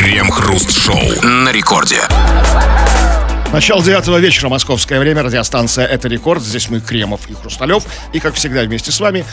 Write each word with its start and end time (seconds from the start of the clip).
Крем-хруст-шоу 0.00 1.26
на 1.26 1.52
рекорде. 1.52 2.00
Начало 3.52 3.84
девятого 3.84 4.16
вечера, 4.16 4.48
московское 4.48 4.98
время, 4.98 5.22
радиостанция 5.22 5.84
«Это 5.84 6.08
рекорд». 6.08 6.42
Здесь 6.42 6.70
мы, 6.70 6.80
Кремов 6.80 7.28
и 7.28 7.34
Хрусталев. 7.34 7.84
И, 8.14 8.18
как 8.18 8.32
всегда, 8.32 8.62
вместе 8.62 8.92
с 8.92 8.98
вами 8.98 9.26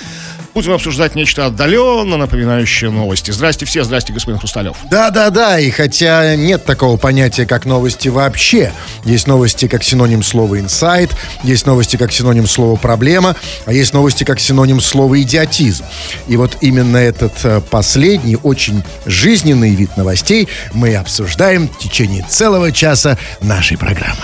будем 0.58 0.72
обсуждать 0.72 1.14
нечто 1.14 1.46
отдаленно 1.46 2.18
напоминающее 2.18 2.90
новости. 2.90 3.30
Здрасте 3.30 3.64
все, 3.68 3.84
здрасте, 3.84 4.12
господин 4.12 4.40
Хрусталев. 4.40 4.76
Да-да-да, 4.90 5.60
и 5.60 5.70
хотя 5.70 6.36
нет 6.36 6.66
такого 6.66 6.98
понятия, 6.98 7.46
как 7.46 7.66
новости 7.66 8.08
вообще. 8.08 8.74
Есть 9.06 9.28
новости 9.28 9.68
как 9.68 9.84
синоним 9.84 10.24
слова 10.24 10.60
«инсайт», 10.60 11.12
есть 11.44 11.68
новости 11.68 11.96
как 11.96 12.12
синоним 12.12 12.48
слова 12.48 12.76
«проблема», 12.76 13.36
а 13.68 13.72
есть 13.72 13.94
новости 13.94 14.24
как 14.24 14.40
синоним 14.40 14.82
слова 14.82 15.22
«идиотизм». 15.22 15.86
И 16.28 16.38
вот 16.38 16.58
именно 16.62 16.98
этот 16.98 17.34
э, 17.44 17.62
последний, 17.62 18.36
очень 18.42 18.82
жизненный 19.06 19.76
вид 19.76 19.96
новостей 19.96 20.48
мы 20.74 20.96
обсуждаем 20.96 21.68
в 21.68 21.78
течение 21.78 22.26
целого 22.28 22.72
часа 22.72 23.20
нашей 23.42 23.78
программы. 23.78 24.24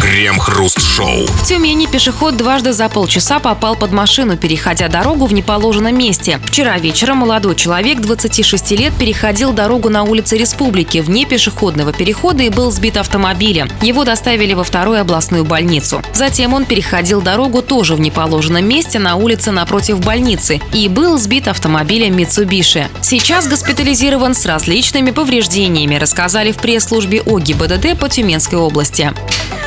Крем-хруст-шоу. 0.00 1.26
В 1.26 1.46
Тюмени 1.46 1.86
пешеход 1.86 2.36
дважды 2.36 2.72
за 2.72 2.88
полчаса 2.88 3.38
попал 3.38 3.76
под 3.76 3.92
машину, 3.92 4.36
переходя 4.36 4.88
дорогу 4.88 5.26
в 5.26 5.32
неположенном 5.54 5.96
месте. 5.96 6.40
Вчера 6.44 6.78
вечером 6.78 7.18
молодой 7.18 7.54
человек 7.54 8.00
26 8.00 8.72
лет 8.72 8.92
переходил 8.98 9.52
дорогу 9.52 9.88
на 9.88 10.02
улице 10.02 10.36
Республики 10.36 10.98
вне 10.98 11.26
пешеходного 11.26 11.92
перехода 11.92 12.42
и 12.42 12.48
был 12.48 12.72
сбит 12.72 12.96
автомобилем. 12.96 13.68
Его 13.80 14.04
доставили 14.04 14.54
во 14.54 14.64
вторую 14.64 15.00
областную 15.00 15.44
больницу. 15.44 16.02
Затем 16.12 16.54
он 16.54 16.64
переходил 16.64 17.22
дорогу 17.22 17.62
тоже 17.62 17.94
в 17.94 18.00
неположенном 18.00 18.66
месте 18.66 18.98
на 18.98 19.14
улице 19.14 19.52
напротив 19.52 20.00
больницы 20.00 20.60
и 20.72 20.88
был 20.88 21.18
сбит 21.18 21.46
автомобилем 21.46 22.16
Mitsubishi. 22.16 22.86
Сейчас 23.00 23.46
госпитализирован 23.46 24.34
с 24.34 24.44
различными 24.46 25.12
повреждениями, 25.12 25.94
рассказали 25.94 26.50
в 26.50 26.56
пресс-службе 26.56 27.22
ОГИБДД 27.24 27.96
по 27.96 28.08
Тюменской 28.08 28.58
области. 28.58 29.12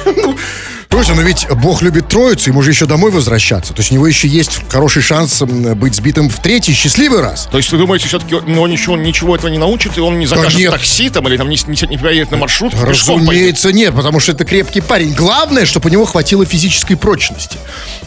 Слушай, 0.89 1.15
но 1.15 1.21
ведь 1.21 1.47
Бог 1.61 1.81
любит 1.81 2.07
троицу, 2.07 2.49
ему 2.49 2.61
же 2.63 2.71
еще 2.71 2.85
домой 2.85 3.11
возвращаться. 3.11 3.73
То 3.73 3.81
есть 3.81 3.91
у 3.91 3.95
него 3.95 4.07
еще 4.07 4.27
есть 4.27 4.61
хороший 4.69 5.01
шанс 5.03 5.41
быть 5.43 5.93
сбитым 5.95 6.29
в 6.29 6.39
третий 6.39 6.73
счастливый 6.73 7.21
раз. 7.21 7.47
То 7.51 7.57
есть 7.57 7.71
вы 7.71 7.77
думаете, 7.77 8.07
все-таки 8.07 8.33
он 8.35 8.69
ничего, 8.69 8.97
ничего 8.97 9.35
этого 9.35 9.49
не 9.49 9.57
научит, 9.59 9.97
и 9.97 10.01
он 10.01 10.17
не 10.17 10.25
закажет 10.25 10.57
нет. 10.59 10.71
такси 10.71 11.09
там, 11.09 11.27
или 11.27 11.37
там 11.37 11.49
не, 11.49 11.57
не, 11.67 11.87
не 11.87 11.97
поедет 11.97 12.31
на 12.31 12.37
маршрут? 12.37 12.73
Разумеется, 12.81 13.71
нет, 13.71 13.93
потому 13.93 14.19
что 14.19 14.31
это 14.31 14.43
крепкий 14.45 14.81
парень. 14.81 15.13
Главное, 15.13 15.65
чтобы 15.65 15.89
у 15.89 15.91
него 15.91 16.05
хватило 16.05 16.45
физической 16.45 16.95
прочности. 16.95 17.57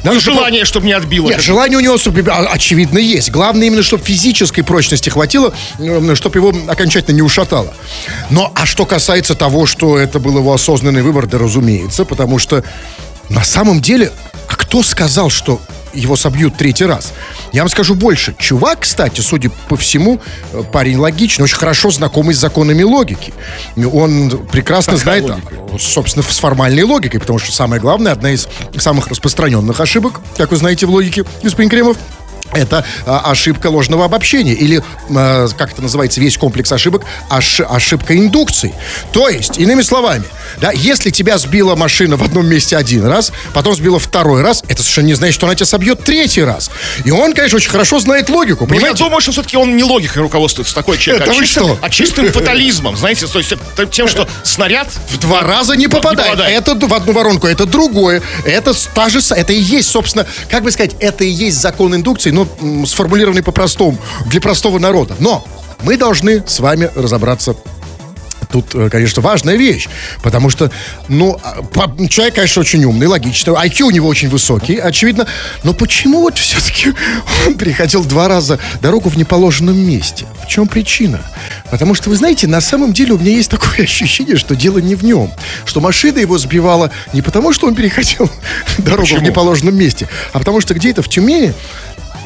Надо, 0.03 0.17
И 0.17 0.21
чтобы- 0.21 0.39
желание, 0.39 0.65
чтобы 0.65 0.87
не 0.87 0.93
отбило. 0.93 1.29
Нет, 1.29 1.41
желание 1.41 1.79
у 1.79 1.81
него, 1.83 1.97
чтобы- 1.97 2.25
а, 2.29 2.47
очевидно, 2.51 2.99
есть. 2.99 3.31
Главное 3.31 3.67
именно, 3.69 3.83
чтобы 3.83 4.03
физической 4.05 4.63
прочности 4.63 5.11
хватило, 5.11 5.55
чтобы 6.15 6.39
его 6.39 6.53
окончательно 6.67 7.15
не 7.15 7.23
ушатало. 7.23 7.73
Но, 8.31 8.51
а 8.57 8.67
что 8.67 8.85
касается 8.87 9.35
того, 9.35 9.67
что 9.67 9.97
это 9.99 10.19
был 10.19 10.39
его 10.39 10.53
осознанный 10.53 11.03
выбор, 11.03 11.27
да 11.27 11.39
разумеется, 11.39 12.05
потому 12.05 12.39
что 12.39 12.65
на 13.29 13.45
самом 13.45 13.81
деле, 13.81 14.13
а 14.49 14.57
кто 14.57 14.83
сказал, 14.83 15.31
что 15.31 15.61
его 15.93 16.17
собьют 16.17 16.57
третий 16.57 16.85
раз? 16.85 17.13
Я 17.53 17.63
вам 17.63 17.69
скажу 17.69 17.95
больше. 17.95 18.35
Чувак, 18.39 18.81
кстати, 18.81 19.21
судя 19.21 19.51
по 19.69 19.77
всему, 19.77 20.21
э, 20.53 20.63
парень 20.73 20.99
логичный, 20.99 21.45
очень 21.45 21.57
хорошо 21.57 21.91
знакомый 21.91 22.35
с 22.35 22.39
законами 22.39 22.83
логики. 22.83 23.33
Он 23.93 24.31
прекрасно 24.53 24.97
Какая 24.97 25.21
знает, 25.21 25.25
логика? 25.25 25.79
собственно, 25.79 26.25
с 26.25 26.39
формальной 26.39 26.83
логикой, 26.85 27.21
потому 27.21 27.39
что 27.39 27.53
самое 27.53 27.81
главное, 27.81 28.13
одна 28.13 28.31
из 28.31 28.49
самых 28.79 29.09
распространенных 29.09 29.81
ошибок, 29.81 30.21
как 30.37 30.51
вы 30.51 30.57
знаете 30.57 30.87
в 30.87 30.91
логике, 30.91 31.25
господин 31.43 31.71
Кремов, 31.71 31.97
это 32.53 32.85
а, 33.07 33.31
ошибка 33.31 33.69
ложного 33.69 34.05
обобщения 34.05 34.55
или, 34.55 34.83
а, 35.15 35.47
как 35.57 35.73
это 35.73 35.83
называется, 35.83 36.21
весь 36.21 36.37
комплекс 36.37 36.73
ошибок, 36.73 37.05
ош- 37.31 37.65
ошибка 37.65 38.17
индукции. 38.17 38.75
То 39.13 39.29
есть, 39.29 39.59
иными 39.59 39.83
словами, 39.83 40.25
да, 40.61 40.73
если 40.73 41.11
тебя 41.11 41.39
сбила 41.39 41.77
машина 41.77 42.17
в 42.17 42.23
одном 42.23 42.47
месте 42.47 42.77
один 42.77 43.07
раз, 43.07 43.33
потом 43.55 43.75
сбила 43.77 43.99
второй 44.01 44.43
раз, 44.43 44.65
это 44.69 44.83
совершенно 44.83 45.07
не 45.07 45.15
значит, 45.15 45.35
что 45.37 45.47
она 45.47 45.55
тебя 45.55 45.67
собьет 45.67 46.05
третий 46.05 46.43
раз. 46.43 46.71
И 47.05 47.11
он, 47.11 47.35
конечно, 47.35 47.57
очень 47.57 47.71
хорошо 47.71 48.01
знает 48.01 48.29
логику, 48.29 48.67
Ну, 48.67 48.75
я 48.75 48.81
понимаете? 48.81 49.05
думаю, 49.05 49.21
что 49.21 49.33
все-таки 49.33 49.57
он 49.57 49.77
не 49.77 49.85
логикой 49.85 50.23
руководствуется, 50.23 50.75
такой 50.75 50.99
человек, 50.99 51.23
Это 51.23 51.33
а 51.33 51.35
чистым, 51.35 51.65
что? 51.65 51.79
а 51.81 51.91
чистым 51.91 52.33
фатализмом, 52.33 52.97
знаете, 52.97 53.27
то 53.27 53.39
есть 53.39 53.53
это 53.53 53.87
тем, 53.87 54.09
что 54.09 54.27
снаряд 54.43 54.89
в 55.11 55.19
два 55.19 55.43
раза 55.43 55.77
не 55.77 55.87
попадает. 55.87 56.31
попадает. 56.33 56.57
Это 56.69 56.75
в 56.87 56.95
одну 56.95 57.13
воронку, 57.13 57.47
это 57.47 57.65
другое. 57.67 58.23
Это 58.45 58.75
та 58.95 59.09
же, 59.09 59.21
это 59.31 59.53
и 59.53 59.61
есть, 59.61 59.89
собственно, 59.91 60.27
как 60.51 60.65
бы 60.65 60.71
сказать, 60.73 60.97
это 60.99 61.23
и 61.25 61.29
есть 61.29 61.61
закон 61.61 61.95
индукции, 61.95 62.30
но 62.33 62.47
м, 62.61 62.87
сформулированный 62.87 63.43
по-простому, 63.43 63.99
для 64.27 64.41
простого 64.41 64.79
народа. 64.79 65.17
Но 65.19 65.45
мы 65.83 65.97
должны 65.97 66.43
с 66.47 66.61
вами 66.61 66.91
разобраться 66.95 67.57
Тут, 68.51 68.75
э, 68.75 68.91
конечно, 68.91 69.23
важная 69.23 69.55
вещь, 69.55 69.89
потому 70.23 70.51
что, 70.51 70.73
ну, 71.09 71.39
а, 71.45 71.63
человек, 72.09 72.35
конечно, 72.35 72.61
очень 72.61 72.85
умный, 72.85 73.07
логичный, 73.07 73.55
IQ 73.55 73.83
у 73.83 73.91
него 73.91 74.09
очень 74.09 74.29
высокий, 74.29 74.77
очевидно, 74.77 75.29
но 75.63 75.73
почему 75.73 76.23
вот 76.23 76.37
все-таки 76.39 76.93
он 77.47 77.55
переходил 77.55 78.05
два 78.05 78.27
раза 78.27 78.59
дорогу 78.83 79.09
в 79.09 79.17
неположенном 79.17 79.79
месте? 79.79 80.27
В 80.45 80.49
чем 80.49 80.67
причина? 80.67 81.21
Потому 81.71 81.95
что, 81.95 82.11
вы 82.11 82.17
знаете, 82.17 82.49
на 82.49 82.61
самом 82.61 82.93
деле 82.93 83.13
у 83.13 83.19
меня 83.19 83.31
есть 83.31 83.51
такое 83.51 83.77
ощущение, 83.85 84.37
что 84.37 84.57
дело 84.57 84.79
не 84.79 84.97
в 84.97 85.05
нем, 85.05 85.31
что 85.65 85.81
машина 85.81 86.19
его 86.19 86.37
сбивала 86.37 86.91
не 87.13 87.23
потому, 87.23 87.53
что 87.53 87.69
он 87.69 87.77
переходил 87.77 88.29
дорогу 88.79 89.03
в 89.03 89.11
Почему? 89.11 89.27
неположенном 89.27 89.77
месте, 89.77 90.09
а 90.33 90.41
потому 90.41 90.61
что 90.61 90.75
где-то 90.75 91.03
в 91.03 91.09
Тюмени 91.09 91.55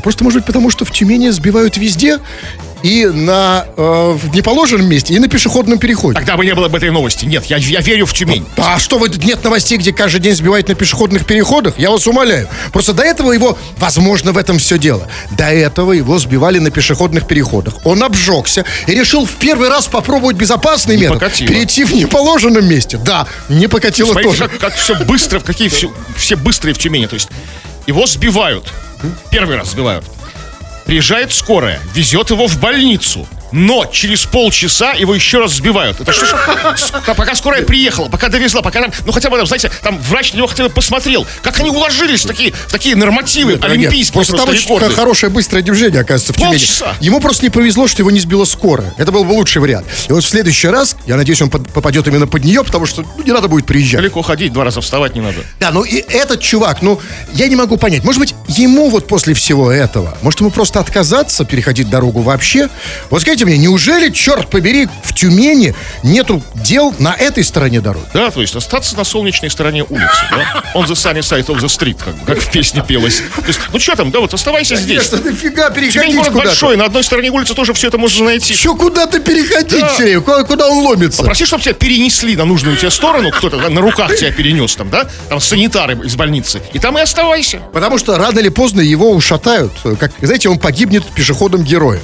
Просто, 0.05 0.23
может 0.23 0.41
быть, 0.41 0.47
потому 0.47 0.71
что 0.71 0.85
в 0.85 0.91
Тюмени 0.91 1.31
сбивают 1.31 1.79
везде 1.79 2.19
и 2.83 3.07
на 3.07 3.65
э, 3.75 4.13
в 4.15 4.37
неположенном 4.37 4.87
месте, 4.87 5.15
и 5.15 5.19
на 5.19 5.29
пешеходном 5.29 5.79
переходе. 5.79 6.19
Тогда 6.19 6.37
бы 6.37 6.45
не 6.45 6.55
было 6.55 6.69
бы 6.69 6.77
этой 6.77 6.91
новости. 6.91 7.25
Нет, 7.25 7.47
я, 7.47 7.57
я 7.57 7.81
верю 7.81 8.05
в 8.05 8.13
Тюмень. 8.13 8.45
А 8.59 8.79
что 8.79 8.99
вы 8.99 9.09
нет 9.09 9.43
новостей, 9.43 9.79
где 9.79 9.95
каждый 9.95 10.21
день 10.21 10.35
сбивают 10.35 10.69
на 10.69 10.75
пешеходных 10.75 11.25
переходах? 11.25 11.79
Я 11.79 11.91
вас 11.91 12.07
умоляю. 12.07 12.47
Просто 12.71 12.93
до 12.93 13.03
этого 13.03 13.33
его, 13.33 13.57
возможно, 13.79 14.33
в 14.33 14.37
этом 14.37 14.59
все 14.59 14.77
дело. 14.77 15.09
До 15.31 15.47
этого 15.47 15.93
его 15.93 16.19
сбивали 16.19 16.59
на 16.59 16.71
пешеходных 16.71 17.27
переходах. 17.27 17.77
Он 17.85 18.03
обжегся 18.03 18.67
и 18.87 18.95
решил 18.95 19.25
в 19.25 19.33
первый 19.33 19.71
раз 19.71 19.87
попробовать 19.87 20.37
безопасный 20.37 20.99
метод. 20.99 21.21
покатило. 21.21 21.49
Перейти 21.49 21.85
в 21.85 21.95
неположенном 21.95 22.69
месте. 22.69 22.99
Да, 22.99 23.27
не 23.49 23.69
покатило 23.69 24.09
Смотрите, 24.13 24.37
тоже. 24.37 24.49
как, 24.51 24.59
как 24.59 24.75
все 24.75 25.03
быстро, 25.07 25.39
в 25.39 25.45
какие 25.45 25.69
все, 25.69 25.91
все 26.15 26.37
быстрые 26.37 26.75
в 26.75 26.79
Тюмени. 26.79 27.07
То 27.07 27.15
есть 27.15 27.31
его 27.87 28.07
сбивают. 28.07 28.71
Первый 29.31 29.57
раз 29.57 29.71
сбивают. 29.71 30.05
Приезжает 30.85 31.33
скорая, 31.33 31.81
везет 31.95 32.31
его 32.31 32.47
в 32.47 32.61
больницу. 32.61 33.27
Но 33.57 33.87
через 33.87 34.25
полчаса 34.25 34.95
его 34.95 35.15
еще 35.15 35.39
раз 35.39 35.53
сбивают. 35.53 36.01
Это 36.01 36.13
что 36.13 36.27
ж? 36.27 36.35
С- 36.77 36.91
Пока 37.15 37.37
скорая 37.37 37.63
приехала, 37.63 38.09
пока 38.09 38.29
довезла, 38.29 38.63
пока 38.63 38.81
там, 38.83 38.93
ну 39.07 39.13
хотя 39.13 39.31
бы, 39.31 39.37
там, 39.37 39.47
знаете, 39.47 39.71
там 39.83 39.97
врач 39.99 40.33
на 40.33 40.39
него 40.39 40.49
хотя 40.49 40.65
бы 40.65 40.71
посмотрел, 40.71 41.25
как 41.41 41.61
они 41.61 41.71
уложились 41.71 42.25
в 42.25 42.27
такие, 42.27 42.53
в 42.53 42.73
такие 42.73 42.97
нормативы 42.97 43.53
Нет, 43.53 43.65
олимпийские 43.65 44.13
просто 44.15 44.33
там 44.37 44.47
просто 44.47 44.61
очень 44.65 44.75
рекорды. 44.75 44.95
хорошее 44.97 45.31
быстрое 45.31 45.63
движение, 45.63 46.01
оказывается, 46.01 46.33
в 46.33 46.37
Тюмени. 46.37 46.53
Полчаса. 46.55 46.95
Ему 47.01 47.21
просто 47.21 47.45
не 47.45 47.51
повезло, 47.51 47.87
что 47.87 48.03
его 48.03 48.11
не 48.11 48.19
сбила 48.19 48.45
скорая. 48.45 48.93
Это 48.99 49.13
был 49.13 49.23
бы 49.23 49.31
лучший 49.31 49.63
вариант. 49.63 49.87
И 50.09 50.13
вот 50.13 50.25
в 50.25 50.29
следующий 50.29 50.67
раз, 50.67 50.97
я 51.07 51.15
надеюсь, 51.17 51.41
он 51.41 51.49
под- 51.49 51.73
попадет 51.73 52.09
именно 52.09 52.27
под 52.27 52.43
нее, 52.43 52.65
потому 52.65 52.87
что 52.87 53.03
ну, 53.03 53.23
не 53.25 53.31
надо 53.31 53.47
будет 53.47 53.67
приезжать. 53.67 54.01
Далеко 54.01 54.23
ходить, 54.23 54.53
два 54.53 54.65
раза 54.65 54.81
вставать 54.81 55.15
не 55.15 55.21
надо. 55.21 55.39
Да, 55.61 55.71
ну 55.71 55.85
и 55.85 55.99
этот 56.09 56.41
чувак, 56.41 56.83
ну, 56.83 57.01
я 57.35 57.47
не 57.47 57.55
могу 57.55 57.77
понять. 57.77 58.03
Может 58.03 58.19
быть, 58.21 58.35
ему 58.49 58.91
вот 58.91 59.07
после 59.07 59.33
всего 59.35 59.71
этого, 59.71 60.19
может 60.23 60.41
ему 60.41 60.51
просто 60.51 60.81
отказаться 60.81 61.45
переходить 61.45 61.89
дорогу 61.89 62.21
вообще? 62.23 62.69
Вот 63.11 63.23
скажите 63.23 63.44
мне, 63.45 63.59
неужели, 63.59 64.11
черт 64.11 64.49
побери, 64.51 64.89
в 65.03 65.15
Тюмени 65.15 65.75
нету 66.03 66.43
дел 66.55 66.95
на 66.99 67.15
этой 67.15 67.45
стороне 67.45 67.81
дороги? 67.81 68.05
Да, 68.13 68.31
то 68.31 68.41
есть 68.41 68.55
остаться 68.57 68.97
на 68.97 69.05
солнечной 69.05 69.51
стороне 69.51 69.85
улицы, 69.89 70.25
да? 70.31 70.63
On 70.75 70.85
the 70.87 70.93
sunny 70.95 71.21
side 71.21 71.47
of 71.47 71.61
the 71.61 71.67
street, 71.67 71.99
как, 72.05 72.15
как 72.25 72.39
в 72.39 72.51
песне 72.51 72.85
пелось. 72.87 73.17
То 73.37 73.47
есть, 73.47 73.61
ну 73.73 73.79
что 73.79 73.97
там, 73.97 74.11
да, 74.11 74.21
вот 74.21 74.35
оставайся 74.35 74.77
здесь. 74.77 75.09
Конечно, 75.09 75.31
нафига 75.31 75.71
Тюмень 75.71 75.91
переходить 75.91 76.15
город 76.17 76.29
куда-то? 76.33 76.49
большой, 76.49 76.77
на 76.77 76.85
одной 76.87 77.05
стороне 77.05 77.31
улицы 77.31 77.55
тоже 77.55 77.73
все 77.75 77.89
это 77.89 77.99
можно 77.99 78.25
найти. 78.27 78.53
Еще 78.53 78.75
куда-то 78.75 79.21
переходить 79.21 79.81
Да. 79.81 79.89
все 79.89 80.03
время? 80.05 80.21
Куда, 80.21 80.45
куда 80.45 80.69
он 80.69 80.79
ломится? 80.87 81.19
Попроси, 81.19 81.45
чтобы 81.47 81.63
тебя 81.63 81.75
перенесли 81.75 82.37
на 82.37 82.45
нужную 82.45 82.77
тебе 82.77 82.91
сторону, 82.91 83.31
кто-то 83.31 83.59
да, 83.59 83.69
на 83.71 83.81
руках 83.81 84.17
тебя 84.17 84.33
перенес 84.33 84.75
там, 84.77 84.91
да? 84.91 85.09
Там 85.29 85.41
санитары 85.41 85.99
из 86.05 86.17
больницы. 86.17 86.61
И 86.73 86.79
там 86.79 86.99
и 86.99 87.01
оставайся. 87.01 87.61
Потому 87.73 87.99
что 87.99 88.17
рано 88.17 88.39
или 88.39 88.49
поздно 88.49 88.81
его 88.81 89.11
ушатают. 89.13 89.73
Как, 90.01 90.13
знаете, 90.21 90.49
он 90.49 90.59
погибнет 90.59 91.05
пешеходом 91.07 91.63
героем. 91.63 92.01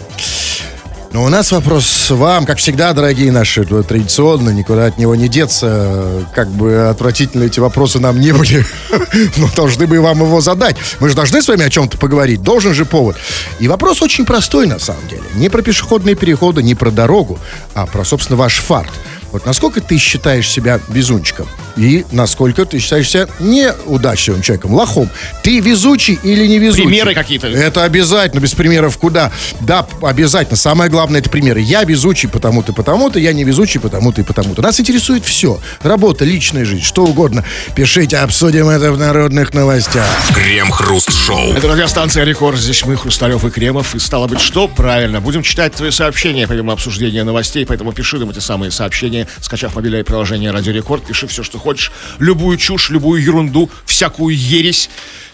Но 1.13 1.25
у 1.25 1.29
нас 1.29 1.51
вопрос 1.51 2.09
вам, 2.11 2.47
как 2.47 2.59
всегда, 2.59 2.93
дорогие 2.93 3.33
наши, 3.33 3.63
э, 3.63 3.83
традиционно, 3.83 4.51
никуда 4.51 4.87
от 4.87 4.97
него 4.97 5.17
не 5.17 5.29
деться. 5.29 6.25
Как 6.35 6.49
бы 6.49 6.89
отвратительно 6.89 7.45
эти 7.45 7.59
вопросы 7.59 7.99
нам 7.99 8.21
не 8.21 8.31
были, 8.33 8.65
но 9.37 9.49
должны 9.57 9.89
бы 9.89 10.01
вам 10.01 10.21
его 10.21 10.41
задать. 10.41 10.77
Мы 11.01 11.09
же 11.09 11.17
должны 11.17 11.43
с 11.43 11.49
вами 11.49 11.65
о 11.65 11.71
чем-то 11.71 11.99
поговорить, 11.99 12.43
должен 12.43 12.75
же 12.75 12.85
повод. 12.85 13.17
И 13.59 13.67
вопрос 13.67 14.03
очень 14.03 14.25
простой, 14.25 14.69
на 14.69 14.79
самом 14.79 15.07
деле. 15.09 15.25
Не 15.35 15.49
про 15.49 15.63
пешеходные 15.63 16.15
переходы, 16.15 16.63
не 16.63 16.77
про 16.77 16.93
дорогу, 16.93 17.41
а 17.75 17.87
про, 17.87 18.05
собственно, 18.05 18.37
ваш 18.37 18.59
фарт. 18.59 18.93
Вот 19.33 19.47
насколько 19.47 19.81
ты 19.81 19.99
считаешь 19.99 20.49
себя 20.49 20.81
везунчиком? 20.89 21.49
И 21.77 22.05
насколько 22.13 22.65
ты 22.65 22.79
считаешь 22.79 23.09
себя 23.09 23.27
неудачливым 23.39 24.43
человеком, 24.43 24.75
лохом? 24.75 25.11
Ты 25.43 25.61
везучий 25.61 26.19
или 26.23 26.47
не 26.47 26.59
везучий? 26.59 26.85
Примеры 26.85 27.15
какие-то. 27.15 27.47
Это 27.47 27.85
обязательно, 27.85 28.41
без 28.41 28.55
примеров 28.55 28.99
куда? 28.99 29.33
Да, 29.61 29.87
обязательно. 30.03 30.57
Самое 30.57 30.91
главное, 30.91 31.21
это 31.21 31.31
примеры. 31.31 31.61
Я 31.61 31.85
везучий 31.85 32.29
потому-то, 32.29 32.73
потому-то, 32.73 33.19
я 33.19 33.33
не 33.33 33.45
везучий 33.45 33.81
потому-то 33.81 34.21
и 34.21 34.25
потому-то. 34.25 34.63
Нас 34.63 34.81
интересует 34.81 35.25
все. 35.25 35.61
Работа, 35.83 36.25
личная 36.25 36.65
жизнь, 36.65 36.83
что 36.83 37.05
угодно. 37.05 37.45
Пишите, 37.75 38.19
обсудим 38.19 38.69
это 38.69 38.93
в 38.93 38.99
народных 38.99 39.55
новостях. 39.55 40.07
Крем-хруст-шоу. 40.35 41.53
Это 41.53 41.69
радиостанция 41.69 42.25
«Рекорд». 42.25 42.59
Здесь 42.59 42.85
мы, 42.85 42.97
Хрусталев 42.97 43.45
и 43.45 43.51
Кремов. 43.51 43.95
И 43.95 43.99
стало 43.99 44.27
быть, 44.27 44.41
что? 44.41 44.69
Правильно. 44.69 45.21
Будем 45.21 45.43
читать 45.43 45.75
твои 45.75 45.91
сообщения, 45.91 46.47
помимо 46.49 46.73
обсуждения 46.73 47.25
новостей. 47.25 47.65
Поэтому 47.65 47.93
пиши 47.93 48.19
нам 48.19 48.31
эти 48.31 48.41
самые 48.41 48.71
сообщения, 48.71 49.27
скачав 49.41 49.77
мобильное 49.77 50.05
приложение 50.05 50.51
«Радио 50.51 50.73
Рекорд». 50.73 51.05
Пиши 51.05 51.27
все, 51.27 51.43
что 51.43 51.59
хочешь. 51.61 51.93
Любую 52.19 52.57
чушь, 52.57 52.91
любую 52.91 53.23
ерунду, 53.23 53.71
всякую 53.85 54.37
ересь. 54.37 54.91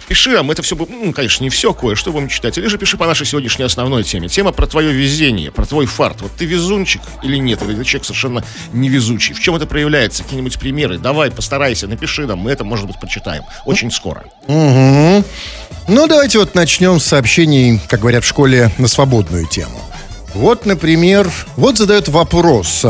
Пиши 0.08 0.31
нам, 0.31 0.52
это 0.52 0.62
все, 0.62 0.76
ну, 0.76 1.12
конечно, 1.12 1.43
не 1.43 1.50
все, 1.50 1.75
кое-что 1.75 2.12
будем 2.12 2.28
читать. 2.28 2.56
Или 2.58 2.69
же 2.69 2.78
пиши 2.78 2.96
по 2.96 3.06
нашей 3.06 3.26
сегодняшней 3.26 3.64
основной 3.64 4.05
теме. 4.05 4.28
Тема 4.28 4.52
про 4.52 4.69
твое 4.69 4.93
везение, 4.93 5.50
про 5.50 5.67
твой 5.67 5.87
фарт. 5.87 6.20
Вот 6.20 6.31
ты 6.31 6.44
везунчик 6.44 7.02
или 7.25 7.38
нет? 7.38 7.61
Или 7.62 7.75
ты 7.75 7.84
человек 7.84 8.05
совершенно 8.05 8.44
невезучий? 8.73 9.34
В 9.34 9.40
чем 9.40 9.56
это 9.56 9.67
проявляется? 9.67 10.23
Какие-нибудь 10.23 10.61
примеры? 10.61 10.99
Давай, 10.99 11.32
постарайся, 11.32 11.88
напиши 11.88 12.25
нам, 12.25 12.38
мы 12.38 12.52
это, 12.52 12.62
может 12.62 12.87
быть, 12.87 13.00
прочитаем. 13.00 13.43
Очень 13.64 13.90
скоро. 13.90 14.26
Ну, 14.46 15.25
давайте 15.88 16.38
вот 16.38 16.55
начнем 16.55 17.00
с 17.00 17.05
сообщений, 17.05 17.81
как 17.88 18.00
говорят 18.00 18.23
в 18.23 18.28
школе, 18.28 18.70
на 18.78 18.87
свободную 18.87 19.46
тему. 19.46 19.81
Вот, 20.34 20.67
например, 20.67 21.28
вот 21.56 21.78
задает 21.78 22.08
вопрос. 22.08 22.84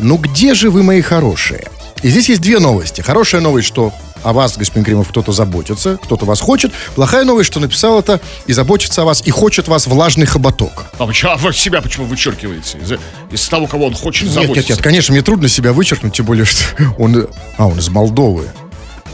Ну, 0.00 0.16
где 0.16 0.54
же 0.54 0.70
вы, 0.70 0.82
мои 0.82 1.00
хорошие? 1.00 1.64
И 2.02 2.10
здесь 2.10 2.28
есть 2.28 2.40
две 2.40 2.58
новости. 2.58 3.00
Хорошая 3.00 3.40
новость, 3.40 3.66
что 3.66 3.92
о 4.22 4.32
вас, 4.32 4.56
господин 4.56 4.84
Кремов, 4.84 5.08
кто-то 5.08 5.32
заботится, 5.32 5.98
кто-то 6.02 6.24
вас 6.26 6.40
хочет. 6.40 6.72
Плохая 6.94 7.24
новость, 7.24 7.50
что 7.50 7.60
написал 7.60 7.98
это 7.98 8.20
и 8.46 8.52
заботится 8.52 9.02
о 9.02 9.04
вас, 9.04 9.22
и 9.24 9.30
хочет 9.30 9.68
вас 9.68 9.86
влажный 9.86 10.26
хоботок. 10.26 10.86
А 10.98 11.06
почему, 11.06 11.32
а 11.32 11.36
вы 11.36 11.52
себя 11.52 11.80
почему 11.80 12.06
вычеркиваете? 12.06 12.78
Из, 12.78 12.92
из 13.32 13.48
того, 13.48 13.66
кого 13.66 13.86
он 13.86 13.94
хочет 13.94 14.24
Нет, 14.24 14.32
заботиться. 14.32 14.60
нет, 14.60 14.68
нет, 14.70 14.82
конечно, 14.82 15.12
мне 15.12 15.22
трудно 15.22 15.48
себя 15.48 15.72
вычеркнуть, 15.72 16.14
тем 16.14 16.26
более, 16.26 16.44
что 16.44 16.60
он... 16.98 17.28
А, 17.56 17.66
он 17.66 17.78
из 17.78 17.88
Молдовы. 17.88 18.48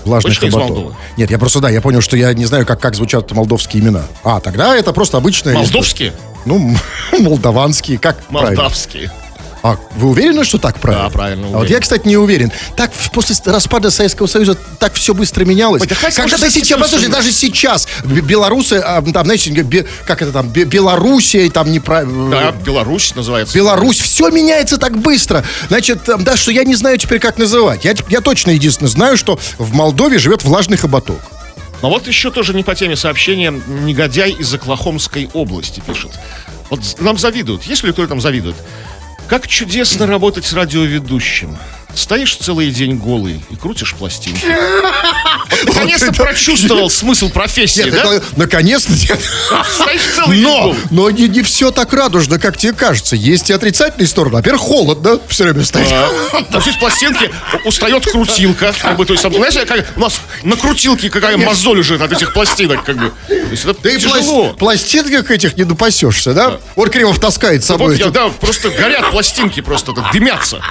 Влажный 0.04 0.30
Точно 0.32 0.46
из 0.46 0.52
хоботок. 0.52 0.76
Молдовы? 0.76 0.96
Нет, 1.16 1.30
я 1.30 1.38
просто, 1.38 1.60
да, 1.60 1.70
я 1.70 1.80
понял, 1.80 2.00
что 2.00 2.16
я 2.16 2.32
не 2.34 2.44
знаю, 2.44 2.66
как, 2.66 2.80
как 2.80 2.94
звучат 2.94 3.30
молдовские 3.32 3.82
имена. 3.82 4.02
А, 4.22 4.40
тогда 4.40 4.76
это 4.76 4.92
просто 4.92 5.16
обычное... 5.16 5.54
Молдовские? 5.54 6.12
Ну, 6.44 6.76
молдаванские, 7.18 7.98
как 7.98 8.22
правильно? 8.24 8.70
А, 9.66 9.78
вы 9.96 10.10
уверены, 10.10 10.44
что 10.44 10.58
так 10.58 10.78
правильно? 10.78 11.04
Да, 11.06 11.10
правильно, 11.10 11.46
А 11.46 11.50
вот 11.52 11.56
уверен. 11.60 11.74
я, 11.74 11.80
кстати, 11.80 12.06
не 12.06 12.18
уверен. 12.18 12.52
Так 12.76 12.92
после 13.14 13.34
распада 13.46 13.90
Советского 13.90 14.26
Союза 14.26 14.58
так 14.78 14.92
все 14.92 15.14
быстро 15.14 15.46
менялось. 15.46 15.80
Ой, 15.80 15.88
да 15.88 15.96
Когда-то 15.96 16.50
сейчас, 16.50 16.78
послушайте, 16.78 17.10
даже 17.10 17.32
сейчас 17.32 17.88
бе- 18.04 18.20
белорусы, 18.20 18.74
а, 18.74 19.00
там, 19.00 19.24
знаете, 19.24 19.86
как 20.06 20.20
это 20.20 20.32
там, 20.32 20.50
бе- 20.50 20.64
Белоруссия, 20.64 21.48
там 21.50 21.72
неправильно... 21.72 22.30
Да, 22.30 22.52
Беларусь 22.52 23.14
называется. 23.14 23.56
Беларусь, 23.56 23.98
все 24.00 24.28
меняется 24.28 24.76
так 24.76 24.98
быстро. 24.98 25.42
Значит, 25.68 26.04
там, 26.04 26.24
да, 26.24 26.36
что 26.36 26.50
я 26.52 26.64
не 26.64 26.74
знаю 26.74 26.98
теперь, 26.98 27.18
как 27.18 27.38
называть. 27.38 27.86
Я, 27.86 27.94
я 28.10 28.20
точно 28.20 28.50
единственное 28.50 28.90
знаю, 28.90 29.16
что 29.16 29.38
в 29.56 29.72
Молдове 29.72 30.18
живет 30.18 30.44
влажный 30.44 30.76
хоботок. 30.76 31.20
Но 31.80 31.88
вот 31.88 32.06
еще 32.06 32.30
тоже 32.30 32.52
не 32.52 32.64
по 32.64 32.74
теме 32.74 32.96
сообщения. 32.96 33.50
Негодяй 33.50 34.32
из 34.32 34.52
Оклахомской 34.52 35.30
области 35.32 35.80
пишет. 35.86 36.10
Вот 36.68 36.80
нам 37.00 37.16
завидуют. 37.18 37.64
Есть 37.64 37.82
ли 37.82 37.92
кто 37.92 38.06
там 38.06 38.20
завидует? 38.20 38.56
Как 39.28 39.48
чудесно 39.48 40.06
работать 40.06 40.44
с 40.44 40.52
радиоведущим. 40.52 41.56
Стоишь 41.94 42.36
целый 42.36 42.70
день 42.70 42.96
голый 42.96 43.40
и 43.50 43.56
крутишь 43.56 43.94
пластинки. 43.94 44.44
Наконец-то 45.66 46.12
прочувствовал 46.12 46.90
смысл 46.90 47.28
профессии, 47.30 47.82
Нет, 47.84 47.92
да? 47.94 48.20
наконец-то. 48.36 48.92
нет. 48.92 49.20
Стоишь 49.72 50.00
целый 50.16 50.38
день 50.38 50.46
голый. 50.46 50.76
но 50.90 51.10
не, 51.10 51.42
все 51.42 51.70
так 51.70 51.92
радужно, 51.92 52.38
как 52.38 52.56
тебе 52.56 52.72
кажется. 52.72 53.14
Есть 53.16 53.50
и 53.50 53.52
отрицательные 53.52 54.06
стороны. 54.08 54.34
Во-первых, 54.36 54.60
холодно 54.62 55.20
все 55.28 55.44
время 55.44 55.64
стоит. 55.64 55.86
А, 55.90 56.10
здесь 56.60 56.76
пластинки 56.76 57.30
устает 57.64 58.04
крутилка. 58.06 58.74
Как 58.80 58.96
бы, 58.96 59.04
то 59.06 59.12
есть, 59.12 59.22
знаете, 59.24 59.64
как 59.64 59.84
у 59.96 60.00
нас 60.00 60.20
на 60.42 60.56
крутилке 60.56 61.08
какая 61.10 61.36
мозоль 61.36 61.78
лежит 61.78 62.00
от 62.00 62.12
этих 62.12 62.32
пластинок, 62.32 62.84
как 62.84 62.96
бы. 62.96 63.12
То 63.28 63.34
есть 63.34 63.64
это 63.64 63.76
Да 63.82 63.90
и 63.90 63.96
тяжело. 63.96 64.48
пласт- 64.50 64.56
пластинках 64.58 65.30
этих 65.30 65.56
не 65.56 65.64
допасешься, 65.64 66.34
да? 66.34 66.58
Вот 66.76 66.90
Кремов 66.90 67.18
таскает 67.20 67.62
с 67.62 67.66
собой. 67.66 67.98
Да, 68.12 68.28
просто 68.28 68.70
горят 68.70 69.10
пластинки, 69.10 69.60
просто 69.60 69.92
так, 69.92 70.12
дымятся. 70.12 70.62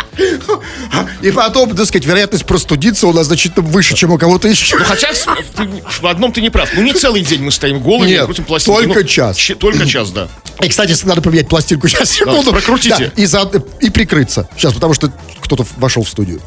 И 1.22 1.32
потом, 1.32 1.76
так 1.76 1.86
сказать, 1.86 2.06
вероятность 2.06 2.46
простудиться 2.46 3.08
у 3.08 3.14
нас 3.14 3.28
значительно 3.28 3.66
выше, 3.66 3.96
чем 3.96 4.12
у 4.12 4.18
кого-то 4.18 4.48
еще. 4.48 4.76
Ну, 4.78 4.84
хотя 4.84 5.10
ты- 5.56 5.70
в 6.02 6.06
одном 6.08 6.32
ты 6.34 6.42
не 6.42 6.50
прав. 6.50 6.70
Ну, 6.76 6.82
не 6.82 6.94
целый 6.94 7.22
день 7.22 7.42
мы 7.44 7.52
стоим 7.52 7.80
голыми, 7.80 8.10
Нет, 8.10 8.26
крутим 8.26 8.44
пластинки. 8.46 8.78
только 8.84 9.00
Ну, 9.02 9.06
час. 9.08 9.38
щ- 9.38 9.56
только 9.56 9.86
час, 9.86 10.12
да. 10.12 10.28
И, 10.62 10.68
кстати, 10.70 10.96
надо 11.06 11.22
поменять 11.22 11.48
пластинку. 11.48 11.88
Сейчас, 11.90 12.10
секунду. 12.12 12.52
прокрутите. 12.52 13.12
Да, 13.16 13.22
и, 13.22 13.26
за- 13.26 13.50
и 13.80 13.90
прикрыться. 13.90 14.48
Сейчас, 14.58 14.74
потому 14.74 14.94
что 14.94 15.12
кто-то 15.42 15.66
вошел 15.78 16.04
в 16.04 16.10
студию. 16.10 16.42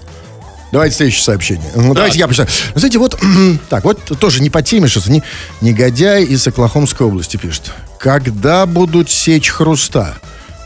Давайте 0.72 0.96
следующее 0.96 1.22
сообщение. 1.22 1.70
Ну, 1.76 1.94
Давайте 1.94 2.18
я 2.18 2.26
прочитаю. 2.26 2.48
Ну, 2.74 2.78
Знаете, 2.80 2.98
вот, 2.98 3.18
так, 3.68 3.84
вот 3.84 4.00
тоже 4.18 4.42
не 4.42 4.50
по 4.50 4.62
теме, 4.62 4.88
что 4.88 5.00
не, 5.10 5.22
негодяй 5.60 6.24
из 6.24 6.46
Оклахомской 6.46 7.06
области 7.06 7.36
пишет. 7.36 7.70
Когда 7.98 8.66
будут 8.66 9.10
сечь 9.10 9.48
хруста? 9.48 10.18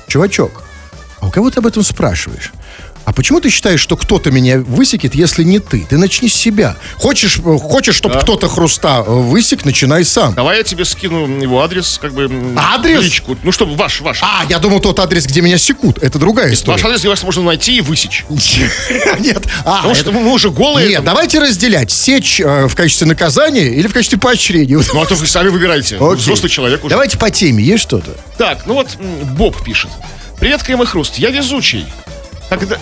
Чувачок, 0.09 0.65
а 1.21 1.27
у 1.27 1.31
кого 1.31 1.51
ты 1.51 1.61
об 1.61 1.67
этом 1.67 1.85
спрашиваешь? 1.85 2.51
А 3.11 3.13
почему 3.13 3.41
ты 3.41 3.51
считаешь, 3.51 3.81
что 3.81 3.97
кто-то 3.97 4.31
меня 4.31 4.59
высекет, 4.59 5.17
если 5.17 5.43
не 5.43 5.59
ты? 5.59 5.85
Ты 5.85 5.99
начни 5.99 6.29
с 6.29 6.35
себя. 6.35 6.77
Хочешь, 6.95 7.39
э, 7.45 7.59
хочешь 7.59 7.97
чтобы 7.97 8.21
кто-то 8.21 8.49
хруста 8.49 9.03
э, 9.05 9.11
высек, 9.11 9.65
начинай 9.65 10.05
сам. 10.05 10.33
Давай 10.35 10.59
я 10.59 10.63
тебе 10.63 10.85
скину 10.85 11.27
его 11.43 11.61
адрес, 11.61 11.99
как 12.01 12.15
бы... 12.15 12.31
Адрес? 12.57 13.03
Личку. 13.03 13.37
Ну, 13.43 13.51
чтобы 13.51 13.75
ваш, 13.75 14.01
ваш. 14.01 14.21
А, 14.23 14.45
я 14.49 14.61
думал, 14.61 14.79
тот 14.79 15.01
адрес, 15.01 15.27
где 15.27 15.41
меня 15.41 15.59
секут. 15.59 16.01
Это 16.01 16.21
другая 16.21 16.53
история. 16.53 16.77
Ваш 16.77 16.85
адрес, 16.85 17.01
где 17.01 17.09
вас 17.09 17.25
можно 17.25 17.43
найти 17.43 17.79
и 17.79 17.81
высечь. 17.81 18.25
Нет. 19.19 19.43
А, 19.65 19.79
Потому 19.79 19.93
это- 19.93 20.01
что 20.03 20.13
мы 20.13 20.33
уже 20.33 20.51
голые. 20.51 20.91
Нет, 20.91 21.03
давайте 21.03 21.41
разделять. 21.41 21.91
Сечь 21.91 22.41
э, 22.41 22.69
в 22.69 22.77
качестве 22.77 23.09
наказания 23.09 23.75
или 23.75 23.89
в 23.89 23.93
качестве 23.93 24.21
поощрения. 24.21 24.81
Ну, 24.95 25.03
а 25.03 25.05
то 25.05 25.17
вы 25.17 25.27
сами 25.27 25.49
выбираете. 25.49 25.97
Вы 25.97 26.13
Окей. 26.13 26.23
Взрослый 26.23 26.49
человек 26.49 26.85
уже. 26.85 26.91
Давайте 26.91 27.19
по 27.19 27.29
теме. 27.29 27.65
Есть 27.65 27.83
что-то? 27.83 28.13
Так, 28.39 28.67
ну 28.67 28.75
вот 28.75 28.97
Боб 29.37 29.65
пишет. 29.65 29.91
Привет, 30.39 30.63
Крем 30.63 30.85
и 30.85 30.87
Хруст. 30.87 31.17
Я 31.17 31.31
везучий. 31.31 31.87
Когда, 32.49 32.79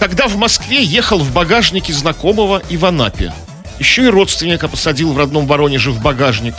когда 0.00 0.26
в 0.26 0.36
Москве 0.36 0.82
ехал 0.82 1.18
в 1.18 1.30
багажнике 1.32 1.92
знакомого 1.92 2.62
и 2.70 2.76
в 2.76 2.86
Анапе. 2.86 3.32
Еще 3.78 4.04
и 4.04 4.08
родственника 4.08 4.66
посадил 4.66 5.12
в 5.12 5.18
родном 5.18 5.46
Воронеже 5.46 5.90
в 5.90 6.00
багажник. 6.00 6.54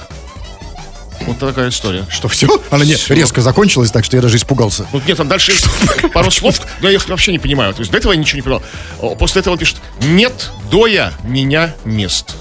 Вот 1.21 1.37
такая 1.39 1.69
история. 1.69 2.05
Что, 2.09 2.27
все? 2.27 2.47
Она 2.69 2.85
не, 2.85 2.95
Всё. 2.95 3.13
резко 3.13 3.41
закончилась, 3.41 3.91
так 3.91 4.05
что 4.05 4.15
я 4.15 4.21
даже 4.21 4.37
испугался. 4.37 4.87
Ну, 4.93 5.01
нет, 5.05 5.17
там 5.17 5.27
дальше 5.27 5.51
есть 5.51 5.67
пару 6.13 6.31
слов, 6.31 6.61
но 6.81 6.89
я 6.89 6.95
их 6.95 7.09
вообще 7.09 7.31
не 7.31 7.39
понимаю. 7.39 7.73
То 7.73 7.81
есть 7.81 7.91
до 7.91 7.97
этого 7.97 8.11
я 8.11 8.17
ничего 8.17 8.37
не 8.37 8.41
понимал. 8.41 9.15
После 9.17 9.41
этого 9.41 9.53
он 9.53 9.59
пишет, 9.59 9.77
нет 9.99 10.51
доя 10.71 11.13
меня 11.23 11.73
мест. 11.83 12.35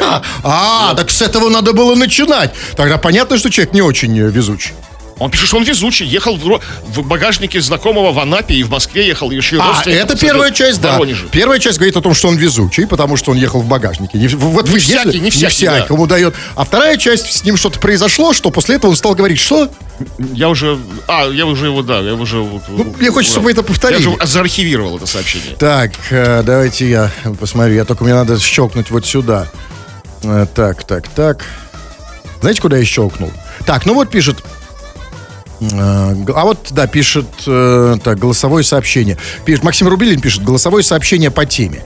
А, 0.44 0.94
так 0.94 1.10
с 1.10 1.20
этого 1.20 1.48
надо 1.48 1.72
было 1.72 1.94
начинать. 1.94 2.52
Тогда 2.76 2.96
понятно, 2.96 3.38
что 3.38 3.50
человек 3.50 3.74
не 3.74 3.82
очень 3.82 4.16
э, 4.18 4.30
везучий. 4.30 4.72
Он 5.18 5.30
пишет, 5.30 5.48
что 5.48 5.56
он 5.56 5.62
везучий, 5.62 6.06
ехал 6.06 6.36
в, 6.36 6.60
в 6.88 7.06
багажнике 7.06 7.60
знакомого 7.60 8.12
в 8.12 8.18
Анапе 8.18 8.54
и 8.54 8.62
в 8.62 8.70
Москве 8.70 9.06
ехал, 9.06 9.30
еще 9.30 9.56
и 9.56 9.58
А, 9.60 9.82
это 9.86 10.16
первая 10.16 10.50
часть, 10.50 10.80
да. 10.80 10.92
Воронеже. 10.92 11.26
Первая 11.32 11.58
часть 11.58 11.78
говорит 11.78 11.96
о 11.96 12.02
том, 12.02 12.12
что 12.12 12.28
он 12.28 12.36
везучий, 12.36 12.86
потому 12.86 13.16
что 13.16 13.30
он 13.30 13.38
ехал 13.38 13.60
в 13.60 13.66
багажнике. 13.66 14.18
Не, 14.18 14.28
вот 14.28 14.66
Не 14.66 14.72
вы 14.72 14.78
всякий, 14.78 15.06
ездили? 15.06 15.24
не 15.24 15.30
всякий, 15.30 15.66
да. 15.66 15.80
кому 15.82 16.06
дает. 16.06 16.34
А 16.54 16.64
вторая 16.64 16.98
часть, 16.98 17.32
с 17.32 17.44
ним 17.44 17.56
что-то 17.56 17.80
произошло, 17.80 18.34
что 18.34 18.50
после 18.50 18.76
этого 18.76 18.90
он 18.90 18.96
стал 18.96 19.14
говорить, 19.14 19.38
что? 19.38 19.70
Я 20.34 20.50
уже... 20.50 20.78
А, 21.08 21.26
я 21.28 21.46
уже 21.46 21.66
его, 21.66 21.80
да, 21.80 22.00
я 22.00 22.12
уже... 22.14 22.38
вот, 22.38 22.64
Ну, 22.68 22.94
мне 22.98 23.10
хочется, 23.10 23.32
чтобы 23.32 23.46
вы 23.46 23.52
это 23.52 23.62
повторили. 23.62 24.02
Я 24.02 24.10
же 24.10 24.26
заархивировал 24.26 24.98
это 24.98 25.06
сообщение. 25.06 25.56
Так, 25.58 25.92
э, 26.10 26.42
давайте 26.44 26.90
я 26.90 27.10
посмотрю. 27.40 27.74
Я 27.74 27.86
только 27.86 28.04
мне 28.04 28.12
надо 28.12 28.38
щелкнуть 28.38 28.90
вот 28.90 29.06
сюда. 29.06 29.46
Э, 30.22 30.46
Так, 30.54 30.84
так, 30.84 31.08
так. 31.08 31.44
Знаете, 32.42 32.60
куда 32.60 32.76
я 32.76 32.84
щелкнул? 32.84 33.32
Так, 33.64 33.86
ну 33.86 33.94
вот 33.94 34.10
пишет. 34.10 34.36
Э, 35.60 36.14
А 36.34 36.44
вот, 36.44 36.68
да, 36.70 36.86
пишет 36.86 37.26
э, 37.46 37.96
так, 38.02 38.18
голосовое 38.18 38.64
сообщение. 38.64 39.16
Пишет, 39.44 39.64
Максим 39.64 39.88
Рубилин 39.88 40.20
пишет 40.20 40.44
голосовое 40.44 40.82
сообщение 40.82 41.30
по 41.30 41.46
теме. 41.46 41.82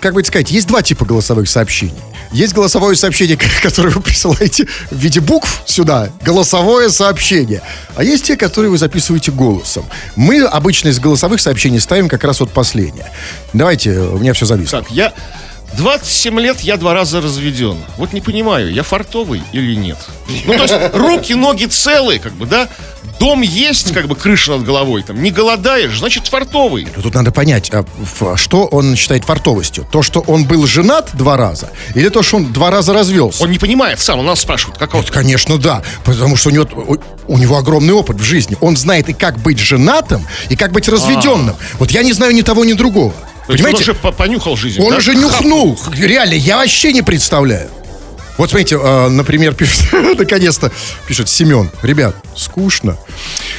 Как 0.00 0.14
бы 0.14 0.20
это 0.20 0.28
сказать, 0.28 0.50
есть 0.50 0.66
два 0.66 0.82
типа 0.82 1.04
голосовых 1.04 1.48
сообщений. 1.48 1.94
Есть 2.32 2.54
голосовое 2.54 2.96
сообщение, 2.96 3.38
которое 3.62 3.90
вы 3.90 4.00
присылаете 4.00 4.66
в 4.90 4.96
виде 4.96 5.20
букв 5.20 5.62
сюда. 5.66 6.10
Голосовое 6.22 6.90
сообщение. 6.90 7.62
А 7.94 8.04
есть 8.04 8.24
те, 8.24 8.36
которые 8.36 8.70
вы 8.70 8.78
записываете 8.78 9.32
голосом. 9.32 9.84
Мы 10.16 10.42
обычно 10.42 10.88
из 10.88 10.98
голосовых 10.98 11.40
сообщений 11.40 11.80
ставим 11.80 12.08
как 12.08 12.24
раз 12.24 12.40
вот 12.40 12.50
последнее. 12.50 13.06
Давайте, 13.52 13.98
у 13.98 14.18
меня 14.18 14.32
все 14.32 14.46
зависло. 14.46 14.82
Так, 14.82 14.90
я 14.90 15.12
27 15.76 16.40
лет 16.40 16.60
я 16.60 16.76
два 16.76 16.94
раза 16.94 17.20
разведен. 17.20 17.76
Вот 17.96 18.12
не 18.12 18.20
понимаю, 18.20 18.72
я 18.72 18.82
фартовый 18.82 19.42
или 19.52 19.74
нет. 19.74 19.98
Ну, 20.46 20.54
то 20.54 20.62
есть 20.62 20.74
руки, 20.94 21.34
ноги 21.34 21.66
целые, 21.66 22.18
как 22.18 22.32
бы, 22.32 22.46
да? 22.46 22.68
Дом 23.18 23.40
есть, 23.40 23.92
как 23.92 24.08
бы 24.08 24.14
крыша 24.14 24.52
над 24.52 24.64
головой, 24.64 25.02
там, 25.02 25.22
не 25.22 25.30
голодаешь, 25.30 25.98
значит, 25.98 26.26
фартовый. 26.26 26.86
Тут 27.02 27.14
надо 27.14 27.30
понять, 27.32 27.70
а, 27.72 28.36
что 28.36 28.66
он 28.66 28.94
считает 28.94 29.24
фартовостью. 29.24 29.86
То, 29.90 30.02
что 30.02 30.20
он 30.20 30.44
был 30.44 30.66
женат 30.66 31.10
два 31.14 31.36
раза, 31.36 31.70
или 31.94 32.10
то, 32.10 32.22
что 32.22 32.36
он 32.36 32.52
два 32.52 32.70
раза 32.70 32.92
развелся? 32.92 33.42
Он 33.42 33.50
не 33.50 33.58
понимает 33.58 34.00
сам, 34.00 34.18
он 34.18 34.26
нас 34.26 34.40
спрашивает, 34.40 34.78
как 34.78 34.92
вот 34.92 35.06
Вот, 35.06 35.10
конечно, 35.10 35.56
да. 35.56 35.82
Потому 36.04 36.36
что 36.36 36.50
у 36.50 36.52
него, 36.52 36.66
у, 36.74 36.96
у 37.26 37.38
него 37.38 37.56
огромный 37.56 37.94
опыт 37.94 38.18
в 38.18 38.22
жизни. 38.22 38.56
Он 38.60 38.76
знает 38.76 39.08
и 39.08 39.14
как 39.14 39.38
быть 39.38 39.58
женатым, 39.58 40.26
и 40.50 40.56
как 40.56 40.72
быть 40.72 40.88
разведенным. 40.88 41.56
Вот 41.78 41.90
я 41.92 42.02
не 42.02 42.12
знаю 42.12 42.34
ни 42.34 42.42
того, 42.42 42.64
ни 42.64 42.74
другого. 42.74 43.14
Понимаете? 43.46 43.76
он 43.76 43.82
уже 43.82 43.94
по- 43.94 44.12
понюхал 44.12 44.56
жизнь. 44.56 44.80
Он 44.80 44.90
да? 44.90 44.96
уже 44.96 45.14
нюхнул. 45.14 45.78
Реально, 45.92 46.34
я 46.34 46.56
вообще 46.56 46.92
не 46.92 47.02
представляю. 47.02 47.70
Вот 48.36 48.50
смотрите, 48.50 48.78
э, 48.80 49.08
например, 49.08 49.54
пишет, 49.56 49.86
наконец-то 50.18 50.70
пишет 51.06 51.28
Семен. 51.28 51.70
Ребят, 51.82 52.16
скучно. 52.36 52.96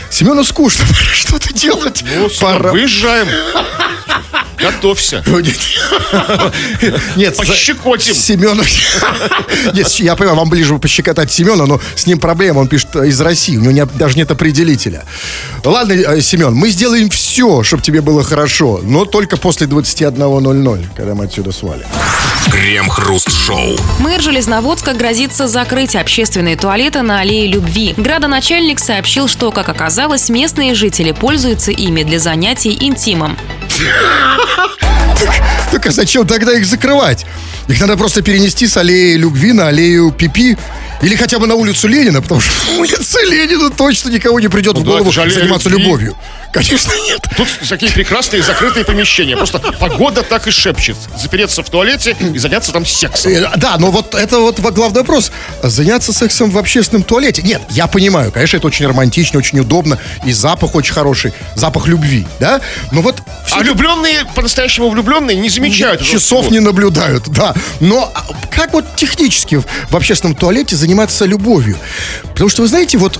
Семену 0.10 0.43
скучно. 0.43 0.86
Что-то 1.13 1.53
делать. 1.53 2.03
Ну, 2.15 2.29
Семен, 2.29 2.72
выезжаем. 2.72 3.27
Готовься. 4.60 5.24
Нет, 7.15 7.38
Пощекотим. 7.38 8.15
Семена. 8.15 8.63
Нет, 9.74 9.88
я 10.00 10.15
понимаю, 10.15 10.38
вам 10.38 10.50
ближе 10.50 10.77
пощекотать 10.79 11.31
Семена, 11.31 11.65
но 11.67 11.79
с 11.96 12.07
ним 12.07 12.19
проблема. 12.19 12.60
Он 12.60 12.67
пишет 12.67 12.96
э, 12.96 13.07
из 13.07 13.22
России. 13.22 13.55
У 13.57 13.62
него 13.62 13.72
не- 13.72 13.86
даже 13.86 14.17
нет 14.17 14.31
определителя. 14.31 15.03
Ладно, 15.63 15.93
э, 15.93 16.22
Семен, 16.22 16.53
мы 16.55 16.69
сделаем 16.69 17.10
все, 17.12 17.62
чтобы 17.62 17.84
тебе 17.84 18.01
было 18.01 18.24
хорошо, 18.24 18.79
но 18.81 19.05
только 19.05 19.38
после 19.38 19.67
21.00, 19.67 20.86
когда 20.96 21.13
мы 21.13 21.25
отсюда 21.25 21.51
свалим. 21.51 21.86
Крем-хруст-шоу. 22.51 23.77
Мэр 24.00 24.22
Железноводска 24.67 24.95
грозится 24.95 25.47
закрыть 25.47 25.95
общественные 25.95 26.57
туалеты 26.57 27.01
на 27.01 27.21
аллее 27.21 27.47
любви. 27.47 27.93
Градоначальник 27.95 28.79
сообщил, 28.79 29.29
что, 29.29 29.50
как 29.50 29.69
оказалось, 29.69 30.29
местные 30.29 30.75
жители 30.75 31.13
пользуются 31.13 31.71
ими 31.71 32.03
для 32.03 32.19
занятий 32.19 32.77
интимом. 32.81 33.38
Так 35.72 35.86
а 35.86 35.91
зачем 35.91 36.25
тогда 36.25 36.53
их 36.53 36.65
закрывать? 36.65 37.25
Их 37.67 37.79
надо 37.81 37.98
просто 37.98 38.22
перенести 38.22 38.65
с 38.67 38.77
аллеи 38.77 39.15
любви 39.15 39.51
на 39.51 39.67
аллею 39.67 40.12
Пипи. 40.12 40.57
Или 41.03 41.15
хотя 41.15 41.38
бы 41.38 41.46
на 41.46 41.53
улицу 41.53 41.88
Ленина, 41.88 42.22
потому 42.24 42.41
что 42.41 42.51
на 42.72 42.79
улице 42.79 43.19
Ленина 43.25 43.69
точно 43.69 44.10
никого 44.10 44.39
не 44.39 44.48
придет 44.48 44.74
Ну 44.75 44.79
в 44.81 44.84
голову 44.84 45.12
заниматься 45.12 45.69
любви. 45.69 45.84
любовью. 45.84 46.15
Конечно, 46.53 46.91
нет. 47.07 47.22
Тут 47.36 47.48
такие 47.69 47.91
прекрасные 47.91 48.41
закрытые 48.41 48.84
помещения. 48.84 49.36
Просто 49.38 49.60
погода 49.60 50.24
так 50.24 50.48
и 50.48 50.51
шепчет. 50.51 50.96
Запереться 51.22 51.62
в 51.62 51.69
туалете 51.69 52.15
и 52.34 52.38
заняться 52.39 52.72
там 52.72 52.84
сексом. 52.86 53.31
Э, 53.31 53.51
Да, 53.57 53.75
но 53.77 53.91
вот 53.91 54.15
это 54.15 54.39
вот 54.39 54.57
во- 54.60 54.72
главный 54.72 55.01
вопрос. 55.01 55.31
Заняться 55.62 56.13
сексом 56.13 56.50
в 56.50 56.57
общественном 56.57 57.03
туалете. 57.03 57.43
Нет, 57.43 57.62
я 57.69 57.86
понимаю, 57.86 58.31
конечно, 58.31 58.57
это 58.57 58.65
очень 58.65 58.88
романтично, 58.88 59.38
очень 59.38 59.60
удобно. 59.60 60.00
И 60.25 60.31
запах 60.31 60.74
очень 60.74 60.93
хороший. 60.93 61.31
Запах 61.55 61.86
любви, 61.86 62.25
да? 62.39 62.62
Но 62.91 63.01
вот 63.01 63.22
А 63.51 63.62
влюбленные, 63.67 64.25
по-настоящему 64.36 64.89
влюбленные, 64.89 65.38
не 65.38 65.50
замечают. 65.50 66.01
часов 66.01 66.50
не 66.51 66.59
наблюдают, 66.59 67.27
да. 67.27 67.53
Но 67.79 68.12
а, 68.13 68.25
как 68.50 68.74
вот 68.74 68.86
технически 68.95 69.62
в, 69.89 69.95
общественном 69.95 70.36
туалете 70.36 70.75
заниматься 70.75 71.25
любовью? 71.25 71.77
Потому 72.24 72.50
что, 72.50 72.62
вы 72.62 72.67
знаете, 72.67 72.97
вот 72.97 73.19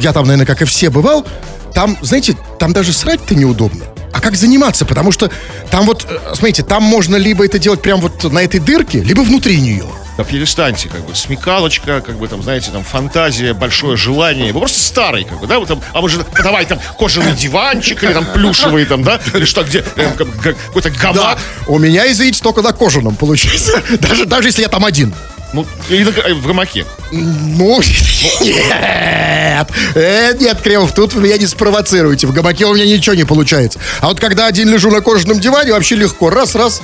я 0.00 0.12
там, 0.12 0.24
наверное, 0.24 0.46
как 0.46 0.62
и 0.62 0.64
все 0.64 0.90
бывал, 0.90 1.26
там, 1.74 1.96
знаете, 2.00 2.36
там 2.58 2.72
даже 2.72 2.92
срать-то 2.92 3.34
неудобно. 3.34 3.84
А 4.12 4.20
как 4.20 4.36
заниматься? 4.36 4.84
Потому 4.86 5.12
что 5.12 5.30
там 5.70 5.84
вот, 5.84 6.06
э, 6.08 6.18
смотрите, 6.34 6.62
там 6.62 6.82
можно 6.82 7.16
либо 7.16 7.44
это 7.44 7.58
делать 7.58 7.82
прямо 7.82 8.02
вот 8.02 8.32
на 8.32 8.38
этой 8.38 8.60
дырке, 8.60 9.00
либо 9.00 9.20
внутри 9.20 9.60
нее. 9.60 9.84
Да 10.18 10.24
перестаньте, 10.24 10.88
как 10.88 11.02
бы, 11.06 11.14
смекалочка, 11.14 12.00
как 12.00 12.16
бы 12.18 12.26
там, 12.26 12.42
знаете, 12.42 12.72
там, 12.72 12.82
фантазия, 12.82 13.54
большое 13.54 13.96
желание. 13.96 14.52
Вы 14.52 14.58
просто 14.58 14.80
старый, 14.80 15.22
как 15.22 15.38
бы, 15.38 15.46
да, 15.46 15.60
вот 15.60 15.68
там, 15.68 15.80
а 15.92 16.00
вы 16.00 16.08
же, 16.08 16.26
давай 16.42 16.66
там 16.66 16.80
кожаный 16.98 17.34
диванчик 17.34 18.02
или 18.02 18.12
там 18.12 18.26
плюшевый, 18.34 18.84
там, 18.84 19.04
да, 19.04 19.20
или 19.32 19.44
что, 19.44 19.62
где, 19.62 19.80
как- 19.82 20.16
как- 20.16 20.56
какой-то 20.58 20.90
Да, 20.90 20.96
гамак. 21.12 21.38
у 21.68 21.78
меня, 21.78 22.10
извините, 22.10 22.42
только 22.42 22.62
на 22.62 22.72
кожаном 22.72 23.14
получается. 23.14 23.80
Даже, 24.00 24.24
даже 24.26 24.48
если 24.48 24.62
я 24.62 24.68
там 24.68 24.84
один. 24.84 25.14
Ну, 25.52 25.64
или 25.88 26.04
э, 26.20 26.34
в 26.34 26.46
гамаке. 26.46 26.84
Ну, 27.12 27.80
нет. 28.40 29.68
Э, 29.94 30.32
нет, 30.38 30.60
Кремов, 30.60 30.92
тут 30.92 31.14
вы 31.14 31.22
меня 31.22 31.38
не 31.38 31.46
спровоцируете. 31.46 32.26
В 32.26 32.32
гамаке 32.32 32.66
у 32.66 32.74
меня 32.74 32.84
ничего 32.84 33.14
не 33.14 33.24
получается. 33.24 33.78
А 34.00 34.08
вот 34.08 34.20
когда 34.20 34.46
один 34.46 34.68
лежу 34.68 34.90
на 34.90 35.00
кожаном 35.00 35.40
диване, 35.40 35.72
вообще 35.72 35.94
легко. 35.94 36.28
Раз, 36.30 36.54
раз. 36.54 36.82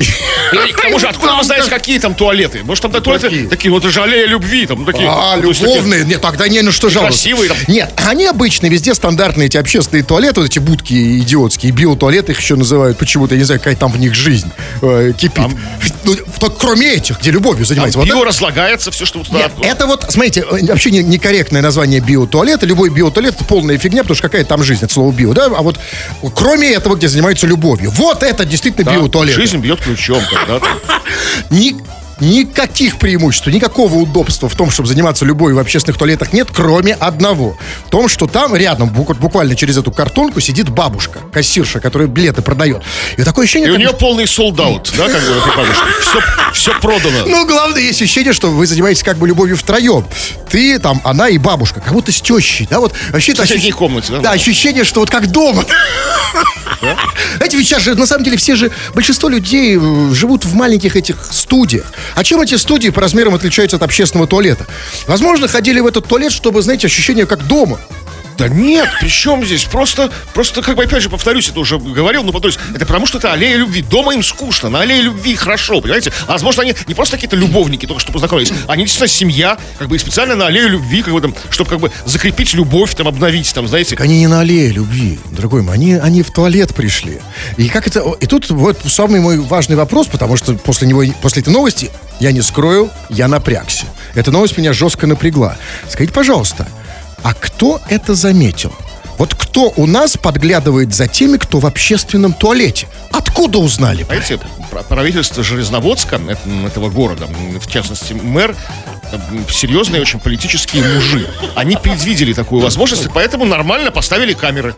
И 0.00 0.72
к 0.72 0.80
тому 0.80 0.98
же, 0.98 1.08
откуда 1.08 1.34
вы 1.34 1.44
знаете, 1.44 1.68
какие 1.70 1.98
там 1.98 2.14
туалеты? 2.14 2.62
Может, 2.62 2.82
там 2.82 2.92
туалеты 2.92 3.28
какие? 3.28 3.46
такие, 3.46 3.70
вот 3.70 3.84
аллея 3.96 4.26
любви, 4.26 4.66
там, 4.66 4.80
ну, 4.80 4.84
такие. 4.84 5.08
А, 5.08 5.36
ну, 5.36 5.52
такие- 5.52 5.66
любовные. 5.66 6.04
Нет, 6.04 6.20
тогда 6.20 6.46
не 6.48 6.62
на 6.62 6.70
что 6.72 6.88
жаловаться. 6.88 7.18
красивые 7.22 7.48
там. 7.48 7.56
Нет, 7.66 7.92
они 8.04 8.26
обычные, 8.26 8.70
везде 8.70 8.94
стандартные 8.94 9.46
эти 9.46 9.56
общественные 9.56 10.04
туалеты, 10.04 10.40
вот 10.40 10.50
эти 10.50 10.58
будки 10.58 11.18
идиотские, 11.20 11.72
биотуалеты 11.72 12.32
их 12.32 12.40
еще 12.40 12.54
называют 12.56 12.98
почему-то, 12.98 13.34
я 13.34 13.38
не 13.40 13.44
знаю, 13.44 13.60
какая 13.60 13.76
там 13.76 13.90
в 13.90 13.98
них 13.98 14.14
жизнь 14.14 14.50
э, 14.82 15.12
кипит. 15.18 15.44
Ну, 16.04 16.14
только 16.38 16.56
кроме 16.56 16.92
этих, 16.94 17.18
где 17.20 17.30
любовью 17.32 17.64
Там 17.66 17.66
занимается. 17.66 17.98
Вот 17.98 18.06
био 18.08 18.24
разлагается, 18.24 18.90
все, 18.92 19.04
что 19.06 19.18
вот 19.18 19.26
туда. 19.28 19.50
Это 19.62 19.86
вот, 19.86 20.06
смотрите, 20.08 20.44
э, 20.48 20.64
вообще 20.66 20.90
не- 20.92 21.02
некорректное 21.02 21.62
название 21.62 22.00
биотуалета. 22.00 22.66
Любой 22.66 22.90
биотуалет 22.90 23.34
это 23.34 23.44
полная 23.44 23.76
фигня, 23.78 24.02
потому 24.02 24.14
что 24.16 24.22
какая 24.28 24.44
там 24.44 24.62
жизнь 24.62 24.84
от 24.84 24.92
слова 24.92 25.10
био, 25.12 25.32
да? 25.32 25.46
А 25.46 25.62
вот 25.62 25.80
кроме 26.34 26.70
этого, 26.72 26.94
где 26.94 27.08
занимаются 27.08 27.46
любовью. 27.46 27.90
Вот 27.90 28.22
это 28.22 28.44
действительно 28.44 28.84
Да, 28.84 28.94
биотуалет. 28.94 29.34
Жизнь 29.34 29.56
бьет 29.58 29.80
ключом, 29.86 30.20
когда 30.28 30.58
там. 30.58 30.78
Ни- 32.20 32.46
никаких 32.46 32.98
преимуществ, 32.98 33.46
никакого 33.48 33.94
удобства 33.96 34.48
в 34.48 34.54
том, 34.54 34.70
чтобы 34.70 34.88
заниматься 34.88 35.24
любовью 35.24 35.56
в 35.56 35.58
общественных 35.58 35.98
туалетах 35.98 36.32
нет, 36.32 36.48
кроме 36.52 36.94
одного. 36.94 37.58
В 37.86 37.90
том, 37.90 38.08
что 38.08 38.26
там 38.26 38.54
рядом, 38.56 38.88
бук- 38.88 39.18
буквально 39.18 39.54
через 39.56 39.76
эту 39.76 39.90
картонку, 39.90 40.40
сидит 40.40 40.68
бабушка, 40.70 41.18
кассирша, 41.32 41.80
которая 41.80 42.08
билеты 42.08 42.42
продает. 42.42 42.82
И 43.16 43.22
такое 43.22 43.44
ощущение, 43.44 43.68
И 43.68 43.70
у 43.72 43.74
как 43.74 43.80
нее 43.80 43.92
полный 43.92 44.26
солдат, 44.26 44.90
да, 44.96 45.08
как 45.08 45.22
бы, 45.22 45.30
этой 45.32 45.56
бабушки. 45.56 45.82
Все, 46.00 46.20
все 46.54 46.80
продано. 46.80 47.26
Ну, 47.26 47.46
главное, 47.46 47.80
есть 47.80 48.00
ощущение, 48.00 48.32
что 48.32 48.50
вы 48.50 48.66
занимаетесь 48.66 49.02
как 49.02 49.18
бы 49.18 49.28
любовью 49.28 49.56
втроем. 49.56 50.06
Ты, 50.48 50.78
там, 50.78 51.00
она 51.04 51.28
и 51.28 51.38
бабушка. 51.38 51.80
Как 51.80 51.92
будто 51.92 52.12
с 52.12 52.20
тещей, 52.22 52.66
да? 52.70 52.80
Вот 52.80 52.94
вообще 53.10 53.34
В 53.34 53.36
соседней 53.36 53.70
ощущ- 53.70 53.72
комнате, 53.74 54.12
да? 54.12 54.20
Да, 54.20 54.30
ощущение, 54.32 54.84
что 54.84 55.00
вот 55.00 55.10
как 55.10 55.26
дома. 55.30 55.64
Знаете, 57.36 57.56
ведь 57.56 57.66
сейчас 57.66 57.82
же, 57.82 57.94
на 57.94 58.06
самом 58.06 58.24
деле, 58.24 58.36
все 58.36 58.54
же, 58.54 58.70
большинство 58.94 59.28
людей 59.28 59.76
э, 59.76 60.10
живут 60.14 60.44
в 60.44 60.54
маленьких 60.54 60.94
этих 60.96 61.16
студиях. 61.30 61.86
А 62.14 62.24
чем 62.24 62.40
эти 62.40 62.54
студии 62.54 62.90
по 62.90 63.00
размерам 63.00 63.34
отличаются 63.34 63.76
от 63.76 63.82
общественного 63.82 64.28
туалета? 64.28 64.66
Возможно, 65.06 65.48
ходили 65.48 65.80
в 65.80 65.86
этот 65.86 66.06
туалет, 66.06 66.32
чтобы, 66.32 66.62
знаете, 66.62 66.86
ощущение 66.86 67.26
как 67.26 67.46
дома. 67.46 67.80
Да 68.36 68.48
нет, 68.48 68.88
при 69.00 69.08
чем 69.08 69.44
здесь? 69.44 69.64
Просто, 69.64 70.10
просто, 70.34 70.62
как 70.62 70.76
бы, 70.76 70.84
опять 70.84 71.02
же, 71.02 71.08
повторюсь, 71.08 71.48
это 71.48 71.60
уже 71.60 71.78
говорил, 71.78 72.22
но 72.22 72.32
повторюсь, 72.32 72.58
это 72.74 72.84
потому 72.84 73.06
что 73.06 73.18
это 73.18 73.32
аллея 73.32 73.56
любви. 73.56 73.82
Дома 73.82 74.14
им 74.14 74.22
скучно, 74.22 74.68
на 74.68 74.80
аллее 74.80 75.02
любви 75.02 75.34
хорошо, 75.36 75.80
понимаете? 75.80 76.12
А 76.26 76.32
возможно, 76.32 76.62
они 76.62 76.74
не 76.86 76.94
просто 76.94 77.16
какие-то 77.16 77.36
любовники, 77.36 77.86
только 77.86 78.00
что 78.00 78.12
познакомились, 78.12 78.52
они 78.68 78.84
действительно 78.84 79.08
семья, 79.08 79.58
как 79.78 79.88
бы, 79.88 79.96
и 79.96 79.98
специально 79.98 80.36
на 80.36 80.46
аллею 80.46 80.68
любви, 80.68 81.02
как 81.02 81.14
бы, 81.14 81.20
там, 81.20 81.34
чтобы, 81.50 81.70
как 81.70 81.80
бы, 81.80 81.90
закрепить 82.04 82.52
любовь, 82.54 82.94
там, 82.94 83.08
обновить, 83.08 83.52
там, 83.54 83.66
знаете. 83.68 83.96
Они 83.98 84.20
не 84.20 84.26
на 84.26 84.40
аллее 84.40 84.70
любви, 84.70 85.18
дорогой 85.30 85.62
мой, 85.62 85.74
они, 85.74 85.94
они 85.94 86.22
в 86.22 86.30
туалет 86.30 86.74
пришли. 86.74 87.20
И 87.56 87.68
как 87.68 87.86
это... 87.86 88.00
И 88.20 88.26
тут 88.26 88.50
вот 88.50 88.78
самый 88.86 89.20
мой 89.20 89.38
важный 89.38 89.76
вопрос, 89.76 90.08
потому 90.08 90.36
что 90.36 90.54
после 90.54 90.86
него, 90.88 91.02
после 91.22 91.42
этой 91.42 91.52
новости, 91.52 91.90
я 92.20 92.32
не 92.32 92.42
скрою, 92.42 92.90
я 93.08 93.28
напрягся. 93.28 93.86
Эта 94.14 94.30
новость 94.30 94.56
меня 94.58 94.72
жестко 94.72 95.06
напрягла. 95.06 95.56
Скажите, 95.88 96.12
пожалуйста, 96.12 96.66
а 97.28 97.34
кто 97.34 97.80
это 97.88 98.14
заметил? 98.14 98.72
Вот 99.18 99.34
кто 99.34 99.72
у 99.76 99.86
нас 99.86 100.16
подглядывает 100.16 100.94
за 100.94 101.08
теми, 101.08 101.38
кто 101.38 101.58
в 101.58 101.66
общественном 101.66 102.32
туалете? 102.34 102.86
Откуда 103.10 103.58
узнали? 103.58 104.04
Знаете, 104.04 104.38
пр- 104.70 104.84
правительство 104.84 105.42
Железноводска, 105.42 106.20
это- 106.28 106.66
этого 106.68 106.88
города, 106.88 107.26
в 107.60 107.66
частности, 107.68 108.12
мэр, 108.12 108.54
м, 109.12 109.44
серьезные 109.50 110.02
очень 110.02 110.20
политические 110.20 110.84
мужи. 110.84 111.28
Они 111.56 111.74
предвидели 111.76 112.32
такую 112.32 112.62
возможность, 112.62 113.06
и 113.06 113.08
поэтому 113.12 113.44
нормально 113.44 113.90
поставили 113.90 114.32
камеры, 114.32 114.76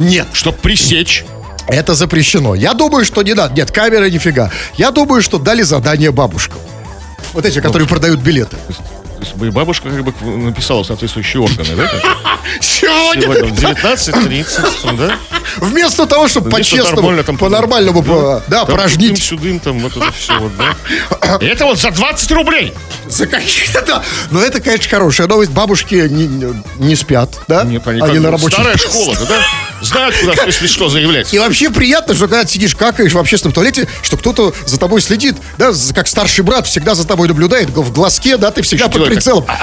Нет, 0.00 0.26
чтобы 0.32 0.58
пресечь. 0.58 1.24
это 1.68 1.94
запрещено. 1.94 2.56
Я 2.56 2.74
думаю, 2.74 3.04
что 3.04 3.22
не 3.22 3.34
надо. 3.34 3.54
Нет, 3.54 3.70
камеры 3.70 4.10
нифига. 4.10 4.50
Я 4.76 4.90
думаю, 4.90 5.22
что 5.22 5.38
дали 5.38 5.62
задание 5.62 6.10
бабушкам. 6.10 6.58
Вот 7.34 7.44
эти, 7.44 7.60
которые 7.60 7.86
продают 7.86 8.18
билеты. 8.20 8.56
Бы 9.34 9.50
бабушка 9.50 9.90
как 9.90 10.04
бы 10.04 10.12
написала 10.36 10.82
соответствующие 10.82 11.42
органы, 11.42 11.76
да? 11.76 11.90
Сегодня 12.60 13.22
Сегодня 13.22 13.44
в 13.44 13.52
19.30, 13.52 14.82
там, 14.82 14.96
да? 14.96 15.18
Вместо 15.58 16.06
того, 16.06 16.28
чтобы 16.28 16.50
по-честному, 16.50 17.22
по-нормальному, 17.38 18.02
по- 18.02 18.42
да, 18.48 18.64
порожнить. 18.64 19.22
Сюдым, 19.22 19.60
там 19.60 19.80
вот 19.80 19.96
это 19.96 20.12
все 20.12 20.38
вот, 20.38 20.52
да. 20.56 21.36
И 21.40 21.46
это 21.46 21.64
вот 21.64 21.78
за 21.78 21.90
20 21.90 22.30
рублей. 22.32 22.74
За 23.08 23.26
какие-то, 23.26 23.84
да. 23.86 24.02
Но 24.30 24.40
это, 24.40 24.60
конечно, 24.60 24.88
хорошая 24.88 25.26
новость. 25.26 25.50
Бабушки 25.50 25.94
не, 25.94 26.94
спят, 26.94 27.38
да? 27.48 27.64
Нет, 27.64 27.86
они, 27.86 28.00
как 28.00 28.12
на 28.12 28.30
рабочем 28.30 28.58
Старая 28.58 28.76
школа, 28.76 29.16
да? 29.28 29.38
Знают, 29.80 30.16
куда, 30.16 30.34
если 30.44 30.66
что, 30.66 30.88
заявлять. 30.88 31.32
И 31.32 31.38
вообще 31.38 31.70
приятно, 31.70 32.14
что 32.14 32.26
когда 32.28 32.44
ты 32.44 32.50
сидишь, 32.50 32.74
какаешь 32.74 33.12
в 33.12 33.18
общественном 33.18 33.52
туалете, 33.52 33.88
что 34.02 34.16
кто-то 34.16 34.54
за 34.66 34.78
тобой 34.78 35.00
следит, 35.00 35.36
да, 35.56 35.72
как 35.94 36.08
старший 36.08 36.44
брат 36.44 36.66
всегда 36.66 36.94
за 36.94 37.06
тобой 37.06 37.28
наблюдает, 37.28 37.70
в 37.70 37.92
глазке, 37.92 38.36
да, 38.36 38.50
ты 38.50 38.62
всегда 38.62 38.88
под 38.88 39.06
прицелом. 39.06 39.46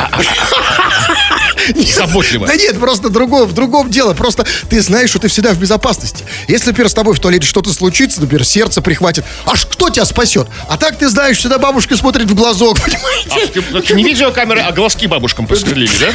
Заботливо. 1.95 2.45
Да 2.48 2.55
нет, 2.55 2.79
просто 2.79 3.10
другом, 3.10 3.48
в 3.48 3.53
другом 3.53 3.89
дело. 3.89 4.13
Просто 4.13 4.45
ты 4.69 4.81
знаешь, 4.81 5.10
что 5.10 5.19
ты 5.19 5.27
всегда 5.27 5.51
в 5.53 5.57
безопасности. 5.57 6.24
Если, 6.48 6.67
например, 6.67 6.89
с 6.89 6.93
тобой 6.93 7.15
в 7.15 7.19
туалете 7.19 7.48
что-то 7.48 7.74
случится, 7.74 8.22
например, 8.22 8.45
сердце 8.45 8.81
прихватит, 8.81 9.25
аж 9.45 9.65
кто 9.65 9.89
тебя 9.89 10.05
спасет? 10.05 10.48
А 10.69 10.77
так 10.77 10.98
ты 10.98 11.10
знаешь, 11.10 11.38
всегда 11.38 11.57
бабушка 11.57 11.95
смотрит 11.98 12.29
в 12.29 12.36
глазок, 12.36 12.77
понимаете? 12.86 13.29
А, 13.31 13.48
ты- 13.72 13.77
это 13.77 13.95
не 13.95 14.03
видеокамеры, 14.03 14.62
а 14.62 14.72
глазки 14.72 15.07
бабушкам 15.07 15.48
пострелили, 15.48 15.89
да? 16.00 16.13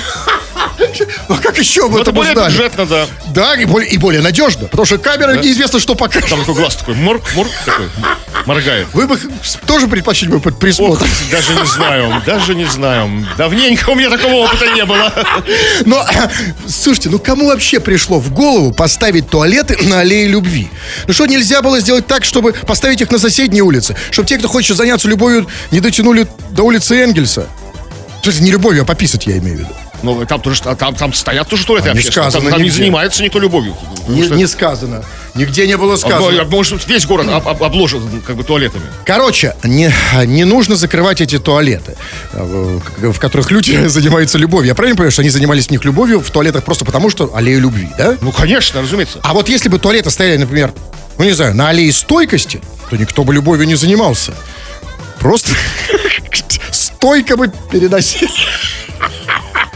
А 1.28 1.36
как 1.36 1.58
еще 1.58 1.82
мы 1.88 1.88
Ну, 1.90 1.94
это 1.98 2.02
это 2.10 2.12
более 2.12 2.32
узнали? 2.32 2.52
бюджетно, 2.52 2.86
да. 2.86 3.06
Да, 3.28 3.54
и 3.54 3.64
более, 3.64 3.88
и 3.90 3.96
более 3.98 4.22
надежно, 4.22 4.66
потому 4.66 4.84
что 4.84 4.98
камера 4.98 5.36
неизвестно, 5.36 5.78
что 5.78 5.94
покажет. 5.94 6.28
Там 6.28 6.40
такой 6.40 6.54
глаз 6.54 6.76
такой, 6.76 6.94
морг, 6.94 7.22
морг 7.34 7.50
такой, 7.64 7.86
моргает. 8.46 8.86
Вы 8.92 9.06
бы 9.06 9.18
тоже 9.66 9.86
предпочли 9.86 10.28
бы 10.28 10.40
под 10.40 10.54
Ох, 10.54 10.58
присмотр. 10.60 11.06
даже 11.30 11.54
не 11.54 11.66
знаю, 11.66 12.22
даже 12.26 12.54
не 12.54 12.64
знаю. 12.64 13.26
Давненько 13.38 13.90
у 13.90 13.94
меня 13.94 14.10
такого 14.10 14.34
опыта 14.46 14.66
не 14.72 14.84
было. 14.84 15.12
Но, 15.84 16.04
слушайте, 16.68 17.08
ну 17.10 17.18
кому 17.18 17.46
вообще 17.46 17.78
пришло 17.80 18.18
в 18.18 18.32
голову 18.32 18.72
поставить 18.72 19.28
туалеты 19.28 19.76
на 19.86 20.00
аллее 20.00 20.26
любви? 20.26 20.70
Ну 21.06 21.12
что, 21.12 21.26
нельзя 21.26 21.62
было 21.62 21.80
сделать 21.80 22.06
так, 22.06 22.24
чтобы 22.24 22.52
поставить 22.52 23.00
их 23.00 23.10
на 23.10 23.18
соседней 23.18 23.62
улице? 23.62 23.96
Чтобы 24.10 24.28
те, 24.28 24.38
кто 24.38 24.48
хочет 24.48 24.76
заняться 24.76 25.08
любовью, 25.08 25.46
не 25.70 25.80
дотянули 25.80 26.26
до 26.50 26.62
улицы 26.64 26.96
Энгельса? 27.02 27.46
В 28.20 28.24
смысле, 28.24 28.44
не 28.44 28.50
любовью, 28.50 28.82
а 28.82 28.84
пописать 28.84 29.26
я 29.26 29.38
имею 29.38 29.56
в 29.56 29.60
виду. 29.60 29.70
Ну, 30.02 30.24
там 30.26 30.40
тоже, 30.40 30.62
а 30.64 30.74
там, 30.76 30.94
там 30.94 31.12
стоят 31.12 31.48
тоже 31.48 31.64
туалеты 31.66 31.90
А, 31.90 31.92
не 31.92 31.98
общественные. 31.98 32.24
Там, 32.24 32.30
сказано 32.32 32.50
там 32.56 32.62
не 32.62 32.70
занимается 32.70 33.22
никто 33.22 33.38
любовью. 33.38 33.76
Не, 34.08 34.24
что- 34.24 34.34
не 34.34 34.46
сказано. 34.46 35.04
Нигде 35.34 35.66
не 35.66 35.76
было 35.76 35.96
сказано. 35.96 36.44
Может, 36.44 36.86
весь 36.88 37.06
город 37.06 37.28
об- 37.28 37.46
об- 37.46 37.62
обложен 37.62 38.02
как 38.26 38.36
бы 38.36 38.42
туалетами. 38.44 38.84
Короче, 39.04 39.54
не, 39.62 39.92
не 40.26 40.44
нужно 40.44 40.74
закрывать 40.76 41.20
эти 41.20 41.38
туалеты, 41.38 41.96
э, 42.32 42.78
в 42.98 43.12
в 43.12 43.18
которых 43.20 43.50
люди 43.50 43.86
занимаются 43.88 44.38
любовью. 44.38 44.68
Я 44.68 44.74
правильно 44.74 44.96
понимаю, 44.96 45.12
что 45.12 45.22
они 45.22 45.30
занимались 45.30 45.66
в 45.68 45.70
них 45.70 45.84
любовью 45.84 46.20
в 46.20 46.30
туалетах 46.30 46.64
просто 46.64 46.84
потому, 46.84 47.10
что 47.10 47.34
аллея 47.34 47.58
любви, 47.58 47.88
да? 47.96 48.16
Ну, 48.20 48.32
конечно, 48.32 48.80
разумеется. 48.82 49.20
А 49.22 49.32
вот 49.34 49.48
если 49.48 49.68
бы 49.68 49.78
туалеты 49.78 50.10
стояли, 50.10 50.38
например, 50.38 50.72
ну 51.18 51.24
не 51.24 51.32
знаю, 51.32 51.54
на 51.54 51.68
аллее 51.68 51.92
стойкости, 51.92 52.60
то 52.88 52.96
никто 52.96 53.22
бы 53.22 53.32
любовью 53.34 53.66
не 53.66 53.74
занимался. 53.76 54.32
Просто 55.20 55.50
стойко 56.72 57.36
бы 57.36 57.52
переносили. 57.70 58.30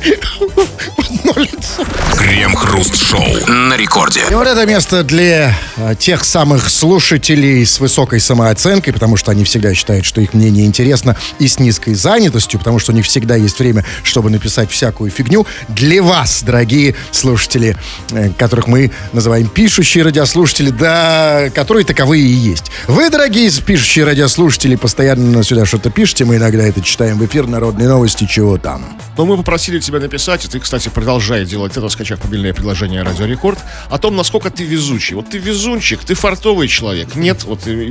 одно 1.25 1.43
лицо. 1.43 1.85
Крем-хруст-шоу 2.19 3.47
на 3.49 3.77
рекорде. 3.77 4.21
И 4.31 4.35
вот 4.35 4.47
это 4.47 4.67
место 4.67 5.03
для 5.03 5.57
э, 5.77 5.95
тех 5.99 6.25
самых 6.25 6.69
слушателей 6.69 7.65
с 7.65 7.81
высокой 7.81 8.21
самооценкой, 8.21 8.93
потому 8.93 9.17
что 9.17 9.31
они 9.31 9.45
всегда 9.45 9.75
считают, 9.75 10.05
что 10.05 10.21
их 10.21 10.35
мнение 10.35 10.67
интересно, 10.67 11.17
и 11.39 11.49
с 11.49 11.59
низкой 11.59 11.95
занятостью, 11.95 12.59
потому 12.59 12.79
что 12.79 12.93
у 12.93 12.95
них 12.95 13.05
всегда 13.05 13.37
есть 13.37 13.59
время, 13.59 13.85
чтобы 14.03 14.31
написать 14.31 14.71
всякую 14.71 15.11
фигню. 15.11 15.47
Для 15.69 16.03
вас, 16.03 16.43
дорогие 16.43 16.95
слушатели, 17.11 17.77
э, 18.11 18.31
которых 18.31 18.67
мы 18.67 18.91
называем 19.13 19.49
пишущие 19.49 20.05
радиослушатели, 20.05 20.71
да, 20.71 21.51
которые 21.55 21.85
таковые 21.85 22.23
и 22.23 22.27
есть. 22.27 22.71
Вы, 22.87 23.11
дорогие 23.11 23.51
пишущие 23.51 24.05
радиослушатели, 24.05 24.77
постоянно 24.77 25.43
сюда 25.43 25.67
что-то 25.67 25.91
пишете, 25.91 26.25
мы 26.25 26.37
иногда 26.37 26.65
это 26.65 26.81
читаем 26.81 27.19
в 27.19 27.27
эфир, 27.27 27.47
народные 27.47 27.89
новости, 27.89 28.27
чего 28.27 28.59
там. 28.59 28.99
Но 29.17 29.27
мы 29.27 29.37
попросили 29.37 29.79
тебя 29.79 29.94
написать, 30.01 30.45
и 30.45 30.49
ты, 30.49 30.61
кстати, 30.61 30.89
продолжай 30.89 31.45
делать 31.45 31.77
это, 31.77 31.89
скачав 31.89 32.23
мобильное 32.25 32.53
приложение 32.55 33.03
Радио 33.03 33.27
Рекорд, 33.27 33.59
о 33.91 33.99
том, 33.99 34.17
насколько 34.17 34.51
ты 34.51 34.65
везучий. 34.65 35.15
Вот 35.15 35.31
ты 35.31 35.39
везунчик, 35.39 36.05
ты 36.05 36.15
фартовый 36.15 36.69
человек. 36.69 37.15
Нет, 37.15 37.45
вот 37.45 37.67
э, 37.67 37.91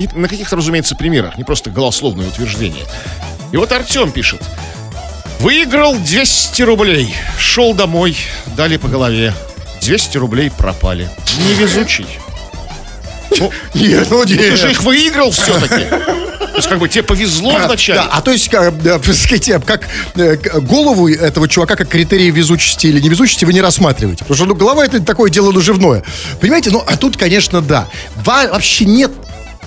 и 0.00 0.08
на 0.14 0.28
каких-то, 0.28 0.56
разумеется, 0.56 0.96
примерах, 0.96 1.36
не 1.36 1.44
просто 1.44 1.70
голословное 1.70 2.26
утверждение. 2.26 2.84
И 3.52 3.56
вот 3.56 3.70
Артем 3.72 4.10
пишет. 4.12 4.40
Выиграл 5.40 5.96
200 5.96 6.62
рублей. 6.62 7.14
Шел 7.38 7.74
домой, 7.74 8.16
дали 8.56 8.76
по 8.76 8.88
голове. 8.88 9.34
200 9.82 10.18
рублей 10.18 10.50
пропали. 10.50 11.08
Невезучий. 11.38 12.06
Ну, 13.38 13.52
Нет, 13.74 14.08
ну 14.10 14.24
ты 14.26 14.56
же 14.56 14.72
их 14.72 14.82
выиграл 14.82 15.30
все-таки. 15.30 15.86
То 16.60 16.68
есть, 16.68 16.68
как 16.68 16.78
бы 16.78 16.88
тебе 16.88 17.02
повезло 17.02 17.56
вначале. 17.56 18.00
Да, 18.00 18.08
а 18.12 18.20
то 18.20 18.30
есть, 18.30 18.48
как, 18.48 18.74
сказать, 19.14 19.50
как 19.64 19.88
э, 20.16 20.36
голову 20.60 21.08
этого 21.08 21.48
чувака 21.48 21.76
как 21.76 21.88
критерий 21.88 22.30
везучести 22.30 22.86
или 22.88 23.00
невезучести 23.00 23.44
вы 23.44 23.52
не 23.52 23.60
рассматриваете. 23.60 24.24
Потому 24.24 24.36
что 24.36 24.46
ну, 24.46 24.54
голова 24.54 24.84
это 24.84 25.00
такое 25.02 25.30
дело 25.30 25.52
наживное. 25.52 26.02
Понимаете? 26.40 26.70
Ну, 26.70 26.82
а 26.86 26.96
тут, 26.96 27.16
конечно, 27.16 27.60
да. 27.60 27.88
Во- 28.16 28.48
вообще 28.48 28.84
нет 28.84 29.10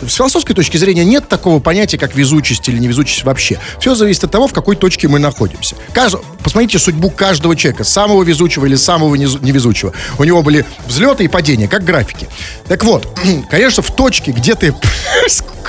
с 0.08 0.13
философской 0.16 0.54
точки 0.56 0.78
зрения 0.78 1.06
нет 1.06 1.28
такого 1.28 1.60
понятия, 1.60 1.98
как 1.98 2.16
везучесть 2.16 2.68
или 2.70 2.78
невезучесть 2.80 3.24
вообще. 3.24 3.60
Все 3.80 3.96
зависит 3.96 4.24
от 4.24 4.32
того, 4.32 4.48
в 4.48 4.54
какой 4.54 4.76
точке 4.76 5.08
мы 5.08 5.20
находимся. 5.20 5.76
Кажд- 5.94 6.24
Посмотрите 6.44 6.78
судьбу 6.78 7.10
каждого 7.10 7.56
человека, 7.56 7.84
самого 7.86 8.22
везучего 8.24 8.66
или 8.66 8.76
самого 8.76 9.16
невезучего. 9.16 9.94
У 10.20 10.24
него 10.26 10.42
были 10.44 10.66
взлеты 10.86 11.24
и 11.24 11.28
падения, 11.30 11.68
как 11.70 11.86
графики. 11.86 12.28
Так 12.68 12.84
вот, 12.84 13.08
конечно, 13.50 13.82
в 13.82 13.96
точке, 13.96 14.32
где 14.32 14.56
ты... 14.56 14.74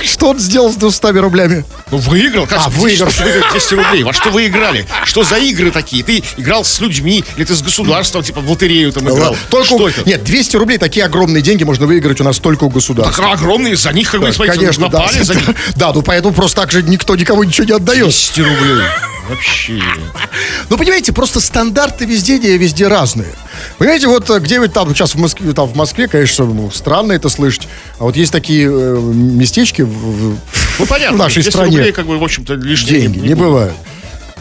Что 0.02 0.30
он 0.30 0.40
сделал 0.40 0.72
с 0.72 0.76
200 0.76 1.16
рублями? 1.18 1.64
Ну, 1.92 1.98
выиграл. 1.98 2.48
Как 2.48 2.58
А, 2.66 2.68
выиграл. 2.68 3.08
что 3.10 3.22
выиграть 3.22 3.44
200 3.52 3.74
рублей? 3.74 4.02
Во 4.02 4.12
что 4.12 4.30
вы 4.30 4.48
играли? 4.48 4.86
Что 5.04 5.22
за 5.22 5.36
игры 5.36 5.70
такие? 5.70 6.02
Ты 6.02 6.24
играл 6.36 6.64
с 6.64 6.80
людьми? 6.80 7.24
Или 7.36 7.44
ты 7.44 7.54
с 7.54 7.62
государством, 7.62 8.24
типа, 8.24 8.40
в 8.40 8.50
лотерею 8.50 8.90
там 8.92 9.08
играл? 9.08 9.36
Только 9.50 9.66
что 9.66 9.88
это? 9.88 10.02
Нет, 10.04 10.24
200 10.24 10.56
рублей, 10.56 10.78
такие 10.78 11.06
огромные 11.06 11.42
деньги 11.42 11.62
можно 11.62 11.86
выиграть 11.86 12.20
у 12.20 12.24
нас 12.24 12.40
только 12.40 12.64
у 12.64 12.70
государства. 12.70 13.22
Так 13.24 13.34
огромные, 13.38 13.76
за 13.76 13.92
них, 13.92 14.10
как 14.10 14.20
бы, 14.28 14.32
смотрите, 14.34 14.58
Конечно, 14.58 14.88
да. 14.88 14.98
напали 14.98 15.22
за 15.22 15.34
них. 15.34 15.44
Да, 15.76 15.92
ну 15.92 16.02
поэтому 16.02 16.34
просто 16.34 16.60
так 16.62 16.72
же 16.72 16.82
никто 16.82 17.16
никому 17.16 17.42
ничего 17.44 17.66
не 17.66 17.72
отдает. 17.72 18.04
200 18.04 18.40
рублей. 18.40 18.84
Вообще. 19.28 19.80
Ну, 20.68 20.76
понимаете, 20.76 21.12
просто 21.12 21.40
стандарты 21.40 22.04
везде, 22.04 22.36
везде 22.58 22.88
разные. 22.88 23.32
Понимаете, 23.78 24.06
вот 24.08 24.28
э, 24.28 24.38
где-нибудь 24.38 24.72
там, 24.74 24.94
сейчас 24.94 25.14
в 25.14 25.18
Москве, 25.18 25.52
там 25.54 25.66
в 25.66 25.74
Москве, 25.76 26.08
конечно, 26.08 26.44
ну, 26.44 26.70
странно 26.70 27.12
это 27.12 27.30
слышать, 27.30 27.66
а 27.98 28.04
вот 28.04 28.16
есть 28.16 28.32
такие 28.32 28.68
э, 28.70 28.98
местечки 29.00 29.80
в, 29.80 30.36
Ну, 30.78 30.86
понятно. 30.86 31.16
в 31.16 31.20
нашей 31.20 31.36
200 31.42 31.50
стране. 31.50 31.76
рублей, 31.78 31.92
как 31.92 32.06
бы, 32.06 32.18
в 32.18 32.22
общем-то, 32.22 32.52
лишние 32.54 33.00
деньги 33.02 33.18
не, 33.18 33.28
будут. 33.28 33.38
бывают. 33.38 33.74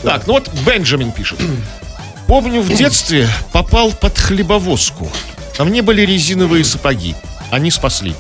Так, 0.04 0.28
ну 0.28 0.34
вот 0.34 0.50
Бенджамин 0.66 1.14
пишет. 1.14 1.40
Помню, 2.28 2.62
в 2.62 2.68
детстве 2.76 3.30
попал 3.54 3.92
под 3.94 4.18
хлебовозку. 4.20 5.10
На 5.58 5.64
мне 5.64 5.82
были 5.82 6.02
резиновые 6.02 6.66
сапоги. 6.66 7.16
Они 7.52 7.72
спасли. 7.72 8.16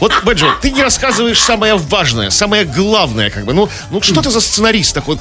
Вот, 0.00 0.12
Бенджамин, 0.24 0.54
ты 0.60 0.70
не 0.70 0.82
рассказываешь 0.82 1.40
самое 1.40 1.76
важное, 1.76 2.30
самое 2.30 2.64
главное, 2.64 3.30
как 3.30 3.44
бы. 3.44 3.54
Ну, 3.54 3.68
ну 3.90 4.02
что 4.02 4.20
ты 4.22 4.30
за 4.30 4.40
сценарист 4.40 4.94
такой? 4.94 5.18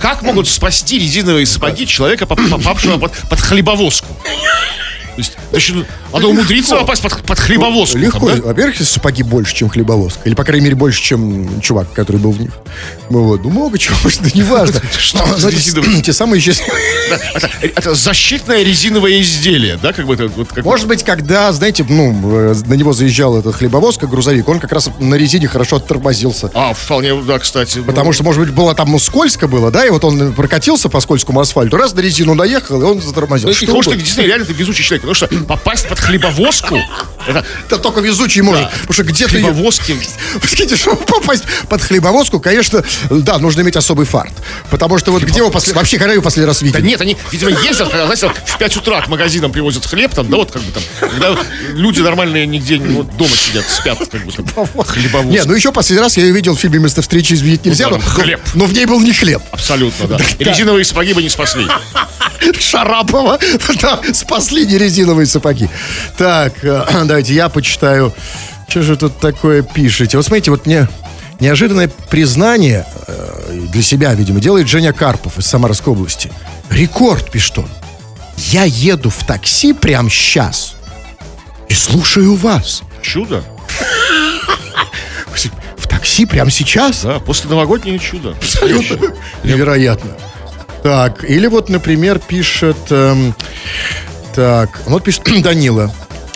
Как 0.00 0.22
могут 0.22 0.48
спасти 0.48 0.98
резиновые 0.98 1.46
сапоги 1.46 1.86
человека, 1.86 2.26
поп- 2.26 2.48
попавшего 2.50 2.98
под, 2.98 3.12
под 3.28 3.40
хлебовозку? 3.40 4.08
То 4.24 5.18
есть, 5.18 5.36
значит, 5.50 5.86
надо 6.14 6.28
умудриться 6.28 6.76
попасть 6.76 7.02
под, 7.02 7.22
под 7.22 7.38
хлебовозку. 7.38 7.98
Легко. 7.98 8.28
да? 8.28 8.36
Во-первых, 8.42 8.76
сапоги 8.78 9.22
больше, 9.22 9.54
чем 9.54 9.68
хлебовозка. 9.68 10.20
Или, 10.24 10.34
по 10.34 10.44
крайней 10.44 10.64
мере, 10.64 10.76
больше, 10.76 11.02
чем 11.02 11.60
чувак, 11.60 11.92
который 11.92 12.18
был 12.18 12.30
в 12.30 12.40
них. 12.40 12.50
Ну, 13.10 13.24
вот. 13.24 13.42
ну 13.42 13.50
много 13.50 13.78
чего, 13.78 13.96
да 14.04 14.30
неважно. 14.34 14.80
Что 14.98 15.18
Но, 15.18 15.34
за 15.34 15.40
знаете, 15.40 15.58
резиновые? 15.58 16.02
Те 16.02 16.12
самые. 16.12 16.42
Да, 17.10 17.18
Это, 17.60 17.94
защитное 17.94 18.62
резиновое 18.62 19.20
изделие, 19.20 19.78
да, 19.80 19.92
как 19.92 20.06
бы 20.06 20.16
как 20.16 20.64
Может 20.64 20.86
быть, 20.86 21.02
когда, 21.04 21.52
знаете, 21.52 21.84
ну, 21.88 22.12
э, 22.32 22.54
на 22.66 22.74
него 22.74 22.92
заезжал 22.92 23.38
этот 23.38 23.54
хлебовозка, 23.54 24.06
грузовик, 24.06 24.48
он 24.48 24.60
как 24.60 24.72
раз 24.72 24.90
на 24.98 25.14
резине 25.14 25.48
хорошо 25.48 25.76
оттормозился. 25.76 26.50
А, 26.54 26.72
вполне, 26.74 27.14
да, 27.22 27.38
кстати. 27.38 27.78
ну, 27.78 27.84
Потому 27.84 28.12
что, 28.12 28.24
может 28.24 28.40
быть, 28.40 28.50
было 28.52 28.74
там 28.74 28.90
ну, 28.90 28.98
скользко 28.98 29.48
было, 29.48 29.70
да, 29.70 29.86
и 29.86 29.90
вот 29.90 30.04
он 30.04 30.32
прокатился 30.32 30.88
по 30.88 31.00
скользкому 31.00 31.40
асфальту, 31.40 31.76
раз 31.76 31.94
на 31.94 32.00
резину 32.00 32.34
наехал, 32.34 32.80
и 32.80 32.84
он 32.84 33.00
затормозил. 33.00 33.48
Ну, 33.48 33.54
Что 33.54 33.82
что 33.82 33.96
действительно 33.96 34.26
реально 34.26 34.46
ты 34.46 34.52
везучий 34.52 34.84
человек. 34.84 35.02
Потому 35.02 35.14
что 35.14 35.28
попасть 35.46 35.88
под 35.88 35.98
хлебовозку, 36.04 36.78
это 37.26 37.44
Это 37.66 37.78
только 37.78 38.00
везучий 38.00 38.42
может. 38.42 38.68
Потому 38.70 38.92
что 38.92 39.02
где-то... 39.04 39.36
ее- 39.36 39.44
хлебовозки. 39.52 39.96
Скажите, 40.42 40.76
чтобы 40.76 40.96
попасть 41.04 41.44
под 41.68 41.82
хлебовозку, 41.82 42.38
конечно, 42.40 42.84
да, 43.10 43.38
нужно 43.38 43.62
иметь 43.62 43.76
особый 43.76 44.06
фарт. 44.06 44.32
Потому 44.70 44.98
что 44.98 45.10
вот 45.12 45.22
где 45.22 45.38
его 45.38 45.50
после... 45.50 45.72
Вообще, 45.72 45.98
когда 45.98 46.12
его 46.12 46.22
последний 46.22 46.46
раз 46.48 46.60
Да 46.60 46.66
видели? 46.66 46.82
нет, 46.86 47.00
они, 47.00 47.16
видимо, 47.32 47.50
ездят, 47.62 47.88
когда, 47.88 48.04
знаете, 48.06 48.30
в 48.46 48.58
5 48.58 48.76
утра 48.76 49.00
к 49.00 49.08
магазинам 49.08 49.52
привозят 49.52 49.86
хлеб, 49.86 50.14
там, 50.14 50.28
да, 50.30 50.36
вот 50.36 50.50
как 50.50 50.62
бы 50.62 50.72
там, 50.72 50.82
когда 51.00 51.36
люди 51.72 52.00
нормальные 52.00 52.46
нигде 52.46 52.76
вот, 52.78 53.16
дома 53.16 53.30
сидят, 53.36 53.64
спят, 53.68 53.98
как 54.10 54.24
бы 54.24 54.32
там, 54.32 54.44
хлебовозка. 54.84 55.30
Не, 55.32 55.42
ну 55.44 55.54
еще 55.54 55.72
последний 55.72 56.02
раз 56.02 56.16
я 56.16 56.24
ее 56.24 56.32
видел 56.32 56.54
в 56.54 56.60
фильме 56.60 56.78
«Место 56.78 57.00
встречи 57.02 57.32
изменить 57.32 57.64
нельзя», 57.64 57.88
Ну, 57.88 57.96
но, 57.96 58.02
да, 58.02 58.08
хлеб. 58.10 58.40
но 58.54 58.66
в 58.66 58.72
ней 58.72 58.84
был 58.86 59.00
не 59.00 59.12
хлеб. 59.12 59.42
Абсолютно, 59.50 60.06
да. 60.06 60.18
И 60.38 60.44
резиновые 60.44 60.84
сапоги 60.84 61.14
бы 61.14 61.22
не 61.22 61.28
спасли. 61.30 61.66
Шарапова, 62.60 63.38
да, 63.80 64.00
спасли 64.12 64.66
не 64.66 64.76
резиновые 64.78 65.26
сапоги. 65.26 65.68
Так, 66.16 66.64
э, 66.64 66.84
давайте 67.04 67.34
я 67.34 67.48
почитаю. 67.48 68.12
Что 68.68 68.82
же 68.82 68.96
тут 68.96 69.18
такое 69.18 69.62
пишете? 69.62 70.16
Вот 70.16 70.26
смотрите, 70.26 70.50
вот 70.50 70.66
мне 70.66 70.88
неожиданное 71.40 71.88
признание 72.10 72.86
э, 73.06 73.66
для 73.72 73.82
себя, 73.82 74.14
видимо, 74.14 74.40
делает 74.40 74.68
Женя 74.68 74.92
Карпов 74.92 75.38
из 75.38 75.46
Самарской 75.46 75.92
области. 75.92 76.32
Рекорд, 76.70 77.30
пишет 77.30 77.58
он. 77.58 77.68
Я 78.36 78.64
еду 78.64 79.10
в 79.10 79.24
такси 79.24 79.72
прямо 79.72 80.10
сейчас 80.10 80.74
и 81.68 81.74
слушаю 81.74 82.34
вас. 82.34 82.82
Чудо. 83.02 83.44
В 85.76 85.86
такси 85.88 86.26
прямо 86.26 86.50
сейчас? 86.50 87.02
Да, 87.02 87.18
после 87.18 87.50
новогоднее 87.50 87.98
чудо. 87.98 88.30
Абсолютно. 88.30 89.14
Невероятно. 89.44 90.12
Так, 90.82 91.24
или 91.24 91.46
вот, 91.46 91.68
например, 91.68 92.18
пишет... 92.18 92.76
эм, 92.90 93.34
так, 94.34 94.80
вот 94.86 95.04
пишет 95.04 95.22
Данила. 95.42 95.92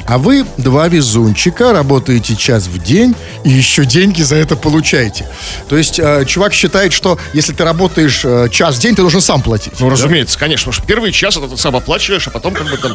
А 0.08 0.16
вы 0.16 0.46
два 0.56 0.88
везунчика, 0.88 1.74
работаете 1.74 2.34
час 2.34 2.66
в 2.66 2.82
день 2.82 3.14
и 3.44 3.50
еще 3.50 3.84
деньги 3.84 4.22
за 4.22 4.36
это 4.36 4.56
получаете. 4.56 5.26
То 5.68 5.76
есть 5.76 5.98
э, 5.98 6.24
чувак 6.26 6.54
считает, 6.54 6.94
что 6.94 7.18
если 7.34 7.52
ты 7.52 7.62
работаешь 7.62 8.22
э, 8.24 8.48
час 8.50 8.76
в 8.76 8.80
день, 8.80 8.94
ты 8.94 9.02
должен 9.02 9.20
сам 9.20 9.42
платить. 9.42 9.74
Ну, 9.80 9.90
разумеется, 9.90 10.38
конечно. 10.38 10.72
Потому 10.72 10.82
что 10.82 10.86
первый 10.86 11.12
час 11.12 11.36
это 11.36 11.46
ты 11.46 11.58
сам 11.58 11.76
оплачиваешь, 11.76 12.26
а 12.26 12.30
потом 12.30 12.54
как 12.54 12.70
бы 12.70 12.78
там... 12.78 12.94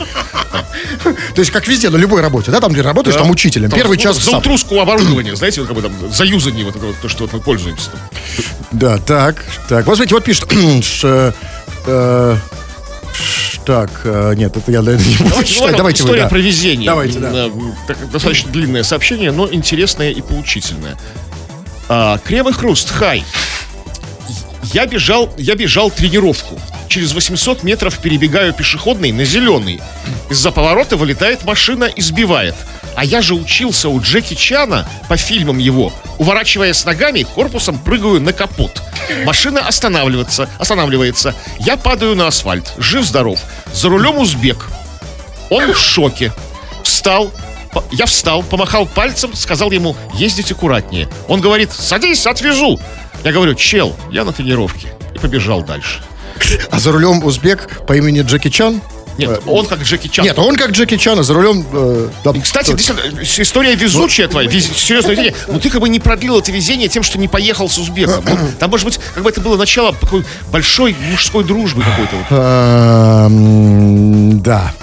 То 1.35 1.39
есть 1.39 1.51
как 1.51 1.67
везде, 1.67 1.91
на 1.91 1.97
любой 1.97 2.21
работе, 2.21 2.49
да, 2.49 2.59
там 2.59 2.73
где 2.73 2.81
работаешь, 2.81 3.15
там 3.15 3.29
учителем. 3.29 3.69
Первый 3.69 3.99
час 3.99 4.17
За 4.17 4.37
утруску 4.37 4.79
оборудования, 4.79 5.35
знаете, 5.35 5.61
вот 5.61 5.67
как 5.67 5.75
бы 5.75 5.83
там 5.83 5.93
за 6.11 6.23
юзание 6.23 6.65
вот 6.65 6.75
это 6.75 6.93
то, 6.99 7.09
что 7.09 7.29
мы 7.31 7.39
пользуемся. 7.39 7.91
Да, 8.71 8.97
так, 8.97 9.35
так. 9.69 9.85
Вот 9.85 9.97
смотрите, 9.97 10.15
вот 10.15 10.23
пишет, 10.23 10.51
э, 11.85 12.37
так, 13.65 14.01
э, 14.03 14.33
нет, 14.35 14.55
это 14.55 14.71
я 14.71 14.81
наверное, 14.81 15.07
не 15.07 15.15
буду 15.17 15.43
читать. 15.43 15.75
Давайте 15.77 16.03
вы, 16.03 16.09
история 16.09 16.23
да. 16.23 16.29
про 16.29 16.37
везение. 16.39 16.87
Давайте, 16.87 17.19
да. 17.19 17.49
Достаточно 18.11 18.51
длинное 18.51 18.83
сообщение, 18.83 19.31
но 19.31 19.47
интересное 19.51 20.11
и 20.11 20.21
поучительное. 20.21 20.97
А, 21.89 22.17
Крем 22.19 22.49
и 22.49 22.53
хруст, 22.53 22.91
хай. 22.91 23.23
Я 24.73 24.85
бежал, 24.85 25.33
я 25.37 25.55
бежал 25.55 25.91
тренировку. 25.91 26.59
Через 26.87 27.13
800 27.13 27.63
метров 27.63 27.99
перебегаю 27.99 28.53
пешеходный 28.53 29.11
на 29.11 29.25
зеленый. 29.25 29.81
Из-за 30.29 30.51
поворота 30.51 30.97
вылетает 30.97 31.43
машина 31.43 31.85
и 31.85 32.01
сбивает. 32.01 32.55
А 32.95 33.05
я 33.05 33.21
же 33.21 33.33
учился 33.33 33.89
у 33.89 33.99
Джеки 33.99 34.33
Чана 34.33 34.87
по 35.09 35.17
фильмам 35.17 35.57
его. 35.57 35.91
Уворачиваясь 36.17 36.85
ногами, 36.85 37.23
корпусом 37.23 37.77
прыгаю 37.77 38.21
на 38.21 38.33
капот. 38.33 38.81
Машина 39.25 39.67
останавливается, 39.67 40.49
останавливается. 40.59 41.35
Я 41.59 41.77
падаю 41.77 42.15
на 42.15 42.27
асфальт. 42.27 42.73
Жив-здоров. 42.77 43.39
За 43.73 43.89
рулем 43.89 44.17
узбек. 44.17 44.67
Он 45.49 45.73
в 45.73 45.77
шоке. 45.77 46.31
Встал. 46.83 47.31
Я 47.91 48.05
встал, 48.05 48.43
помахал 48.43 48.85
пальцем, 48.85 49.33
сказал 49.33 49.71
ему 49.71 49.95
ездить 50.13 50.51
аккуратнее. 50.51 51.09
Он 51.27 51.41
говорит, 51.41 51.71
садись, 51.71 52.27
отвезу. 52.27 52.79
Я 53.23 53.31
говорю, 53.31 53.55
чел, 53.55 53.95
я 54.11 54.23
на 54.23 54.31
тренировке. 54.31 54.89
И 55.15 55.17
побежал 55.17 55.63
дальше. 55.63 56.01
А 56.71 56.79
за 56.79 56.91
рулем 56.91 57.23
узбек 57.23 57.85
по 57.87 57.93
имени 57.93 58.21
Джеки 58.21 58.49
Чан? 58.49 58.81
Нет, 59.17 59.41
он 59.45 59.65
как 59.67 59.81
Джеки 59.81 60.07
Чан. 60.07 60.25
Нет, 60.25 60.37
он 60.39 60.55
как 60.55 60.71
Джеки 60.71 60.97
Чан, 60.97 61.19
а 61.19 61.23
за 61.23 61.33
рулем... 61.33 61.65
э, 61.71 62.09
там- 62.23 62.41
Кстати, 62.41 62.71
э, 62.71 63.23
история 63.41 63.75
везучая 63.75 64.27
твоя, 64.27 64.49
вез- 64.49 64.73
серьезное 64.75 65.11
везение. 65.11 65.35
Но 65.47 65.59
ты 65.59 65.69
как 65.69 65.81
бы 65.81 65.89
не 65.89 65.99
продлил 65.99 66.39
это 66.39 66.51
везение 66.51 66.87
тем, 66.89 67.03
что 67.03 67.17
не 67.19 67.27
поехал 67.27 67.69
с 67.69 67.77
узбеком. 67.77 68.23
Ну, 68.27 68.37
Там, 68.59 68.69
может 68.71 68.85
быть, 68.85 68.99
как 69.13 69.23
бы 69.23 69.29
это 69.29 69.39
было 69.41 69.55
начало 69.57 69.93
такой 69.93 70.25
большой 70.51 70.95
мужской 71.11 71.43
дружбы 71.43 71.83
какой-то. 71.83 72.15
вот. 72.15 72.25
А, 72.31 73.25
м, 73.27 74.41
Да. 74.41 74.73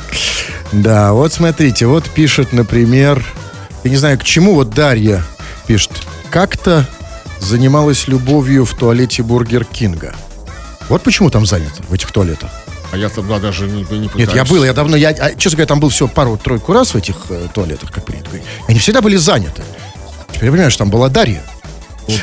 Да, 0.73 1.12
вот 1.12 1.33
смотрите, 1.33 1.87
вот 1.87 2.09
пишет, 2.09 2.53
например, 2.53 3.25
я 3.83 3.90
не 3.90 3.97
знаю, 3.97 4.19
к 4.19 4.23
чему, 4.25 4.55
вот 4.55 4.71
Дарья 4.71 5.25
пишет, 5.66 5.90
как-то 6.31 6.87
занималась 7.40 8.07
любовью 8.07 8.64
в 8.64 8.75
туалете 8.75 9.23
Бургер 9.25 9.64
Кинга. 9.64 10.14
Вот 10.88 11.03
почему 11.03 11.31
там 11.31 11.45
занято, 11.47 11.83
в 11.88 11.93
этих 11.93 12.12
туалетах. 12.12 12.51
А 12.92 12.96
я 12.96 13.09
там 13.09 13.29
да, 13.29 13.38
даже 13.38 13.66
не, 13.66 13.83
не 13.83 14.09
пытаюсь. 14.09 14.14
Нет, 14.14 14.35
я 14.35 14.44
был, 14.44 14.64
я 14.64 14.72
давно, 14.72 14.96
я, 14.96 15.11
а, 15.11 15.31
честно 15.35 15.57
говоря, 15.57 15.66
там 15.66 15.81
был 15.81 15.90
всего 15.90 16.09
пару-тройку 16.09 16.72
раз 16.72 16.92
в 16.92 16.96
этих 16.96 17.16
э, 17.29 17.46
туалетах, 17.55 17.92
как 17.92 18.05
принято 18.05 18.26
говорить. 18.26 18.46
Они 18.66 18.79
всегда 18.79 19.00
были 19.00 19.16
заняты. 19.16 19.62
Теперь 20.33 20.46
я 20.46 20.50
понимаю, 20.50 20.70
что 20.70 20.81
там 20.81 20.90
была 20.90 21.09
Дарья. 21.09 21.42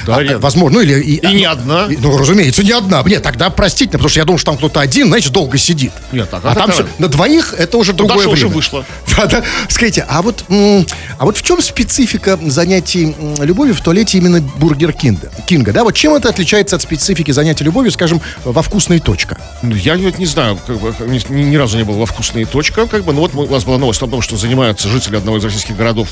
Ну, 0.05 0.13
Дарья. 0.13 0.35
А, 0.35 0.39
возможно, 0.39 0.77
ну 0.79 0.83
или... 0.83 0.99
И, 1.01 1.15
И 1.17 1.33
не 1.33 1.45
одна. 1.45 1.85
и- 1.89 1.97
ну, 1.97 2.17
разумеется, 2.17 2.63
не 2.63 2.71
одна. 2.71 3.03
Нет, 3.05 3.23
тогда 3.23 3.49
простите, 3.49 3.91
потому 3.91 4.09
что 4.09 4.19
я 4.19 4.25
думал, 4.25 4.37
что 4.39 4.47
там 4.51 4.57
кто-то 4.57 4.79
один, 4.79 5.07
знаете, 5.07 5.29
долго 5.29 5.57
сидит. 5.57 5.91
Нет, 6.11 6.29
так, 6.29 6.43
а 6.45 6.51
а 6.51 6.55
там 6.55 6.71
все, 6.71 6.85
на 6.99 7.07
двоих 7.07 7.53
это 7.57 7.77
уже 7.77 7.93
другое 7.93 8.17
Даша 8.17 8.29
уже 8.29 8.41
время. 8.47 8.55
вышла. 8.55 8.85
Да, 9.17 9.25
да. 9.25 9.43
Скажите, 9.67 10.05
а 10.07 10.21
вот, 10.21 10.43
а 10.49 11.25
вот 11.25 11.37
в 11.37 11.41
чем 11.41 11.59
специфика 11.61 12.37
занятий 12.45 13.15
любовью 13.39 13.73
в 13.73 13.81
туалете 13.81 14.19
именно 14.19 14.41
Бургер 14.41 14.93
Кинга? 14.93 15.31
Кинга, 15.47 15.73
да? 15.73 15.83
Вот 15.83 15.95
чем 15.95 16.13
это 16.13 16.29
отличается 16.29 16.75
от 16.75 16.83
специфики 16.83 17.31
занятий 17.31 17.63
любовью, 17.63 17.91
скажем, 17.91 18.21
во 18.45 18.61
Вкусно 18.61 18.94
и 18.94 18.99
точка? 18.99 19.37
Ну, 19.63 19.75
я 19.75 19.95
вот 19.97 20.19
не 20.19 20.25
знаю, 20.27 20.59
как 20.67 20.79
бы, 20.79 20.93
ни, 21.07 21.33
ни- 21.33 21.55
разу 21.55 21.77
не 21.77 21.83
был 21.83 21.95
во 21.95 22.05
Вкусно 22.05 22.39
и 22.39 22.45
точка, 22.45 22.85
как 22.85 23.03
бы, 23.05 23.13
но 23.13 23.21
вот 23.21 23.33
у 23.33 23.45
нас 23.51 23.63
была 23.63 23.77
новость 23.79 24.01
о 24.03 24.07
том, 24.07 24.21
что 24.21 24.37
занимаются 24.37 24.87
жители 24.87 25.15
одного 25.15 25.37
из 25.37 25.43
российских 25.43 25.75
городов 25.75 26.09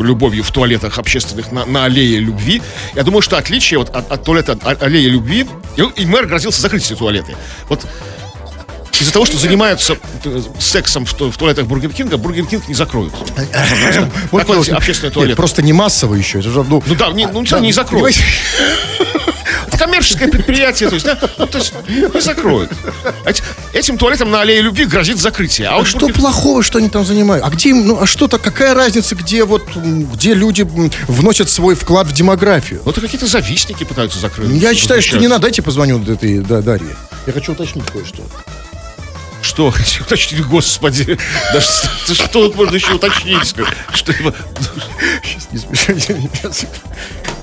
любовью 0.00 0.44
в 0.44 0.50
туалетах 0.50 0.98
общественных 0.98 1.52
на, 1.52 1.64
на 1.64 1.84
аллее 1.84 2.18
любви. 2.20 2.47
Я 2.94 3.02
думаю, 3.02 3.22
что 3.22 3.36
отличие 3.36 3.78
вот 3.78 3.90
от, 3.94 4.10
от 4.10 4.24
туалета 4.24 4.58
а- 4.62 4.76
аллеи 4.84 5.06
любви, 5.06 5.46
и, 5.76 5.82
и 6.02 6.06
мэр 6.06 6.26
грозился 6.26 6.60
закрыть 6.62 6.84
эти 6.84 6.94
туалеты. 6.96 7.36
Вот 7.68 7.86
из-за 9.00 9.12
того, 9.12 9.26
что 9.26 9.38
занимаются 9.38 9.96
э, 10.24 10.42
сексом 10.58 11.06
в, 11.06 11.14
ту- 11.14 11.30
в 11.30 11.36
туалетах 11.36 11.66
Бургер 11.66 11.92
Кинга, 11.92 12.16
Бургер 12.16 12.46
Кинг 12.46 12.66
не 12.68 12.74
закроют. 12.74 13.12
Вот 14.32 14.40
Как 14.40 14.48
вот 14.56 14.68
общественные 14.68 15.08
Нет, 15.08 15.14
туалеты. 15.14 15.36
просто 15.36 15.62
не 15.62 15.72
массово 15.72 16.14
еще. 16.14 16.40
Это 16.40 16.50
же, 16.50 16.64
ну, 16.64 16.82
Ну 16.84 16.94
да, 16.96 17.12
не, 17.12 17.26
ну, 17.26 17.44
да, 17.44 17.60
не 17.60 17.72
закроют. 17.72 18.16
Это 19.66 19.76
коммерческое 19.78 20.28
предприятие, 20.28 20.88
то 20.88 20.94
есть, 20.96 21.06
да, 21.06 21.18
ну, 21.38 21.46
то 21.46 21.58
есть 21.58 21.72
не 21.88 22.20
закроют. 22.20 22.70
Эти- 23.24 23.42
Этим 23.72 23.98
туалетом 23.98 24.30
на 24.30 24.40
аллее 24.40 24.60
любви 24.62 24.84
грозит 24.86 25.18
закрытие. 25.18 25.68
А 25.68 25.74
А 25.74 25.78
вот 25.78 25.86
что 25.86 26.06
Бургер- 26.08 26.14
плохого, 26.14 26.62
что 26.62 26.78
они 26.78 26.88
там 26.88 27.04
занимают? 27.04 27.44
А 27.44 27.50
где 27.50 27.70
им, 27.70 27.86
ну, 27.86 28.00
а 28.00 28.06
что-то, 28.06 28.38
какая 28.38 28.74
разница, 28.74 29.14
где 29.14 29.44
вот, 29.44 29.62
где 29.76 30.34
люди 30.34 30.62
вносят 31.06 31.48
свой 31.50 31.74
вклад 31.74 32.06
в 32.06 32.12
демографию? 32.12 32.82
Это 32.86 33.00
какие-то 33.00 33.26
завистники 33.26 33.84
пытаются 33.84 34.18
закрыть. 34.18 34.50
Я 34.50 34.74
считаю, 34.74 35.02
что 35.02 35.18
не 35.18 35.28
надо. 35.28 35.42
Дайте 35.42 35.62
позвоню 35.62 36.02
этой 36.02 36.38
да, 36.40 36.60
Дарье. 36.62 36.96
Я 37.26 37.32
хочу 37.32 37.52
уточнить 37.52 37.84
кое-что. 37.90 38.22
Что? 39.40 39.72
Уточнить, 40.00 40.44
господи. 40.46 41.16
Да 41.52 41.60
что, 41.60 42.14
что 42.14 42.28
тут 42.28 42.56
можно 42.56 42.74
еще 42.74 42.94
уточнить? 42.94 43.46
Что, 43.94 44.12
Сейчас 44.12 45.48
не 45.52 45.58
смешайте 45.58 46.14
меня. 46.14 46.28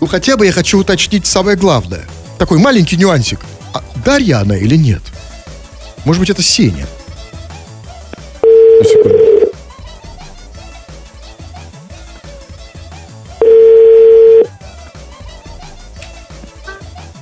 Ну, 0.00 0.06
хотя 0.06 0.36
бы 0.36 0.46
я 0.46 0.52
хочу 0.52 0.78
уточнить 0.78 1.26
самое 1.26 1.56
главное. 1.56 2.04
Такой 2.38 2.58
маленький 2.58 2.96
нюансик. 2.96 3.40
А 3.74 3.82
Дарья 4.04 4.40
она 4.40 4.56
или 4.56 4.76
нет? 4.76 5.02
Может 6.04 6.20
быть, 6.20 6.30
это 6.30 6.42
Сеня? 6.42 6.86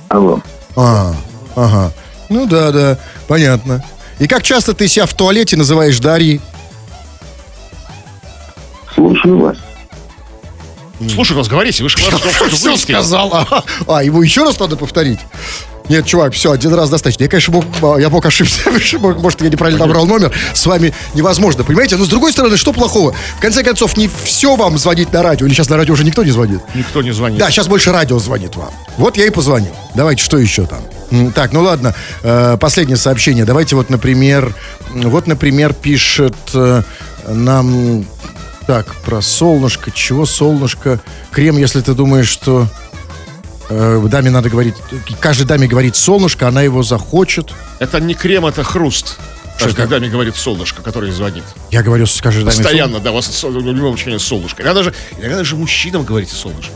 Алло. 0.09 0.41
А, 0.75 1.13
ага. 1.55 1.91
Ну 2.29 2.45
да, 2.45 2.71
да, 2.71 2.97
понятно. 3.27 3.83
И 4.19 4.27
как 4.27 4.43
часто 4.43 4.73
ты 4.73 4.87
себя 4.87 5.05
в 5.05 5.13
туалете 5.13 5.57
называешь 5.57 5.99
Дарьей? 5.99 6.41
Слушаю 8.93 9.39
вас. 9.39 9.57
Слушай, 11.09 11.35
нас 11.35 11.47
говорите, 11.47 11.83
вы 11.83 11.89
же 11.89 11.97
Все 12.51 12.77
сказал. 12.77 13.47
А, 13.87 14.03
ему 14.03 14.21
еще 14.21 14.43
раз 14.43 14.59
надо 14.59 14.75
повторить? 14.75 15.19
Нет, 15.89 16.05
чувак, 16.05 16.33
все, 16.33 16.51
один 16.51 16.73
раз 16.73 16.89
достаточно. 16.89 17.23
Я, 17.23 17.29
конечно, 17.29 17.53
мог, 17.53 17.65
я 17.99 18.09
мог 18.09 18.25
ошибся. 18.25 18.69
Может, 18.99 19.41
я 19.41 19.49
неправильно 19.49 19.85
набрал 19.85 20.05
номер. 20.05 20.33
С 20.53 20.65
вами 20.65 20.93
невозможно, 21.13 21.63
понимаете? 21.63 21.95
Но 21.95 22.03
с 22.03 22.09
другой 22.09 22.33
стороны, 22.33 22.57
что 22.57 22.73
плохого? 22.73 23.13
В 23.37 23.41
конце 23.41 23.63
концов, 23.63 23.95
не 23.95 24.09
все 24.23 24.55
вам 24.55 24.77
звонить 24.77 25.13
на 25.13 25.23
радио. 25.23 25.45
Или 25.45 25.53
сейчас 25.53 25.69
на 25.69 25.77
радио 25.77 25.93
уже 25.93 26.03
никто 26.03 26.23
не 26.23 26.31
звонит? 26.31 26.59
Никто 26.75 27.01
не 27.01 27.11
звонит. 27.11 27.39
Да, 27.39 27.49
сейчас 27.49 27.67
больше 27.67 27.91
радио 27.91 28.19
звонит 28.19 28.55
вам. 28.57 28.71
Вот 28.97 29.15
я 29.17 29.25
и 29.25 29.29
позвонил. 29.29 29.73
Давайте, 29.95 30.23
что 30.23 30.37
еще 30.37 30.65
там? 30.65 30.81
Так, 31.33 31.53
ну 31.53 31.61
ладно, 31.61 31.95
э, 32.21 32.57
последнее 32.59 32.97
сообщение. 32.97 33.45
Давайте 33.45 33.77
вот, 33.77 33.89
например, 33.89 34.53
вот, 34.89 35.25
например, 35.25 35.73
пишет 35.73 36.35
э, 36.53 36.81
нам, 37.29 38.05
так, 38.67 38.93
про 38.97 39.21
солнышко. 39.21 39.89
Чего 39.91 40.25
солнышко? 40.25 40.99
Крем, 41.31 41.57
если 41.57 41.81
ты 41.81 41.93
думаешь, 41.93 42.27
что 42.27 42.67
э, 43.69 44.05
даме 44.07 44.29
надо 44.29 44.49
говорить, 44.49 44.75
каждой 45.19 45.45
даме 45.45 45.67
говорит 45.67 45.95
солнышко, 45.95 46.47
она 46.47 46.61
его 46.61 46.83
захочет. 46.83 47.53
Это 47.79 47.99
не 47.99 48.13
крем, 48.13 48.45
это 48.45 48.63
хруст. 48.63 49.17
Что 49.57 49.73
когда 49.73 49.97
мне 49.97 50.09
говорит 50.09 50.35
солнышко, 50.35 50.83
который 50.83 51.11
звонит. 51.11 51.43
Я 51.71 51.81
говорю 51.81 52.05
с 52.05 52.21
каждой 52.21 52.43
даме 52.43 52.55
Постоянно, 52.55 52.99
да, 52.99 53.11
у 53.11 53.15
вас 53.15 53.43
в 53.43 53.49
любом 53.49 53.97
случае 53.97 54.19
солнышко. 54.19 54.61
Иногда 54.61 54.83
даже, 54.83 54.93
иногда 55.17 55.37
даже 55.37 55.55
мужчинам 55.55 56.03
говорите 56.03 56.35
солнышко. 56.35 56.73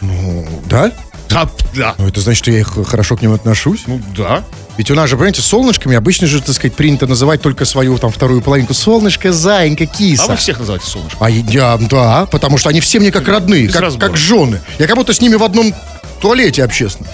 «Солнышко». 0.00 0.60
Да? 0.66 0.92
Да, 1.28 1.48
да. 1.74 1.94
Ну, 1.98 2.08
это 2.08 2.20
значит, 2.20 2.42
что 2.42 2.50
я 2.50 2.60
их 2.60 2.76
хорошо 2.86 3.16
к 3.16 3.22
ним 3.22 3.32
отношусь. 3.32 3.84
Ну 3.86 4.00
да. 4.16 4.44
Ведь 4.76 4.90
у 4.90 4.94
нас 4.94 5.08
же, 5.08 5.16
понимаете, 5.16 5.40
солнышками 5.40 5.96
обычно 5.96 6.26
же, 6.26 6.40
так 6.40 6.54
сказать, 6.54 6.74
принято 6.74 7.06
называть 7.06 7.40
только 7.40 7.64
свою 7.64 7.96
там 7.98 8.10
вторую 8.10 8.42
половинку. 8.42 8.74
Солнышко, 8.74 9.32
зайенька, 9.32 9.86
киса. 9.86 10.24
А 10.24 10.28
вы 10.28 10.36
всех 10.36 10.58
называете 10.58 10.86
солнышко. 10.86 11.24
А 11.24 11.30
я, 11.30 11.76
да, 11.78 12.26
потому 12.26 12.58
что 12.58 12.70
они 12.70 12.80
все 12.80 12.98
мне 12.98 13.12
как 13.12 13.28
родные, 13.28 13.66
Без 13.66 13.72
как, 13.72 13.82
разбора. 13.82 14.08
как 14.08 14.16
жены. 14.16 14.60
Я 14.78 14.86
как 14.86 14.96
будто 14.96 15.14
с 15.14 15.20
ними 15.20 15.36
в 15.36 15.44
одном 15.44 15.72
туалете 16.20 16.64
общественном. 16.64 17.12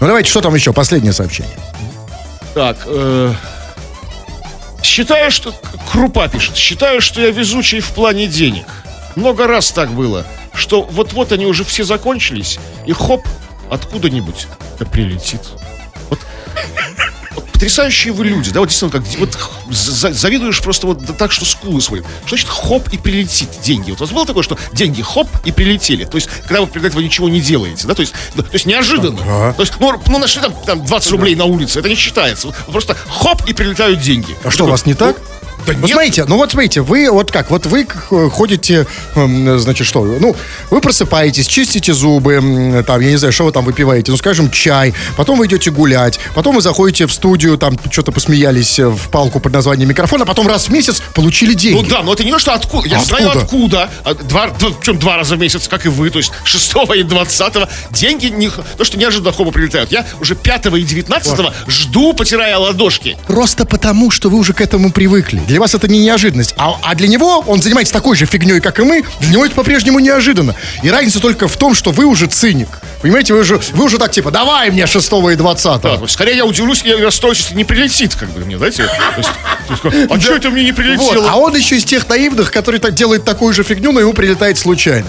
Ну 0.00 0.06
давайте, 0.06 0.30
что 0.30 0.40
там 0.40 0.54
еще? 0.54 0.72
Последнее 0.72 1.12
сообщение. 1.12 1.56
Так, 2.54 2.78
э, 2.86 3.32
считаю, 4.82 5.30
что... 5.30 5.54
Крупа 5.92 6.26
пишет. 6.28 6.56
Считаю, 6.56 7.00
что 7.00 7.20
я 7.20 7.30
везучий 7.30 7.80
в 7.80 7.90
плане 7.90 8.26
денег. 8.26 8.66
Много 9.14 9.46
раз 9.46 9.70
так 9.70 9.90
было, 9.90 10.26
что 10.52 10.82
вот-вот 10.82 11.32
они 11.32 11.46
уже 11.46 11.64
все 11.64 11.84
закончились, 11.84 12.58
и 12.86 12.92
хоп, 12.92 13.26
откуда-нибудь 13.70 14.48
да 14.78 14.84
прилетит. 14.84 15.40
Вот 16.10 16.18
потрясающие 17.40 18.12
вы 18.12 18.24
люди, 18.26 18.50
да, 18.50 18.60
вот 18.60 18.68
действительно, 18.68 19.02
как 19.02 19.18
вот 19.18 19.38
за- 19.70 20.12
завидуешь 20.12 20.60
просто 20.60 20.86
вот 20.86 21.16
так, 21.16 21.32
что 21.32 21.44
скулы 21.44 21.80
свои. 21.80 22.00
Что 22.26 22.36
значит 22.36 22.48
хоп 22.48 22.88
и 22.92 22.98
прилетит 22.98 23.48
деньги? 23.62 23.90
Вот 23.90 24.00
у 24.00 24.04
вас 24.04 24.12
было 24.12 24.26
такое, 24.26 24.42
что 24.42 24.58
деньги 24.72 25.02
хоп 25.02 25.28
и 25.44 25.52
прилетели? 25.52 26.04
То 26.04 26.16
есть, 26.16 26.28
когда 26.46 26.60
вы 26.60 26.66
перед 26.66 26.86
этого 26.86 27.00
ничего 27.00 27.28
не 27.28 27.40
делаете, 27.40 27.86
да, 27.86 27.94
то 27.94 28.00
есть, 28.00 28.14
да, 28.34 28.42
то 28.42 28.50
есть 28.52 28.66
неожиданно. 28.66 29.18
То 29.56 29.62
есть, 29.62 29.74
ну, 29.80 29.92
ну, 30.06 30.18
нашли 30.18 30.42
там, 30.42 30.54
там 30.64 30.84
20 30.84 31.10
рублей 31.12 31.34
на 31.34 31.44
улице, 31.44 31.78
это 31.80 31.88
не 31.88 31.94
считается. 31.94 32.48
Вот 32.48 32.56
просто 32.70 32.96
хоп 33.08 33.42
и 33.46 33.52
прилетают 33.52 34.00
деньги. 34.00 34.36
А 34.44 34.50
что, 34.50 34.64
у 34.64 34.68
вас 34.68 34.86
не 34.86 34.94
так? 34.94 35.16
Да 35.66 35.72
Вот 35.72 35.82
нет. 35.82 35.90
смотрите, 35.90 36.24
ну 36.26 36.36
вот 36.36 36.50
смотрите, 36.52 36.80
вы 36.82 37.10
вот 37.10 37.30
как, 37.32 37.50
вот 37.50 37.66
вы 37.66 37.86
ходите, 38.30 38.86
эм, 39.14 39.58
значит, 39.58 39.86
что, 39.86 40.04
ну, 40.04 40.36
вы 40.70 40.80
просыпаетесь, 40.80 41.46
чистите 41.46 41.92
зубы, 41.92 42.84
там, 42.86 43.00
я 43.00 43.10
не 43.10 43.16
знаю, 43.16 43.32
что 43.32 43.44
вы 43.44 43.52
там 43.52 43.64
выпиваете, 43.64 44.10
ну, 44.10 44.16
скажем, 44.16 44.50
чай, 44.50 44.94
потом 45.16 45.38
вы 45.38 45.46
идете 45.46 45.70
гулять, 45.70 46.18
потом 46.34 46.54
вы 46.54 46.62
заходите 46.62 47.06
в 47.06 47.12
студию, 47.12 47.58
там, 47.58 47.78
что-то 47.90 48.12
посмеялись 48.12 48.78
э, 48.78 48.86
в 48.88 49.08
палку 49.10 49.40
под 49.40 49.52
названием 49.52 49.88
микрофон, 49.88 50.22
а 50.22 50.24
потом 50.26 50.46
раз 50.46 50.68
в 50.68 50.72
месяц 50.72 51.02
получили 51.14 51.54
деньги. 51.54 51.80
Ну 51.82 51.88
да, 51.88 52.02
но 52.02 52.12
это 52.12 52.24
не 52.24 52.30
то, 52.32 52.38
что 52.38 52.52
откуда. 52.54 52.88
Я 52.88 52.98
Откуда? 52.98 53.18
знаю 53.22 53.38
откуда. 53.42 53.90
А, 54.04 54.14
Два, 54.14 54.48
два- 54.48 54.70
причем 54.70 54.98
два 54.98 55.16
раза 55.16 55.36
в 55.36 55.38
месяц, 55.38 55.68
как 55.68 55.86
и 55.86 55.88
вы. 55.88 56.10
То 56.10 56.18
есть 56.18 56.32
6 56.44 56.74
и 56.96 57.02
20 57.02 57.68
деньги 57.90 58.26
не, 58.26 58.50
то, 58.50 58.84
что 58.84 58.98
неожиданно 58.98 59.32
хоба 59.32 59.50
прилетают. 59.50 59.92
Я 59.92 60.04
уже 60.20 60.34
5 60.34 60.66
и 60.66 60.82
19 60.82 61.52
жду, 61.68 62.12
потирая 62.12 62.56
ладошки. 62.58 63.16
Просто 63.26 63.64
потому, 63.64 64.10
что 64.10 64.28
вы 64.30 64.38
уже 64.38 64.52
к 64.52 64.60
этому 64.60 64.90
привыкли. 64.90 65.40
Для 65.46 65.55
вас 65.58 65.74
это 65.74 65.88
не 65.88 65.98
неожиданность. 66.00 66.54
А, 66.56 66.76
а 66.82 66.94
для 66.94 67.08
него, 67.08 67.44
он 67.46 67.62
занимается 67.62 67.92
такой 67.92 68.16
же 68.16 68.26
фигней, 68.26 68.60
как 68.60 68.78
и 68.78 68.82
мы, 68.82 69.02
для 69.20 69.30
него 69.32 69.44
это 69.44 69.54
по-прежнему 69.54 69.98
неожиданно. 69.98 70.54
И 70.82 70.90
разница 70.90 71.20
только 71.20 71.48
в 71.48 71.56
том, 71.56 71.74
что 71.74 71.90
вы 71.90 72.04
уже 72.04 72.26
циник. 72.26 72.68
Понимаете, 73.02 73.34
вы 73.34 73.40
уже, 73.40 73.60
вы 73.72 73.84
уже 73.84 73.98
так 73.98 74.10
типа, 74.10 74.30
давай 74.30 74.70
мне 74.70 74.86
6 74.86 75.12
и 75.32 75.34
20 75.36 75.80
Да, 75.82 75.98
скорее 76.08 76.36
я 76.36 76.44
удивлюсь 76.44 76.82
и 76.84 76.92
расстроюсь, 76.92 77.38
если 77.38 77.54
не 77.54 77.64
прилетит, 77.64 78.14
как 78.14 78.30
бы 78.30 78.44
мне, 78.44 78.56
знаете. 78.58 78.84
То 78.86 79.18
есть, 79.18 79.30
то 79.82 79.88
есть, 79.88 80.10
а 80.10 80.20
что 80.20 80.34
это 80.34 80.50
мне 80.50 80.64
не 80.64 80.72
Вот, 80.72 80.76
прилетело? 80.76 81.30
а 81.30 81.36
он 81.36 81.54
еще 81.54 81.76
из 81.76 81.84
тех 81.84 82.08
наивных, 82.08 82.50
который 82.50 82.80
так 82.80 82.94
делает 82.94 83.24
такую 83.24 83.52
же 83.52 83.62
фигню, 83.62 83.92
но 83.92 84.00
ему 84.00 84.12
прилетает 84.12 84.58
случайно. 84.58 85.06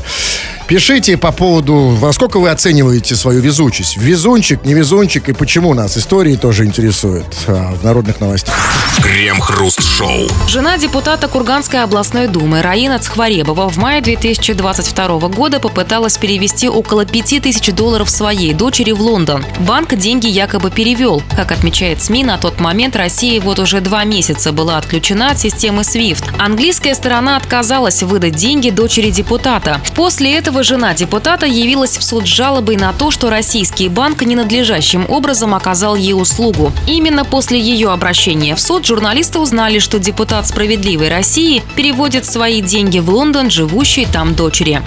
Пишите 0.67 1.15
по 1.15 1.32
поводу, 1.32 1.75
во 1.75 2.12
сколько 2.12 2.39
вы 2.39 2.49
оцениваете 2.49 3.15
свою 3.15 3.39
везучесть. 3.39 3.95
Везунчик, 3.95 4.65
не 4.65 4.73
везунчик 4.73 5.30
и 5.30 5.34
почему 5.34 5.73
нас. 5.73 5.97
Истории 5.97 6.36
тоже 6.36 6.65
интересуют 6.65 7.25
а, 7.47 7.73
в 7.73 7.86
народных 7.86 8.19
новостях. 8.19 8.53
Крем-хруст-шоу. 9.01 10.27
Жена 10.49 10.77
депутата 10.77 11.30
Курганской 11.30 11.84
областной 11.84 12.27
думы 12.27 12.62
Раина 12.62 12.99
Цхваребова 12.99 13.69
в 13.69 13.77
мае 13.77 14.01
2022 14.01 15.19
года 15.30 15.62
попыталась 15.62 16.17
перевести 16.17 16.67
около 16.67 17.06
5000 17.06 17.71
долларов 17.71 18.10
своей 18.10 18.53
дочери 18.53 18.91
в 18.91 19.01
Лондон. 19.01 19.45
Банк 19.60 19.95
деньги 19.95 20.27
якобы 20.27 20.69
перевел. 20.69 21.23
Как 21.36 21.53
отмечает 21.53 22.03
СМИ, 22.03 22.25
на 22.25 22.38
тот 22.38 22.60
момент 22.60 22.97
Россия 22.97 23.39
вот 23.39 23.60
уже 23.60 23.80
два 23.80 24.03
месяца 24.03 24.51
была 24.51 24.77
отключена 24.77 25.32
от 25.32 25.39
системы 25.39 25.84
SWIFT. 25.84 26.25
Английская 26.38 26.93
сторона 26.93 27.38
отказалась 27.38 28.03
выдать 28.03 28.36
деньги 28.36 28.69
дочери 28.69 29.12
депутата. 29.12 29.80
После 29.95 30.36
этого 30.36 30.56
жена 30.63 30.93
депутата 30.93 31.45
явилась 31.45 31.97
в 31.97 32.03
суд 32.03 32.25
с 32.25 32.27
жалобой 32.29 32.77
на 32.77 32.93
то, 32.93 33.11
что 33.11 33.29
российский 33.29 33.89
банк 33.89 34.21
ненадлежащим 34.21 35.05
образом 35.09 35.53
оказал 35.53 35.95
ей 35.95 36.13
услугу. 36.13 36.71
Именно 36.87 37.25
после 37.25 37.59
ее 37.59 37.91
обращения 37.91 38.55
в 38.55 38.59
суд 38.59 38.85
журналисты 38.85 39.39
узнали, 39.39 39.79
что 39.79 39.99
депутат 39.99 40.47
«Справедливой 40.47 41.09
России» 41.09 41.63
переводит 41.75 42.25
свои 42.25 42.61
деньги 42.61 42.99
в 42.99 43.09
Лондон 43.09 43.49
живущей 43.49 44.05
там 44.05 44.35
дочери. 44.35 44.81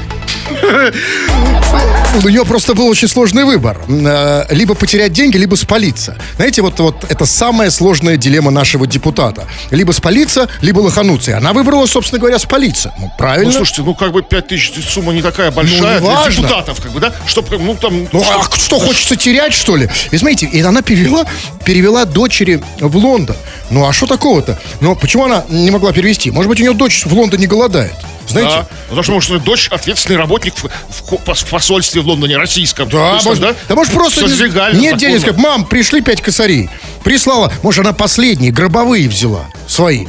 У 2.22 2.28
нее 2.28 2.44
просто 2.44 2.74
был 2.74 2.88
очень 2.88 3.09
сложный 3.09 3.44
выбор. 3.44 3.80
Э, 3.88 4.44
Либо 4.50 4.74
потерять 4.74 5.12
деньги, 5.12 5.37
либо 5.37 5.54
спалиться. 5.54 6.16
Знаете, 6.37 6.62
вот, 6.62 6.78
вот 6.80 7.04
это 7.09 7.24
самая 7.24 7.70
сложная 7.70 8.16
дилемма 8.16 8.50
нашего 8.50 8.87
депутата. 8.87 9.46
Либо 9.70 9.92
спалиться, 9.92 10.48
либо 10.61 10.80
лохануться. 10.80 11.30
И 11.30 11.35
она 11.35 11.52
выбрала, 11.52 11.87
собственно 11.87 12.18
говоря, 12.18 12.38
спалиться. 12.38 12.92
Ну, 12.98 13.12
правильно. 13.16 13.52
Ну, 13.52 13.56
слушайте, 13.56 13.83
ну, 13.83 13.94
как 13.94 14.12
бы 14.12 14.22
5 14.22 14.48
тысяч 14.48 14.72
сумма 14.88 15.12
не 15.12 15.22
такая 15.22 15.52
большая 15.62 16.01
Ну, 16.01 16.07
для 16.07 16.16
важно. 16.16 16.42
депутатов, 16.42 16.81
как 16.81 16.92
бы, 16.92 17.01
да? 17.01 17.12
Чтоб, 17.27 17.51
ну, 17.51 17.75
там... 17.75 18.09
Ну, 18.12 18.23
а 18.23 18.57
что, 18.57 18.79
хочется 18.79 19.16
терять, 19.16 19.53
что 19.53 19.77
ли? 19.77 19.88
И 20.11 20.16
смотрите, 20.18 20.46
и 20.46 20.61
она 20.61 20.83
перевела, 20.83 21.25
перевела 21.64 22.05
дочери 22.05 22.62
в 22.79 22.96
Лондон. 22.96 23.37
Ну, 23.70 23.87
а 23.87 23.92
что 23.92 24.07
такого-то? 24.07 24.59
Ну, 24.81 24.96
почему 24.96 25.25
она 25.25 25.44
не 25.49 25.70
могла 25.70 25.92
перевести? 25.92 26.31
Может 26.31 26.49
быть, 26.49 26.61
у 26.61 26.62
нее 26.62 26.73
дочь 26.75 27.05
в 27.05 27.12
Лондоне 27.12 27.46
голодает? 27.46 27.94
Знаете? 28.29 28.51
Да, 28.51 28.66
потому 28.88 29.03
что, 29.03 29.12
может, 29.12 29.44
дочь 29.44 29.68
ответственный 29.70 30.16
работник 30.16 30.55
в, 30.57 30.64
в 30.64 31.35
в 31.35 31.51
посольстве 31.51 32.01
в 32.01 32.07
Лондоне 32.07 32.37
российском. 32.37 32.88
Да, 32.88 33.14
есть, 33.14 33.27
может, 33.27 33.42
да? 33.42 33.55
да 33.68 33.75
может 33.75 33.92
просто 33.92 34.27
не- 34.27 34.35
легально, 34.35 34.79
нет 34.79 34.92
законно. 34.94 35.01
денег, 35.18 35.25
как 35.25 35.37
мам, 35.37 35.64
пришли 35.64 36.01
пять 36.01 36.20
косарей. 36.20 36.70
Прислала, 37.03 37.53
может, 37.62 37.81
она 37.81 37.92
последние, 37.92 38.53
гробовые 38.53 39.09
взяла, 39.09 39.46
свои. 39.66 40.07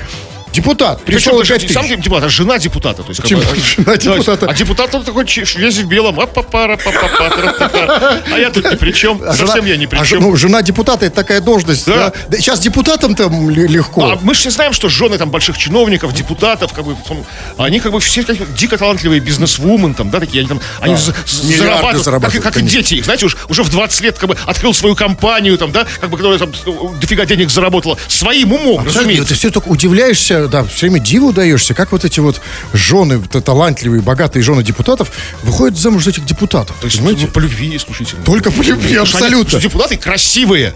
Депутат, 0.53 1.01
Причем 1.05 1.17
пришел 1.19 1.37
даже 1.37 1.53
пять 1.53 1.61
не 1.61 1.67
тысяч. 1.69 1.87
сам 1.89 2.01
депутат, 2.01 2.23
а 2.25 2.29
жена 2.29 2.57
депутата. 2.59 3.03
То 3.03 3.09
есть, 3.09 3.21
как 3.21 3.29
Почему? 3.29 3.41
бы, 3.41 3.47
Жена 3.77 3.85
то 3.85 3.91
есть, 3.93 4.03
депутата. 4.05 4.47
А 4.49 4.53
депутат 4.53 4.93
он 4.95 5.03
такой 5.03 5.25
весь 5.25 5.77
в 5.77 5.85
белом. 5.87 6.19
а 6.19 6.25
па 6.27 6.41
пара 6.43 6.77
па 6.77 6.91
па 6.91 7.07
па 7.17 7.29
тра 7.29 7.53
та 7.53 7.69
та 7.69 8.21
А 8.33 8.37
я 8.39 8.49
тут 8.49 8.69
ни 8.69 8.75
при 8.75 8.91
чем. 8.91 9.21
А 9.25 9.33
Совсем 9.33 9.65
я 9.65 9.77
ни 9.77 9.85
при 9.85 9.97
а 9.97 10.05
чем. 10.05 10.19
ж- 10.19 10.21
ну, 10.21 10.35
жена 10.35 10.61
депутата 10.61 11.05
это 11.05 11.15
такая 11.15 11.39
должность. 11.41 11.85
Да. 11.85 11.95
Да. 12.09 12.13
Да 12.29 12.37
Сейчас 12.37 12.59
депутатам 12.59 13.15
там 13.15 13.49
легко. 13.49 14.03
А 14.11 14.19
мы 14.21 14.33
же 14.33 14.41
все 14.41 14.51
знаем, 14.51 14.73
что 14.73 14.89
жены 14.89 15.17
там 15.17 15.29
больших 15.29 15.57
чиновников, 15.57 16.13
депутатов, 16.13 16.73
как 16.73 16.85
бы, 16.85 16.95
там, 17.07 17.23
они 17.57 17.79
как 17.79 17.91
бы 17.93 17.99
все 17.99 18.23
как, 18.23 18.53
дико 18.55 18.77
талантливые 18.77 19.21
бизнесвумен, 19.21 19.93
там, 19.93 20.09
да, 20.09 20.19
такие, 20.19 20.39
они 20.41 20.49
там, 20.49 20.59
они 20.81 20.95
за- 20.95 21.13
за- 21.25 21.43
Миллиарды 21.43 21.57
зарабатывают, 21.57 21.95
как, 21.95 22.03
зарабатывают, 22.03 22.35
и- 22.35 22.49
как 22.51 22.57
и 22.57 22.61
дети 22.61 22.93
их, 22.95 23.05
знаете, 23.05 23.25
уж, 23.25 23.37
уже 23.47 23.63
в 23.63 23.69
20 23.69 24.01
лет 24.01 24.17
как 24.17 24.29
бы 24.29 24.37
открыл 24.45 24.73
свою 24.73 24.95
компанию, 24.95 25.57
там, 25.57 25.71
да, 25.71 25.85
как 25.99 26.09
бы, 26.09 26.17
которая 26.17 26.39
там 26.39 26.51
дофига 26.99 27.25
денег 27.25 27.49
заработала, 27.49 27.97
своим 28.07 28.53
умом, 28.53 28.81
Смотри, 28.81 28.93
разумеется. 28.99 29.29
ты 29.29 29.33
все 29.35 29.49
только 29.49 29.67
удивляешься, 29.69 30.40
да, 30.47 30.63
все 30.63 30.87
время 30.87 30.99
диву 30.99 31.31
даешься, 31.33 31.73
как 31.73 31.91
вот 31.91 32.05
эти 32.05 32.19
вот 32.19 32.41
жены, 32.73 33.19
талантливые, 33.21 34.01
богатые 34.01 34.43
жены 34.43 34.63
депутатов 34.63 35.11
выходят 35.43 35.77
замуж 35.77 36.03
за 36.03 36.11
этих 36.11 36.25
депутатов. 36.25 36.75
То 36.79 36.85
есть, 36.85 36.97
понимаете? 36.97 37.27
по 37.27 37.39
любви 37.39 37.75
исключительно. 37.75 38.23
Только 38.23 38.51
по 38.51 38.61
любви, 38.61 38.73
Потому 38.73 38.91
они- 38.91 38.97
абсолютно. 38.97 39.49
что 39.49 39.61
депутаты 39.61 39.97
красивые. 39.97 40.73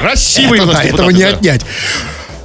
Красивые 0.00 0.62
Это 0.62 0.72
да, 0.72 0.82
этого 0.84 1.12
депутаты, 1.12 1.14
не 1.14 1.22
да. 1.22 1.28
отнять. 1.36 1.60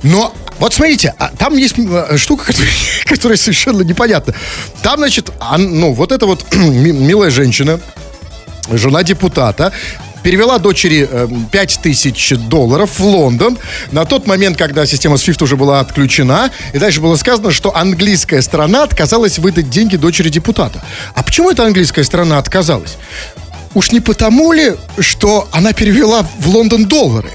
Но 0.04 0.36
вот 0.60 0.74
смотрите, 0.74 1.13
а 1.17 1.30
там 1.38 1.58
есть 1.58 1.76
э, 1.78 2.17
штука, 2.17 2.45
которая, 2.47 2.71
которая 3.06 3.38
совершенно 3.38 3.82
непонятна. 3.82 4.34
Там, 4.82 5.00
значит, 5.00 5.32
ну, 5.58 5.93
вот 5.93 6.12
эта 6.12 6.26
вот 6.26 6.45
ми- 6.56 6.91
милая 6.91 7.30
женщина, 7.30 7.80
жена 8.71 9.04
депутата, 9.04 9.71
перевела 10.23 10.60
дочери 10.60 11.07
э, 11.10 11.27
5000 11.51 12.36
долларов 12.38 12.99
в 12.99 13.05
Лондон 13.05 13.57
на 13.91 14.05
тот 14.05 14.27
момент, 14.27 14.57
когда 14.57 14.86
система 14.86 15.15
SWIFT 15.15 15.43
уже 15.43 15.55
была 15.55 15.79
отключена. 15.79 16.51
И 16.73 16.79
дальше 16.79 17.01
было 17.01 17.15
сказано, 17.15 17.51
что 17.51 17.75
английская 17.75 18.41
страна 18.41 18.84
отказалась 18.84 19.39
выдать 19.39 19.69
деньги 19.69 19.95
дочери 19.97 20.29
депутата. 20.29 20.84
А 21.15 21.23
почему 21.23 21.51
эта 21.51 21.65
английская 21.65 22.03
страна 22.03 22.38
отказалась? 22.38 22.97
Уж 23.73 23.91
не 23.91 23.99
потому 23.99 24.51
ли, 24.51 24.73
что 24.99 25.47
она 25.51 25.73
перевела 25.73 26.27
в 26.39 26.47
Лондон 26.49 26.86
доллары? 26.86 27.31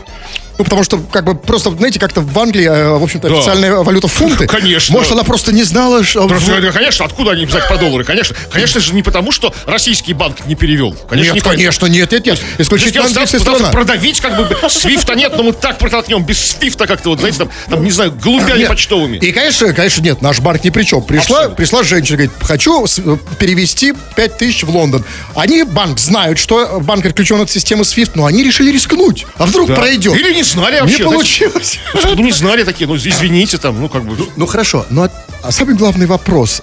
Ну, 0.59 0.65
потому 0.65 0.83
что, 0.85 0.99
как 0.99 1.25
бы, 1.25 1.35
просто, 1.35 1.71
знаете, 1.71 1.99
как-то 2.01 2.21
в 2.23 2.39
Англии, 2.39 2.67
э, 2.67 2.97
в 2.99 3.03
общем-то, 3.03 3.29
Да. 3.29 3.37
официальная 3.39 3.75
валюта 3.77 4.09
фунты. 4.09 4.47
Конечно. 4.47 4.97
Может, 4.97 5.13
она 5.13 5.23
просто 5.25 5.53
не 5.53 5.63
знала, 5.65 6.03
что... 6.03 6.27
Просто, 6.27 6.73
конечно, 6.73 7.05
откуда 7.05 7.33
они 7.33 7.45
взять 7.47 7.69
по 7.69 7.77
доллары? 7.77 8.05
Конечно, 8.05 8.35
конечно 8.51 8.81
же, 8.81 8.95
не 8.95 9.03
потому, 9.03 9.33
что 9.33 9.53
российский 9.67 10.15
банк 10.15 10.47
не 10.47 10.55
перевел. 10.55 10.95
Конечно, 11.09 11.35
Нет, 11.35 11.35
не 11.35 11.41
конечно, 11.51 11.87
нет, 11.87 12.11
нет, 12.13 12.27
нет. 12.27 12.41
Исключительно 12.59 13.05
английская 13.05 13.39
страна. 13.39 13.71
продавить, 13.71 14.21
как 14.21 14.37
бы, 14.37 14.57
свифта 14.71 15.15
нет, 15.15 15.33
но 15.37 15.43
мы 15.43 15.53
так 15.53 15.79
протолкнем, 15.79 16.25
без 16.25 16.39
свифта 16.39 16.87
как-то, 16.87 17.11
вот, 17.11 17.19
знаете, 17.19 17.39
там, 17.39 17.51
там 17.69 17.85
не 17.85 17.91
знаю, 17.91 18.13
голубями 18.13 18.61
Нет. 18.61 18.69
почтовыми. 18.69 19.19
И, 19.19 19.33
конечно, 19.33 19.73
конечно, 19.73 20.01
нет, 20.03 20.23
наш 20.23 20.41
банк 20.41 20.65
ни 20.65 20.71
при 20.71 20.85
чем. 20.85 21.03
Пришла, 21.03 21.37
Абсолютно. 21.37 21.57
пришла 21.57 21.83
женщина, 21.83 22.17
говорит, 22.17 22.33
хочу 22.41 22.85
э, 22.87 23.17
перевести 23.39 23.93
5 24.17 24.39
тысяч 24.39 24.63
в 24.65 24.71
Лондон. 24.71 25.05
Они, 25.35 25.65
банк, 25.65 25.99
знают, 25.99 26.39
что 26.39 26.81
банк 26.81 27.05
отключен 27.05 27.41
от 27.41 27.51
системы 27.51 27.83
SWIFT, 27.83 28.13
но 28.15 28.27
они 28.27 28.43
решили 28.43 28.73
рискнуть. 28.73 29.27
А 29.37 29.45
вдруг 29.47 29.75
пройдет? 29.75 30.17
Или 30.17 30.33
не 30.35 30.45
знали 30.47 30.81
вообще. 30.81 30.99
Не 30.99 31.05
получилось. 31.05 31.79
Ну, 31.95 32.23
не 32.23 32.33
знали 32.33 32.65
такие, 32.65 32.87
ну, 32.87 32.97
извините, 32.97 33.59
там, 33.59 33.81
ну, 33.81 33.89
как 33.89 34.05
бы. 34.05 34.17
Ну, 34.37 34.47
хорошо, 34.47 34.87
но 34.91 35.09
а 35.43 35.53
самый 35.53 35.75
главный 35.75 36.07
вопрос. 36.07 36.63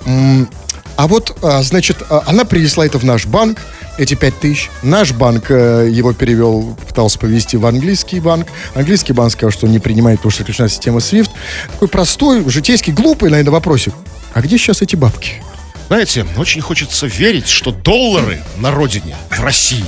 А 0.95 1.07
вот, 1.07 1.37
а, 1.41 1.63
значит, 1.63 1.97
а, 2.09 2.23
она 2.27 2.45
принесла 2.45 2.85
это 2.85 2.99
в 2.99 3.03
наш 3.03 3.25
банк, 3.25 3.59
эти 3.97 4.13
5 4.15 4.39
тысяч. 4.39 4.69
Наш 4.83 5.11
банк 5.11 5.49
э, 5.49 5.87
его 5.91 6.13
перевел, 6.13 6.77
пытался 6.87 7.17
повести 7.17 7.57
в 7.57 7.65
английский 7.65 8.19
банк. 8.19 8.47
Английский 8.75 9.13
банк 9.13 9.31
сказал, 9.31 9.51
что 9.51 9.67
не 9.67 9.79
принимает, 9.79 10.19
потому 10.19 10.31
что 10.31 10.43
отключена 10.43 10.69
система 10.69 10.99
SWIFT. 10.99 11.29
Такой 11.71 11.87
простой, 11.87 12.47
житейский, 12.47 12.93
глупый, 12.93 13.29
наверное, 13.29 13.51
вопросик. 13.51 13.93
А 14.33 14.41
где 14.41 14.57
сейчас 14.57 14.81
эти 14.81 14.95
бабки? 14.95 15.41
Знаете, 15.87 16.25
очень 16.37 16.61
хочется 16.61 17.05
верить, 17.05 17.47
что 17.47 17.71
доллары 17.71 18.41
на 18.57 18.71
родине, 18.71 19.15
в 19.29 19.39
России, 19.43 19.85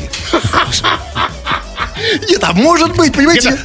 Нет, 2.29 2.43
а 2.43 2.53
может 2.53 2.95
быть, 2.95 3.13
понимаете? 3.13 3.57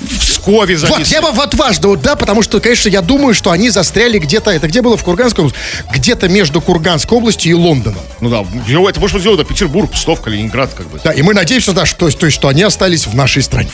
в 0.00 0.18
Пскове 0.18 0.76
Вот, 0.76 0.88
записаны. 0.88 1.14
я 1.14 1.22
бы 1.22 1.30
вот 1.32 1.54
важно, 1.54 1.88
вот, 1.88 2.02
да, 2.02 2.16
потому 2.16 2.42
что, 2.42 2.60
конечно, 2.60 2.88
я 2.88 3.02
думаю, 3.02 3.34
что 3.34 3.50
они 3.50 3.70
застряли 3.70 4.18
где-то, 4.18 4.50
это 4.50 4.68
где 4.68 4.82
было, 4.82 4.96
в 4.96 5.04
Курганской 5.04 5.44
области? 5.44 5.60
Где-то 5.92 6.28
между 6.28 6.60
Курганской 6.60 7.18
областью 7.18 7.52
и 7.52 7.54
Лондоном. 7.54 8.00
Ну 8.20 8.30
да, 8.30 8.44
это 8.88 9.00
может 9.00 9.20
сделать 9.20 9.46
Петербург, 9.46 9.90
Псков, 9.90 10.20
Калининград, 10.20 10.70
как 10.74 10.88
бы. 10.88 11.00
Да, 11.02 11.12
и 11.12 11.22
мы 11.22 11.34
надеемся, 11.34 11.72
да, 11.72 11.86
что, 11.86 12.10
то 12.10 12.26
есть, 12.26 12.34
что 12.34 12.48
они 12.48 12.62
остались 12.62 13.06
в 13.06 13.14
нашей 13.14 13.42
стране. 13.42 13.70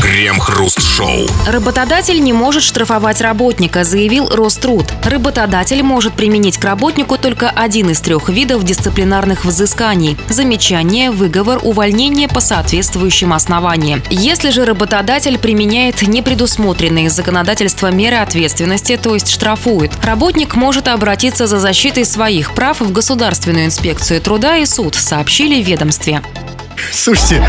Крем-хруст-шоу. 0.00 1.26
Работодатель 1.46 2.22
не 2.22 2.32
может 2.32 2.62
штрафовать 2.62 3.20
работника, 3.20 3.84
заявил 3.84 4.28
Роструд. 4.28 4.86
Работодатель 5.04 5.82
может 5.82 6.14
применить 6.14 6.58
к 6.58 6.64
работнику 6.64 7.16
только 7.16 7.50
один 7.50 7.90
из 7.90 8.00
трех 8.00 8.28
видов 8.28 8.64
дисциплинарных 8.64 9.44
взысканий– 9.44 10.16
замечание, 10.28 11.10
выговор, 11.10 11.60
увольнение 11.62 12.28
по 12.28 12.40
соответствующим 12.40 13.32
основаниям. 13.36 14.02
Если 14.10 14.50
же 14.50 14.64
работодатель 14.64 15.38
применяет 15.38 16.02
непредусмотренные 16.02 17.08
законодательством 17.10 17.96
меры 17.96 18.16
ответственности, 18.16 18.96
то 18.96 19.14
есть 19.14 19.28
штрафует, 19.28 19.92
работник 20.04 20.56
может 20.56 20.88
обратиться 20.88 21.46
за 21.46 21.60
защитой 21.60 22.04
своих 22.04 22.54
прав 22.54 22.80
в 22.80 22.90
Государственную 22.90 23.66
инспекцию 23.66 24.20
труда 24.20 24.56
и 24.56 24.66
суд, 24.66 24.96
сообщили 24.96 25.62
в 25.62 25.66
ведомстве. 25.66 26.22
Слушайте, 26.92 27.42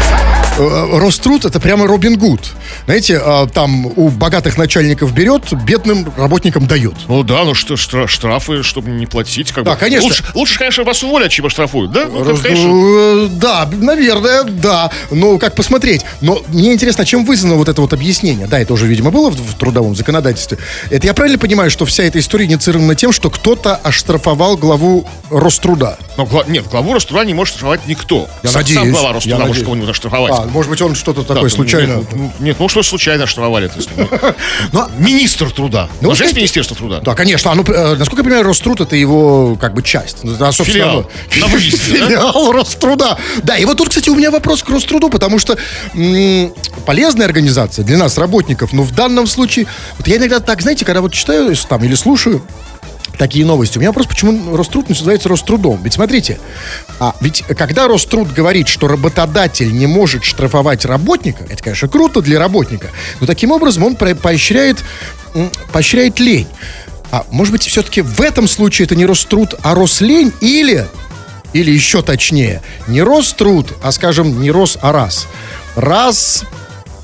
э, 0.58 0.98
Роструд 1.00 1.46
это 1.46 1.60
прямо 1.60 1.88
Робин 1.88 2.18
Гуд. 2.18 2.42
Знаете, 2.86 3.22
э, 3.24 3.48
там 3.54 3.86
у 3.86 4.10
богатых 4.10 4.58
начальников 4.58 5.14
берет, 5.14 5.52
бедным 5.64 6.12
работникам 6.18 6.68
дает. 6.68 6.94
Ну 7.08 7.24
да, 7.24 7.44
ну 7.44 7.54
что, 7.54 7.76
штра- 7.76 8.08
штрафы, 8.08 8.64
чтобы 8.64 8.90
не 8.90 9.06
платить, 9.06 9.52
как 9.52 9.64
Да, 9.64 9.74
бы. 9.74 9.78
конечно. 9.78 10.08
Лучше, 10.08 10.24
лучше, 10.34 10.60
конечно, 10.60 10.84
вас 10.84 11.04
уволят, 11.04 11.32
чем 11.32 11.50
штрафуют, 11.50 11.92
да? 11.92 12.06
Ну, 12.06 12.24
Раз- 12.24 12.40
конечно. 12.42 12.68
э, 12.68 13.28
Да, 13.32 13.70
наверное, 13.72 14.44
да. 14.44 14.90
Ну, 15.12 15.38
как 15.38 15.56
посмотреть. 15.56 16.02
Но 16.22 16.42
мне 16.48 16.74
интересно, 16.74 17.06
чем 17.06 17.26
вызвано 17.26 17.56
вот 17.56 17.68
это 17.70 17.82
вот 17.82 17.94
объяснение? 17.94 18.48
Да, 18.48 18.60
это 18.60 18.74
уже, 18.74 18.88
видимо, 18.88 19.12
было 19.12 19.30
в, 19.30 19.36
в 19.36 19.54
трудовом 19.58 19.96
законодательстве. 19.96 20.58
Это 20.90 21.06
я 21.08 21.14
правильно 21.14 21.38
понимаю, 21.38 21.70
что 21.70 21.86
вся 21.86 22.04
эта 22.04 22.20
история 22.20 22.46
инициирована 22.46 22.96
тем, 22.96 23.12
что 23.12 23.30
кто-то 23.30 23.76
оштрафовал 23.76 24.58
главу 24.58 25.08
Роструда? 25.30 25.98
Но, 26.18 26.28
нет, 26.48 26.68
главу 26.68 26.94
Роструда 26.94 27.24
не 27.26 27.34
может 27.34 27.54
штрафовать 27.56 27.88
никто. 27.88 28.28
Я 28.44 28.50
сам, 28.50 28.62
надеюсь, 28.62 28.80
сам 28.80 28.92
глава 29.26 29.44
я 29.44 29.48
может 29.48 29.50
надеюсь. 29.50 29.66
кого-нибудь 29.66 29.90
оштрафовать. 29.90 30.34
А, 30.36 30.46
может 30.46 30.70
быть, 30.70 30.82
он 30.82 30.96
что-то 30.96 31.22
Да, 31.22 31.28
такое 31.28 31.44
ну, 31.44 31.50
случайно... 31.50 31.94
Нет, 31.94 32.08
ну, 32.14 32.32
нет, 32.40 32.58
ну 32.60 32.70
что 32.70 32.84
случайно 32.84 33.24
оштрафовали? 33.24 33.72
Ну, 33.96 34.10
Ну, 34.72 34.88
Министр 34.98 35.52
труда. 35.52 35.90
Ну, 36.02 36.10
Ну, 36.10 36.16
же 36.16 36.24
есть 36.26 36.36
Министерство 36.36 36.76
труда. 36.76 37.00
Да, 37.02 37.16
конечно. 37.16 37.52
А 37.52 37.56
ну, 37.56 37.64
э, 37.64 37.96
насколько 37.96 38.22
я 38.22 38.24
понимаю, 38.24 38.44
Роструд 38.44 38.82
это 38.82 38.96
его 38.96 39.56
как 39.56 39.74
бы 39.74 39.82
часть. 39.84 40.24
Ну, 40.24 40.36
да, 40.38 40.52
собственно, 40.52 40.84
Филиал. 40.84 41.12
ну, 41.36 41.48
На? 41.48 41.48
Филиал 41.50 42.52
Роструда. 42.52 43.18
Да, 43.44 43.58
и 43.58 43.66
вот 43.66 43.78
тут, 43.78 43.90
кстати, 43.90 44.10
у 44.10 44.16
меня 44.16 44.32
вопрос 44.32 44.64
к 44.64 44.70
Роструду, 44.70 45.10
потому 45.10 45.40
что 45.40 45.58
полезная 46.86 47.26
организация 47.26 47.84
для 47.84 47.98
нас, 47.98 48.18
работников, 48.18 48.74
но 48.74 48.84
в 48.84 48.94
данном 48.94 49.28
случае, 49.28 49.68
вот 49.98 50.08
я 50.08 50.18
иногда 50.18 50.40
так, 50.40 50.62
знаете, 50.62 50.86
когда 50.86 51.02
вот 51.02 51.14
читаю 51.14 51.56
там 51.70 51.84
или 51.84 51.96
слушаю, 51.96 52.42
такие 53.18 53.46
новости. 53.46 53.78
У 53.78 53.82
меня 53.82 53.90
вопрос, 53.90 54.08
почему 54.08 54.56
Роструд 54.56 54.90
называется 54.90 55.30
Рострудом? 55.30 55.82
Ведь 55.84 55.94
смотрите, 55.94 56.40
а, 57.00 57.16
ведь 57.20 57.44
когда 57.44 57.88
Роструд 57.88 58.32
говорит, 58.32 58.68
что 58.68 58.88
работодатель 58.88 59.76
не 59.76 59.88
может 59.88 60.24
штрафовать 60.24 60.86
работника, 60.86 61.44
это, 61.50 61.64
конечно, 61.64 61.88
круто 61.88 62.22
для 62.22 62.40
работника, 62.40 62.90
но 63.20 63.28
таким 63.28 63.52
образом 63.52 63.84
он 63.84 63.96
поощряет, 63.96 64.84
поощряет 65.72 66.20
лень. 66.20 66.48
А 67.12 67.26
может 67.32 67.54
быть, 67.54 67.64
все-таки 67.64 68.02
в 68.02 68.22
этом 68.22 68.48
случае 68.48 68.86
это 68.86 68.96
не 68.96 69.06
Роструд, 69.06 69.56
а 69.64 69.76
Рослень 69.76 70.34
или, 70.42 70.88
или 71.54 71.72
еще 71.72 72.02
точнее, 72.02 72.62
не 72.88 73.02
Роструд, 73.02 73.74
а, 73.82 73.92
скажем, 73.92 74.42
не 74.42 74.52
Рос, 74.52 74.78
а 74.82 74.92
Раз. 75.76 76.44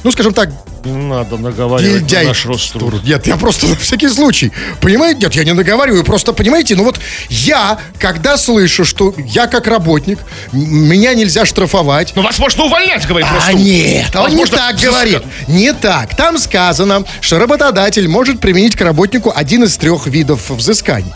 Ну, 0.03 0.11
скажем 0.11 0.33
так, 0.33 0.49
Не 0.85 0.91
надо 0.91 1.37
наговаривать 1.37 2.01
Гильдяй. 2.01 2.23
на 2.23 2.29
наш 2.29 2.45
Роструд. 2.45 3.03
Нет, 3.05 3.25
я 3.25 3.37
просто 3.37 3.67
на 3.67 3.75
всякий 3.77 4.09
случай. 4.09 4.51
Понимаете? 4.81 5.21
Нет, 5.21 5.33
я 5.35 5.45
не 5.45 5.53
наговариваю. 5.53 6.03
Просто, 6.03 6.33
понимаете, 6.33 6.75
ну 6.75 6.83
вот 6.83 6.99
я, 7.29 7.77
когда 7.99 8.37
слышу, 8.37 8.83
что 8.83 9.13
я 9.17 9.47
как 9.47 9.67
работник, 9.67 10.19
меня 10.51 11.13
нельзя 11.13 11.45
штрафовать, 11.45 12.11
Ну, 12.15 12.21
вас 12.21 12.37
можно 12.37 12.65
увольнять, 12.65 13.07
говорит 13.07 13.27
а 13.31 13.35
Роструд. 13.35 13.59
нет, 13.61 14.15
он 14.15 14.35
не 14.35 14.45
так 14.45 14.75
говорит. 14.77 15.21
Не 15.47 15.71
так. 15.73 16.15
Там 16.17 16.37
сказано, 16.37 17.05
что 17.21 17.39
работодатель 17.39 18.07
может 18.09 18.41
применить 18.41 18.75
к 18.75 18.81
работнику 18.81 19.31
один 19.33 19.63
из 19.63 19.77
трех 19.77 20.05
видов 20.07 20.49
взысканий. 20.49 21.13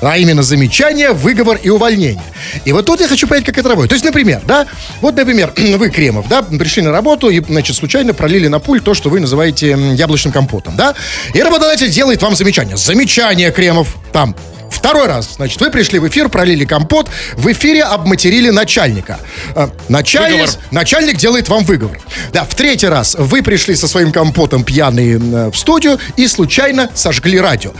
А 0.00 0.18
именно 0.18 0.42
замечание, 0.42 1.12
выговор 1.12 1.58
и 1.62 1.68
увольнение. 1.70 2.22
И 2.64 2.72
вот 2.72 2.86
тут 2.86 3.00
я 3.00 3.08
хочу 3.08 3.26
понять, 3.26 3.44
как 3.44 3.56
это 3.58 3.68
работает. 3.68 3.90
То 3.90 3.94
есть, 3.94 4.04
например, 4.04 4.42
да, 4.46 4.66
вот, 5.00 5.14
например, 5.16 5.52
вы, 5.76 5.90
Кремов, 5.90 6.28
да, 6.28 6.42
пришли 6.42 6.82
на 6.82 6.92
работу 6.92 7.30
и, 7.30 7.42
значит, 7.42 7.76
случайно 7.76 8.14
пролили 8.14 8.48
на 8.48 8.58
пуль 8.58 8.80
то, 8.80 8.94
что 8.94 9.10
вы 9.10 9.20
называете 9.20 9.76
яблочным 9.94 10.32
компотом, 10.32 10.76
да? 10.76 10.94
И 11.34 11.42
работодатель 11.42 11.88
делает 11.88 12.22
вам 12.22 12.34
замечание. 12.34 12.76
Замечание, 12.76 13.50
Кремов, 13.50 13.96
там, 14.12 14.36
Второй 14.70 15.06
раз, 15.06 15.34
значит, 15.36 15.60
вы 15.60 15.70
пришли 15.70 15.98
в 15.98 16.08
эфир, 16.08 16.28
пролили 16.28 16.64
компот, 16.64 17.08
в 17.34 17.50
эфире 17.52 17.82
обматерили 17.84 18.50
начальника. 18.50 19.18
Э, 19.54 19.68
Начальник, 19.88 20.40
Выговор. 20.40 20.60
начальник 20.70 21.16
делает 21.16 21.48
вам 21.48 21.64
выговор. 21.64 21.98
Да, 22.32 22.44
в 22.44 22.54
третий 22.54 22.88
раз 22.88 23.16
вы 23.18 23.42
пришли 23.42 23.74
со 23.74 23.88
своим 23.88 24.12
компотом 24.12 24.64
пьяные 24.64 25.18
э, 25.18 25.50
в 25.50 25.56
студию 25.56 25.98
и 26.16 26.26
случайно 26.26 26.90
сожгли 26.94 27.40
радио. 27.40 27.72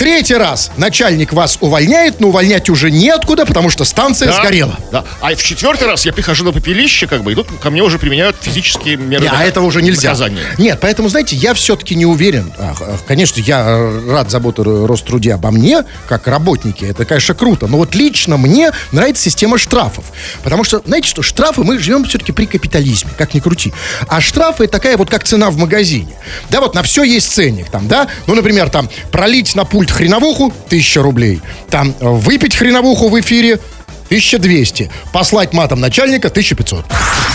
Третий 0.00 0.34
раз 0.34 0.70
начальник 0.78 1.34
вас 1.34 1.58
увольняет, 1.60 2.20
но 2.20 2.28
увольнять 2.28 2.70
уже 2.70 2.90
неоткуда, 2.90 3.44
потому 3.44 3.68
что 3.68 3.84
станция 3.84 4.28
Да, 4.28 4.40
сгорела. 4.40 4.78
Да. 4.90 5.04
А 5.20 5.34
в 5.34 5.42
четвертый 5.42 5.86
раз 5.88 6.06
я 6.06 6.12
прихожу 6.14 6.42
на 6.42 6.52
попелище, 6.52 7.06
как 7.06 7.22
бы, 7.22 7.32
и 7.32 7.34
тут 7.34 7.48
ко 7.62 7.68
мне 7.68 7.82
уже 7.82 7.98
применяют 7.98 8.36
физические 8.40 8.96
меры. 8.96 9.28
А 9.30 9.44
этого 9.44 9.66
уже 9.66 9.82
нельзя. 9.82 10.08
наказания. 10.08 10.40
Нет, 10.56 10.78
поэтому, 10.80 11.10
знаете, 11.10 11.36
я 11.36 11.52
все-таки 11.52 11.94
не 11.96 12.06
уверен. 12.06 12.50
А, 12.56 12.72
а, 12.80 12.96
Конечно, 13.06 13.40
я 13.42 13.92
рад 14.08 14.30
заботе 14.30 14.62
Ро- 14.62 14.86
Роструде 14.86 15.34
обо 15.34 15.50
мне, 15.50 15.84
как 16.08 16.26
работнике. 16.28 16.86
Это, 16.86 17.04
конечно, 17.04 17.34
круто. 17.34 17.66
Но 17.66 17.76
вот 17.76 17.94
лично 17.94 18.38
мне 18.38 18.72
нравится 18.92 19.22
система 19.22 19.58
штрафов. 19.58 20.06
Потому 20.42 20.64
что, 20.64 20.80
знаете 20.86 21.10
что, 21.10 21.20
штрафы, 21.20 21.62
мы 21.62 21.78
живем 21.78 22.06
все-таки 22.06 22.32
при 22.32 22.46
капитализме, 22.46 23.10
как 23.18 23.34
ни 23.34 23.40
крути. 23.40 23.70
А 24.08 24.22
штрафы 24.22 24.66
такая 24.66 24.96
вот, 24.96 25.10
как 25.10 25.24
цена 25.24 25.50
в 25.50 25.58
магазине. 25.58 26.14
Да, 26.48 26.62
вот 26.62 26.74
на 26.74 26.82
все 26.82 27.02
есть 27.04 27.30
ценник 27.30 27.68
там, 27.68 27.86
да? 27.86 28.08
Ну, 28.26 28.34
например, 28.34 28.70
там, 28.70 28.88
пролить 29.12 29.54
на 29.54 29.66
пульт 29.66 29.89
хреновуху– 29.92 30.52
1000 30.66 31.02
рублей. 31.02 31.40
Там, 31.68 31.94
э, 32.00 32.08
выпить 32.08 32.56
хреновуху 32.56 33.08
в 33.08 33.20
эфире– 33.20 33.58
1200. 34.10 34.90
Послать 35.12 35.52
матом 35.52 35.80
начальника– 35.80 36.28
1500. 36.30 36.84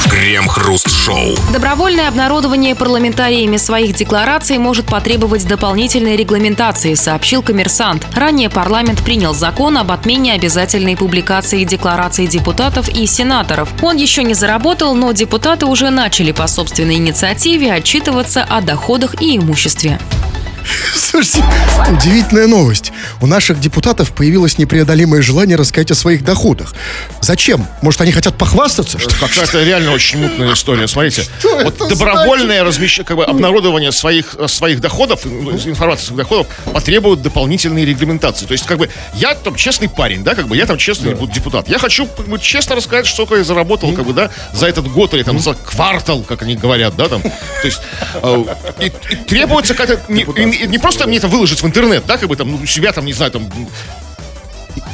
Крем-хруст-шоу. 0.09 1.35
Добровольное 1.53 2.09
обнародование 2.09 2.75
парламентариями 2.75 3.57
своих 3.57 3.95
деклараций 3.95 4.57
может 4.57 4.85
потребовать 4.85 5.47
дополнительной 5.47 6.17
регламентации, 6.17 6.93
сообщил 6.93 7.41
коммерсант. 7.41 8.05
Ранее 8.13 8.49
парламент 8.49 9.01
принял 9.03 9.33
закон 9.33 9.77
об 9.77 9.91
отмене 9.91 10.33
обязательной 10.33 10.97
публикации 10.97 11.63
деклараций 11.63 12.27
депутатов 12.27 12.89
и 12.89 13.07
сенаторов. 13.07 13.69
Он 13.81 13.95
еще 13.95 14.23
не 14.23 14.33
заработал, 14.33 14.95
но 14.95 15.11
депутаты 15.13 15.65
уже 15.65 15.89
начали 15.89 16.33
по 16.33 16.45
собственной 16.45 16.95
инициативе 16.95 17.71
отчитываться 17.71 18.43
о 18.43 18.61
доходах 18.61 19.21
и 19.21 19.37
имуществе. 19.37 19.97
Слушайте, 20.95 21.43
удивительная 21.89 22.47
новость. 22.47 22.91
У 23.21 23.27
наших 23.27 23.59
депутатов 23.59 24.11
появилось 24.11 24.57
непреодолимое 24.57 25.21
желание 25.21 25.55
рассказать 25.57 25.91
о 25.91 25.95
своих 25.95 26.23
доходах. 26.23 26.73
Зачем? 27.21 27.67
Может, 27.81 28.01
они 28.01 28.11
хотят 28.11 28.37
похвастаться? 28.37 28.99
Что? 28.99 29.15
Какая-то 29.15 29.63
реально 29.63 29.91
очень 29.91 30.19
мутная 30.19 30.53
история. 30.53 30.87
Смотрите, 30.87 31.23
Что 31.39 31.57
вот 31.63 31.77
добровольное 31.89 32.63
размещение, 32.63 33.05
как 33.05 33.17
бы 33.17 33.25
обнародование 33.25 33.91
своих, 33.91 34.35
э, 34.37 34.47
своих 34.47 34.81
доходов, 34.81 35.21
ну, 35.25 35.51
информации 35.51 36.05
своих 36.07 36.17
доходов 36.19 36.47
потребует 36.71 37.21
дополнительной 37.21 37.85
регламентации. 37.85 38.45
То 38.45 38.53
есть, 38.53 38.65
как 38.65 38.77
бы, 38.77 38.89
я 39.13 39.35
там 39.35 39.55
честный 39.55 39.89
парень, 39.89 40.23
да, 40.23 40.35
как 40.35 40.47
бы, 40.47 40.57
я 40.57 40.65
там 40.65 40.77
честный 40.77 41.15
буду 41.15 41.31
депутат. 41.31 41.67
Я 41.69 41.79
хочу, 41.79 42.07
как 42.07 42.27
бы, 42.27 42.39
честно 42.39 42.75
рассказать, 42.75 43.05
что 43.05 43.27
я 43.35 43.43
заработал, 43.43 43.91
как 43.93 44.05
бы, 44.05 44.13
да, 44.13 44.31
за 44.53 44.67
этот 44.67 44.87
год 44.91 45.13
или 45.13 45.23
там 45.23 45.39
за 45.39 45.53
квартал, 45.53 46.21
как 46.21 46.43
они 46.43 46.55
говорят, 46.55 46.95
да, 46.95 47.07
там. 47.07 47.21
То 47.21 47.31
есть, 47.63 47.81
э, 48.15 48.45
и, 48.79 48.85
и 48.85 49.15
требуется 49.15 49.73
как-то, 49.73 49.99
не, 50.65 50.77
просто 50.77 51.07
мне 51.07 51.17
это 51.17 51.27
выложить 51.27 51.61
в 51.61 51.65
интернет, 51.65 52.05
да, 52.05 52.17
как 52.17 52.29
бы, 52.29 52.35
там, 52.35 52.51
ну, 52.51 52.65
себя 52.65 52.91
там, 52.91 53.05
не 53.05 53.13
знаю, 53.13 53.31
там, 53.31 53.49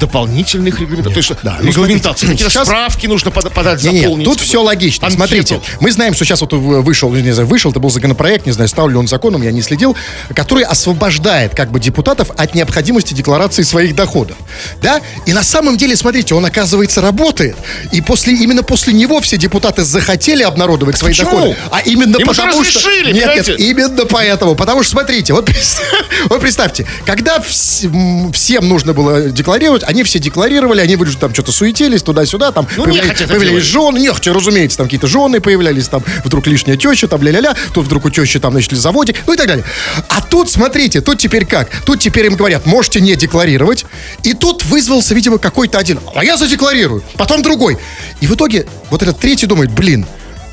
дополнительных 0.02 0.80
регламентаций. 0.80 1.14
То 1.14 1.20
есть 1.20 1.44
Да, 1.44 1.58
ну, 1.62 1.68
регламентации. 1.70 2.28
Какие-то 2.28 2.52
сейчас- 2.52 2.66
справки 2.68 3.08
нужно 3.08 3.32
пода- 3.32 3.50
подать, 3.50 3.84
Не, 3.84 3.90
не, 3.92 4.02
заполнить. 4.02 4.26
тут 4.26 4.40
все 4.42 4.62
логично. 4.62 5.08
Анкету. 5.08 5.18
Смотрите, 5.28 5.62
мы 5.80 5.92
знаем, 5.92 6.14
что 6.14 6.26
сейчас 6.26 6.42
вот 6.42 6.52
вышел, 6.54 7.10
не 7.14 7.32
знаю, 7.32 7.48
вышел, 7.48 7.72
это 7.72 7.80
был 7.80 7.90
законопроект, 7.90 8.46
не 8.46 8.52
знаю, 8.52 8.68
стал 8.68 8.90
ли 8.90 8.96
он 8.96 9.08
законом, 9.08 9.42
я 9.44 9.52
не 9.52 9.62
следил, 9.62 9.96
который 10.36 10.64
освобождает 10.66 11.56
как 11.56 11.72
бы 11.72 11.80
депутатов 11.80 12.32
от 12.36 12.56
необходимости 12.56 13.14
декларации 13.14 13.64
своих 13.64 13.96
доходов. 13.96 14.38
Да? 14.82 15.02
И 15.26 15.34
на 15.34 15.44
самом 15.44 15.78
деле, 15.78 15.96
смотрите, 15.96 16.34
он, 16.36 16.46
оказывается, 16.46 17.02
работает. 17.02 17.56
И 17.92 18.02
после, 18.02 18.34
именно 18.34 18.64
после 18.64 18.94
него 18.94 19.22
все 19.22 19.38
депутаты 19.38 19.84
захотели 19.84 20.44
обнародовать 20.44 20.98
свои 20.98 21.12
почему? 21.12 21.32
доходы. 21.32 21.56
А 21.71 21.80
именно 21.82 22.17
Им 22.17 22.28
потому 22.28 22.63
что... 22.63 22.80
Нет, 23.12 23.48
нет, 23.48 23.60
именно 23.60 24.06
поэтому. 24.06 24.56
Потому 24.56 24.84
что, 24.84 24.92
смотрите, 24.94 25.34
вот, 25.34 25.50
вот 26.30 26.42
представьте, 26.42 26.88
когда 27.06 27.38
вс- 27.38 28.32
всем 28.34 28.67
нужно 28.67 28.94
было 28.94 29.30
декларировать, 29.30 29.84
они 29.92 30.04
все 30.04 30.19
декларировали, 30.19 30.81
они 30.81 30.96
вроде 30.96 31.17
там 31.17 31.33
что-то 31.33 31.52
суетились 31.52 32.02
туда-сюда, 32.02 32.52
там 32.52 32.67
Ну, 32.77 32.85
появлялись, 32.85 33.10
нехотя 33.10 33.27
появлялись 33.27 33.63
жены, 33.63 34.00
нехотя, 34.00 34.33
разумеется, 34.33 34.77
там 34.77 34.87
какие-то 34.87 35.08
жены 35.08 35.39
появлялись, 35.39 35.87
там 35.87 36.04
вдруг 36.23 36.48
лишняя 36.48 36.77
теща, 36.77 37.08
там 37.08 37.21
ля-ля-ля, 37.21 37.56
тут 37.73 37.85
вдруг 37.85 38.06
у 38.06 38.10
тещи 38.10 38.39
там 38.39 38.54
начали 38.54 38.75
заводик, 38.75 39.17
ну 39.27 39.33
и 39.33 39.37
так 39.37 39.48
далее. 39.48 39.65
А 40.08 40.21
тут, 40.21 40.50
смотрите, 40.50 41.02
тут 41.02 41.19
теперь 41.19 41.46
как? 41.46 41.69
Тут 41.85 42.00
теперь 42.00 42.25
им 42.25 42.35
говорят, 42.35 42.65
можете 42.65 43.02
не 43.02 43.15
декларировать, 43.15 43.85
и 44.23 44.33
тут 44.33 44.63
вызвался, 44.65 45.13
видимо, 45.13 45.37
какой-то 45.37 45.77
один, 45.77 46.00
а 46.15 46.23
я 46.23 46.37
задекларирую, 46.37 47.04
потом 47.17 47.44
другой. 47.44 47.77
И 48.21 48.27
в 48.27 48.35
итоге 48.35 48.65
вот 48.89 49.02
этот 49.04 49.19
третий 49.19 49.46
думает, 49.46 49.71
блин, 49.71 50.06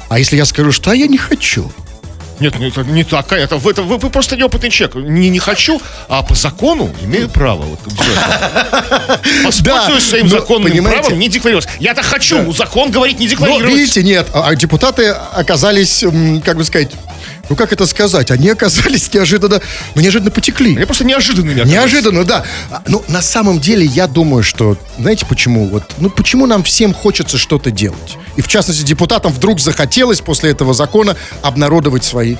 а 0.08 0.18
если 0.18 0.36
я 0.36 0.44
скажу, 0.44 0.72
что 0.72 0.90
а 0.90 0.96
я 0.96 1.06
не 1.06 1.18
хочу? 1.18 1.70
Нет, 2.40 2.54
ну, 2.58 2.66
это 2.68 2.84
не 2.84 3.04
такая. 3.04 3.44
Это, 3.44 3.56
это, 3.56 3.82
вы, 3.82 3.98
вы 3.98 4.10
просто 4.10 4.36
неопытный 4.36 4.70
человек. 4.70 4.96
Не, 4.96 5.28
не 5.28 5.38
хочу, 5.38 5.80
а 6.08 6.22
по 6.22 6.34
закону 6.34 6.90
имею 7.02 7.28
право. 7.28 7.62
Вот, 7.62 7.80
Воспользуюсь 9.44 10.04
своим 10.08 10.26
но, 10.26 10.30
законным 10.38 10.70
понимаете- 10.70 11.00
правом 11.02 11.18
не 11.18 11.28
декларировать. 11.28 11.68
Я-то 11.80 12.02
хочу, 12.02 12.42
ну, 12.42 12.52
закон 12.52 12.90
говорит 12.90 13.18
не 13.18 13.26
Но, 13.26 13.30
декларировать. 13.30 13.74
видите, 13.74 14.02
нет, 14.02 14.26
а 14.34 14.48
а 14.48 14.54
депутаты 14.54 15.08
оказались, 15.08 16.04
как 16.44 16.56
бы 16.56 16.64
сказать, 16.64 16.90
ну 17.48 17.56
как 17.56 17.72
это 17.72 17.86
сказать, 17.86 18.30
они 18.30 18.48
оказались 18.50 19.12
неожиданно, 19.12 19.60
ну 19.94 20.00
неожиданно 20.02 20.30
потекли. 20.30 20.76
Они 20.76 20.84
просто 20.84 21.04
неожиданными 21.04 21.60
оказались. 21.60 21.72
Неожиданно, 21.72 22.24
да. 22.24 22.44
А, 22.70 22.82
Ну, 22.86 23.04
на 23.08 23.22
самом 23.22 23.60
деле, 23.60 23.84
я 23.84 24.06
думаю, 24.06 24.42
что, 24.42 24.76
знаете 24.98 25.26
почему? 25.26 25.66
Вот, 25.68 25.82
ну, 25.98 26.10
почему 26.10 26.46
нам 26.46 26.62
всем 26.62 26.94
хочется 26.94 27.38
что-то 27.38 27.70
делать? 27.70 28.16
И, 28.36 28.40
в 28.40 28.48
частности, 28.48 28.82
депутатам 28.82 29.32
вдруг 29.32 29.60
захотелось 29.60 30.20
после 30.20 30.50
этого 30.50 30.72
закона 30.74 31.16
обнародовать 31.42 32.04
свои 32.04 32.36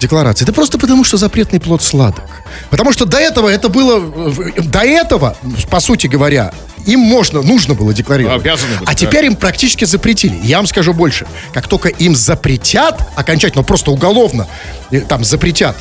декларации. 0.00 0.44
Это 0.44 0.52
просто 0.52 0.78
потому, 0.78 1.04
что 1.04 1.16
запретный 1.16 1.60
плод 1.60 1.82
сладок. 1.82 2.24
Потому 2.70 2.92
что 2.92 3.04
до 3.04 3.18
этого 3.18 3.48
это 3.48 3.68
было... 3.68 4.32
э, 4.56 4.62
До 4.62 4.80
этого, 4.80 5.36
по 5.70 5.80
сути 5.80 6.06
говоря, 6.08 6.52
им 6.86 7.00
можно, 7.00 7.42
нужно 7.42 7.74
было 7.74 7.92
декларировать. 7.92 8.40
Обязаны 8.40 8.76
были, 8.76 8.88
а 8.88 8.92
да. 8.92 8.94
теперь 8.94 9.26
им 9.26 9.36
практически 9.36 9.84
запретили. 9.84 10.38
Я 10.42 10.58
вам 10.58 10.66
скажу 10.66 10.94
больше. 10.94 11.26
Как 11.52 11.68
только 11.68 11.88
им 11.88 12.14
запретят, 12.14 13.00
окончательно, 13.16 13.62
просто 13.62 13.90
уголовно, 13.90 14.46
э, 14.90 15.00
там 15.00 15.24
запретят 15.24 15.76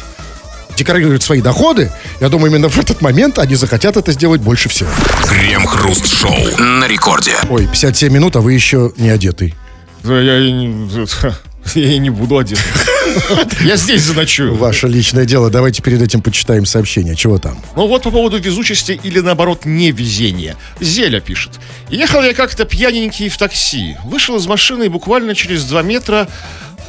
декларировать 0.75 1.23
свои 1.23 1.41
доходы, 1.41 1.91
я 2.19 2.29
думаю, 2.29 2.51
именно 2.51 2.67
в 2.67 2.77
этот 2.77 3.01
момент 3.01 3.39
они 3.39 3.55
захотят 3.55 3.95
это 3.97 4.11
сделать 4.11 4.41
больше 4.41 4.67
всего. 4.67 4.89
Крем-хруст-шоу. 5.25 6.57
На 6.59 6.85
рекорде. 6.87 7.35
Ой, 7.49 7.65
57 7.65 8.11
минут, 8.11 8.35
а 8.35 8.41
вы 8.41 8.53
еще 8.53 8.91
не 8.97 9.09
одетый. 9.09 9.53
Да, 10.03 10.19
Я, 10.19 10.37
я 11.75 11.93
и 11.93 11.97
не 11.97 12.09
буду 12.09 12.37
одет. 12.37 12.59
Я 13.61 13.75
здесь 13.75 14.01
заночую. 14.01 14.55
Ваше 14.55 14.87
личное 14.87 15.25
дело. 15.25 15.49
Давайте 15.49 15.81
перед 15.81 16.01
этим 16.01 16.21
почитаем 16.21 16.65
сообщение. 16.65 17.15
Чего 17.15 17.37
там? 17.37 17.57
Ну 17.75 17.87
вот 17.87 18.03
по 18.03 18.11
поводу 18.11 18.37
везучести 18.37 18.99
или 19.03 19.19
наоборот 19.19 19.65
невезения. 19.65 20.55
Зеля 20.79 21.19
пишет. 21.21 21.53
Ехал 21.89 22.23
я 22.23 22.33
как-то 22.33 22.65
пьяненький 22.65 23.29
в 23.29 23.37
такси. 23.37 23.95
Вышел 24.05 24.35
из 24.37 24.47
машины 24.47 24.85
и 24.85 24.89
буквально 24.89 25.35
через 25.35 25.65
два 25.65 25.81
метра, 25.81 26.27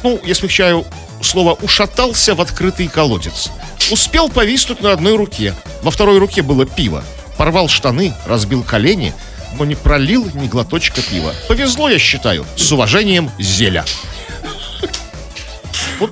ну, 0.03 0.19
я 0.25 0.35
смягчаю 0.35 0.85
слово, 1.21 1.53
ушатался 1.53 2.35
в 2.35 2.41
открытый 2.41 2.87
колодец. 2.87 3.49
Успел 3.91 4.29
повиснуть 4.29 4.81
на 4.81 4.91
одной 4.91 5.15
руке. 5.15 5.53
Во 5.81 5.91
второй 5.91 6.17
руке 6.19 6.41
было 6.41 6.65
пиво. 6.65 7.03
Порвал 7.37 7.67
штаны, 7.69 8.13
разбил 8.25 8.63
колени, 8.63 9.13
но 9.57 9.65
не 9.65 9.75
пролил 9.75 10.29
ни 10.33 10.47
глоточка 10.47 11.01
пива. 11.01 11.33
Повезло, 11.47 11.89
я 11.89 11.99
считаю. 11.99 12.45
С 12.55 12.71
уважением, 12.71 13.29
Зеля. 13.39 13.85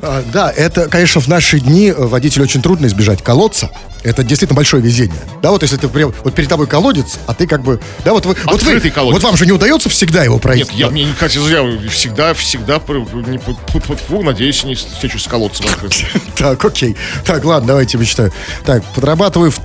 А, 0.02 0.24
да, 0.32 0.52
это, 0.52 0.88
конечно, 0.88 1.22
в 1.22 1.28
наши 1.28 1.60
дни 1.60 1.90
э, 1.90 1.94
водителю 1.94 2.44
очень 2.44 2.62
трудно 2.62 2.88
избежать 2.88 3.24
колодца. 3.24 3.70
Это 4.04 4.24
действительно 4.24 4.56
большое 4.56 4.84
везение. 4.84 5.18
Да, 5.42 5.50
вот 5.52 5.64
если 5.64 5.78
ты 5.78 5.88
прям, 5.88 6.14
вот 6.24 6.36
перед 6.36 6.48
тобой 6.48 6.68
колодец, 6.68 7.18
а 7.26 7.34
ты 7.34 7.48
как 7.48 7.64
бы, 7.64 7.80
да, 8.04 8.14
вот 8.14 8.26
вы, 8.26 8.36
вот 8.46 8.62
вы, 8.62 8.80
колодец. 8.92 9.14
вот 9.14 9.24
вам 9.24 9.36
же 9.36 9.46
не 9.46 9.52
удается 9.52 9.90
всегда 9.90 10.24
его 10.24 10.38
пройти. 10.38 10.64
Нет, 10.64 10.72
я 10.74 10.90
мне 10.90 11.06
не 11.06 11.14
кстати, 11.14 11.38
я 11.38 11.90
всегда, 11.90 12.34
всегда 12.36 12.76
не 12.76 13.38
фу, 13.38 14.22
надеюсь, 14.22 14.64
не 14.64 14.76
встречусь 14.76 15.24
с 15.24 15.28
колодцем 15.28 15.66
открытым. 15.66 16.08
Так, 16.38 16.64
окей. 16.64 16.96
Так, 17.26 17.44
ладно, 17.46 17.70
давайте 17.70 17.98
почитаю. 17.98 18.32
Так, 18.66 18.84
подрабатываю 18.94 19.52
в 19.52 19.60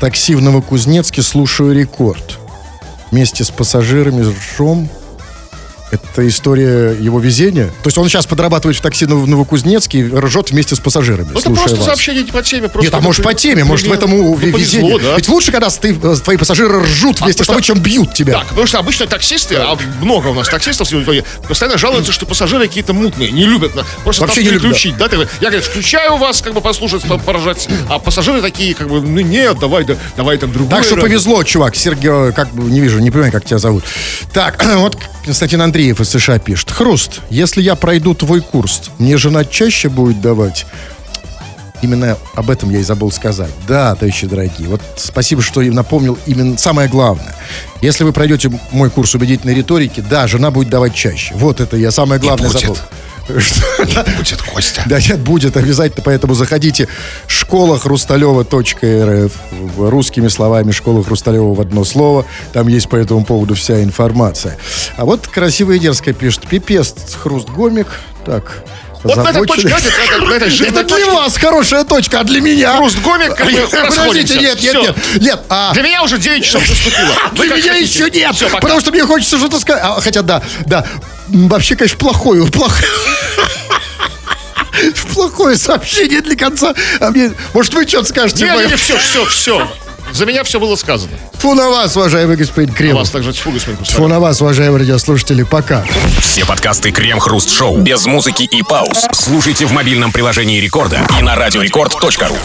такси 0.00 0.34
в 0.34 0.42
Новокузнецке, 0.42 1.22
слушаю 1.22 1.74
рекорд. 1.74 2.38
Вместе 3.10 3.44
с 3.44 3.50
пассажирами 3.50 4.22
ржем. 4.22 4.90
Это 5.90 6.26
история 6.28 6.92
его 7.00 7.18
везения? 7.18 7.66
То 7.82 7.86
есть 7.86 7.96
он 7.96 8.08
сейчас 8.08 8.26
подрабатывает 8.26 8.76
в 8.76 8.80
такси 8.80 9.06
в 9.06 9.26
Новокузнецке 9.26 9.98
и 10.00 10.04
ржет 10.14 10.50
вместе 10.50 10.74
с 10.74 10.80
пассажирами, 10.80 11.28
Ну, 11.32 11.40
это 11.40 11.50
просто 11.50 11.76
вас. 11.76 11.86
сообщение 11.86 12.22
не 12.24 12.30
по 12.30 12.42
теме. 12.42 12.68
Просто 12.68 12.86
Нет, 12.90 12.94
а 12.94 13.00
может 13.00 13.24
по 13.24 13.32
теме, 13.32 13.64
может 13.64 13.86
в 13.86 13.92
этом 13.92 14.10
ну, 14.10 14.34
везение. 14.36 14.98
да. 14.98 15.16
Ведь 15.16 15.28
лучше, 15.28 15.50
когда 15.50 15.70
ты, 15.70 15.96
э, 16.02 16.16
твои 16.22 16.36
пассажиры 16.36 16.80
ржут 16.82 17.20
вместе 17.20 17.42
с 17.42 17.46
тобой, 17.46 17.62
чем 17.62 17.78
бьют 17.80 18.12
тебя. 18.14 18.34
Так, 18.34 18.48
потому 18.48 18.66
что 18.66 18.78
обычно 18.78 19.06
таксисты, 19.06 19.54
а 19.56 19.78
много 20.02 20.28
у 20.28 20.34
нас 20.34 20.48
таксистов 20.48 20.88
сегодня, 20.88 21.24
постоянно 21.48 21.78
жалуются, 21.78 22.12
что 22.12 22.26
пассажиры 22.26 22.66
какие-то 22.68 22.92
мутные, 22.92 23.30
не 23.30 23.44
любят 23.44 23.72
просто 24.04 24.22
Вообще 24.22 24.42
не 24.44 24.50
переключить, 24.50 24.96
да. 24.98 25.08
ты- 25.08 25.16
я, 25.40 25.48
говорю, 25.48 25.62
включаю 25.62 26.16
вас, 26.18 26.42
как 26.42 26.52
бы 26.54 26.60
послушать, 26.60 27.02
по- 27.04 27.18
поржать, 27.18 27.66
а 27.88 27.98
пассажиры 27.98 28.42
такие, 28.42 28.74
как 28.74 28.88
бы, 28.88 29.00
ну 29.00 29.20
нет, 29.20 29.58
давай, 29.58 29.84
да, 29.84 29.96
давай 30.16 30.36
там 30.38 30.52
другой. 30.52 30.70
Так 30.70 30.84
что 30.84 30.96
повезло, 30.96 31.42
чувак. 31.44 31.76
Сергей, 31.76 32.32
как 32.32 32.52
бы, 32.52 32.70
не 32.70 32.80
вижу, 32.80 32.98
не 32.98 33.10
понимаю, 33.10 33.32
как 33.32 33.44
тебя 33.44 33.58
зовут. 33.58 33.84
Так, 34.32 34.62
вот 34.76 34.98
Константин 35.28 35.60
Андреев 35.60 36.00
из 36.00 36.08
США 36.08 36.38
пишет. 36.38 36.70
Хруст, 36.70 37.20
если 37.28 37.60
я 37.60 37.74
пройду 37.74 38.14
твой 38.14 38.40
курс, 38.40 38.84
мне 38.96 39.18
жена 39.18 39.44
чаще 39.44 39.90
будет 39.90 40.22
давать? 40.22 40.64
Именно 41.82 42.16
об 42.32 42.48
этом 42.48 42.70
я 42.70 42.78
и 42.78 42.82
забыл 42.82 43.12
сказать. 43.12 43.50
Да, 43.68 43.94
товарищи 43.94 44.26
дорогие. 44.26 44.70
Вот 44.70 44.80
спасибо, 44.96 45.42
что 45.42 45.60
напомнил 45.60 46.18
именно 46.24 46.56
самое 46.56 46.88
главное. 46.88 47.34
Если 47.82 48.04
вы 48.04 48.14
пройдете 48.14 48.50
мой 48.70 48.88
курс 48.88 49.14
убедительной 49.16 49.54
риторики, 49.54 50.00
да, 50.00 50.26
жена 50.26 50.50
будет 50.50 50.70
давать 50.70 50.94
чаще. 50.94 51.34
Вот 51.34 51.60
это 51.60 51.76
я 51.76 51.90
самое 51.90 52.18
главное 52.18 52.48
забыл. 52.48 52.78
Будет 53.28 54.42
Костя. 54.42 54.82
Да 54.86 55.00
нет, 55.00 55.20
будет 55.20 55.56
обязательно, 55.56 56.02
поэтому 56.04 56.34
заходите 56.34 56.88
школа 57.26 57.78
хрусталева.рф 57.78 59.32
русскими 59.78 60.28
словами 60.28 60.70
школа 60.70 61.04
Хрусталева 61.04 61.54
в 61.54 61.60
одно 61.60 61.84
слово. 61.84 62.24
Там 62.52 62.68
есть 62.68 62.88
по 62.88 62.96
этому 62.96 63.24
поводу 63.24 63.54
вся 63.54 63.82
информация. 63.82 64.56
А 64.96 65.04
вот 65.04 65.26
красивая 65.26 65.76
и 65.76 65.78
дерзкая 65.78 66.14
пишет. 66.14 66.46
Пипец, 66.48 66.94
хруст 67.20 67.48
гомик. 67.50 67.88
Так. 68.24 68.64
Вот 69.04 69.16
на 69.16 69.30
этой 69.30 69.46
точке, 69.46 69.68
на 69.68 70.34
этой- 70.34 70.66
Это 70.68 70.84
для 70.84 71.06
вас 71.12 71.36
хорошая 71.36 71.84
точка, 71.84 72.20
а 72.20 72.24
для 72.24 72.40
меня... 72.40 72.76
Хруст 72.76 72.98
гомик, 73.00 73.36
Подождите, 73.36 74.38
нет, 74.38 74.60
нет, 74.62 74.74
нет, 74.74 74.96
нет, 75.20 75.40
а... 75.48 75.72
Для 75.72 75.82
меня 75.82 76.02
уже 76.02 76.18
9 76.18 76.44
часов 76.44 76.68
наступило. 76.68 77.14
Для 77.32 77.56
меня 77.56 77.74
еще 77.74 78.10
нет, 78.10 78.34
потому 78.60 78.80
что 78.80 78.90
мне 78.90 79.04
хочется 79.04 79.38
что-то 79.38 79.58
сказать. 79.60 79.82
Хотя 80.02 80.22
да, 80.22 80.42
да, 80.66 80.84
вообще, 81.28 81.76
конечно, 81.76 81.98
плохое, 81.98 82.44
плохое. 82.46 82.88
Плохое 85.12 85.56
сообщение 85.56 86.20
для 86.20 86.36
конца. 86.36 86.74
А 87.00 87.10
мне, 87.10 87.32
может, 87.52 87.74
вы 87.74 87.86
что-то 87.86 88.08
скажете? 88.08 88.44
Не, 88.44 88.50
не, 88.50 88.56
Мое- 88.56 88.68
не, 88.68 88.76
все, 88.76 88.96
все, 88.98 89.24
все. 89.26 89.68
За 90.12 90.26
меня 90.26 90.42
все 90.44 90.58
было 90.58 90.76
сказано. 90.76 91.12
Фу 91.34 91.54
на 91.54 91.68
вас, 91.70 91.96
уважаемый 91.96 92.36
господин 92.36 92.72
У 92.74 92.76
Кремов. 92.76 92.98
вас 93.00 93.10
также 93.10 93.32
тьфу, 93.32 93.50
господин 93.50 93.84
Фу 93.84 94.08
на 94.08 94.20
вас, 94.20 94.40
уважаемые 94.40 94.80
радиослушатели. 94.80 95.42
Пока. 95.42 95.84
Все 96.20 96.44
подкасты 96.44 96.90
Крем-хруст-шоу 96.90 97.78
без 97.78 98.06
музыки 98.06 98.42
и 98.44 98.62
пауз. 98.62 99.06
Слушайте 99.12 99.66
в 99.66 99.72
мобильном 99.72 100.12
приложении 100.12 100.60
Рекорда 100.60 101.06
и 101.18 101.22
на 101.22 101.36
радиорекорд.ру. 101.36 102.36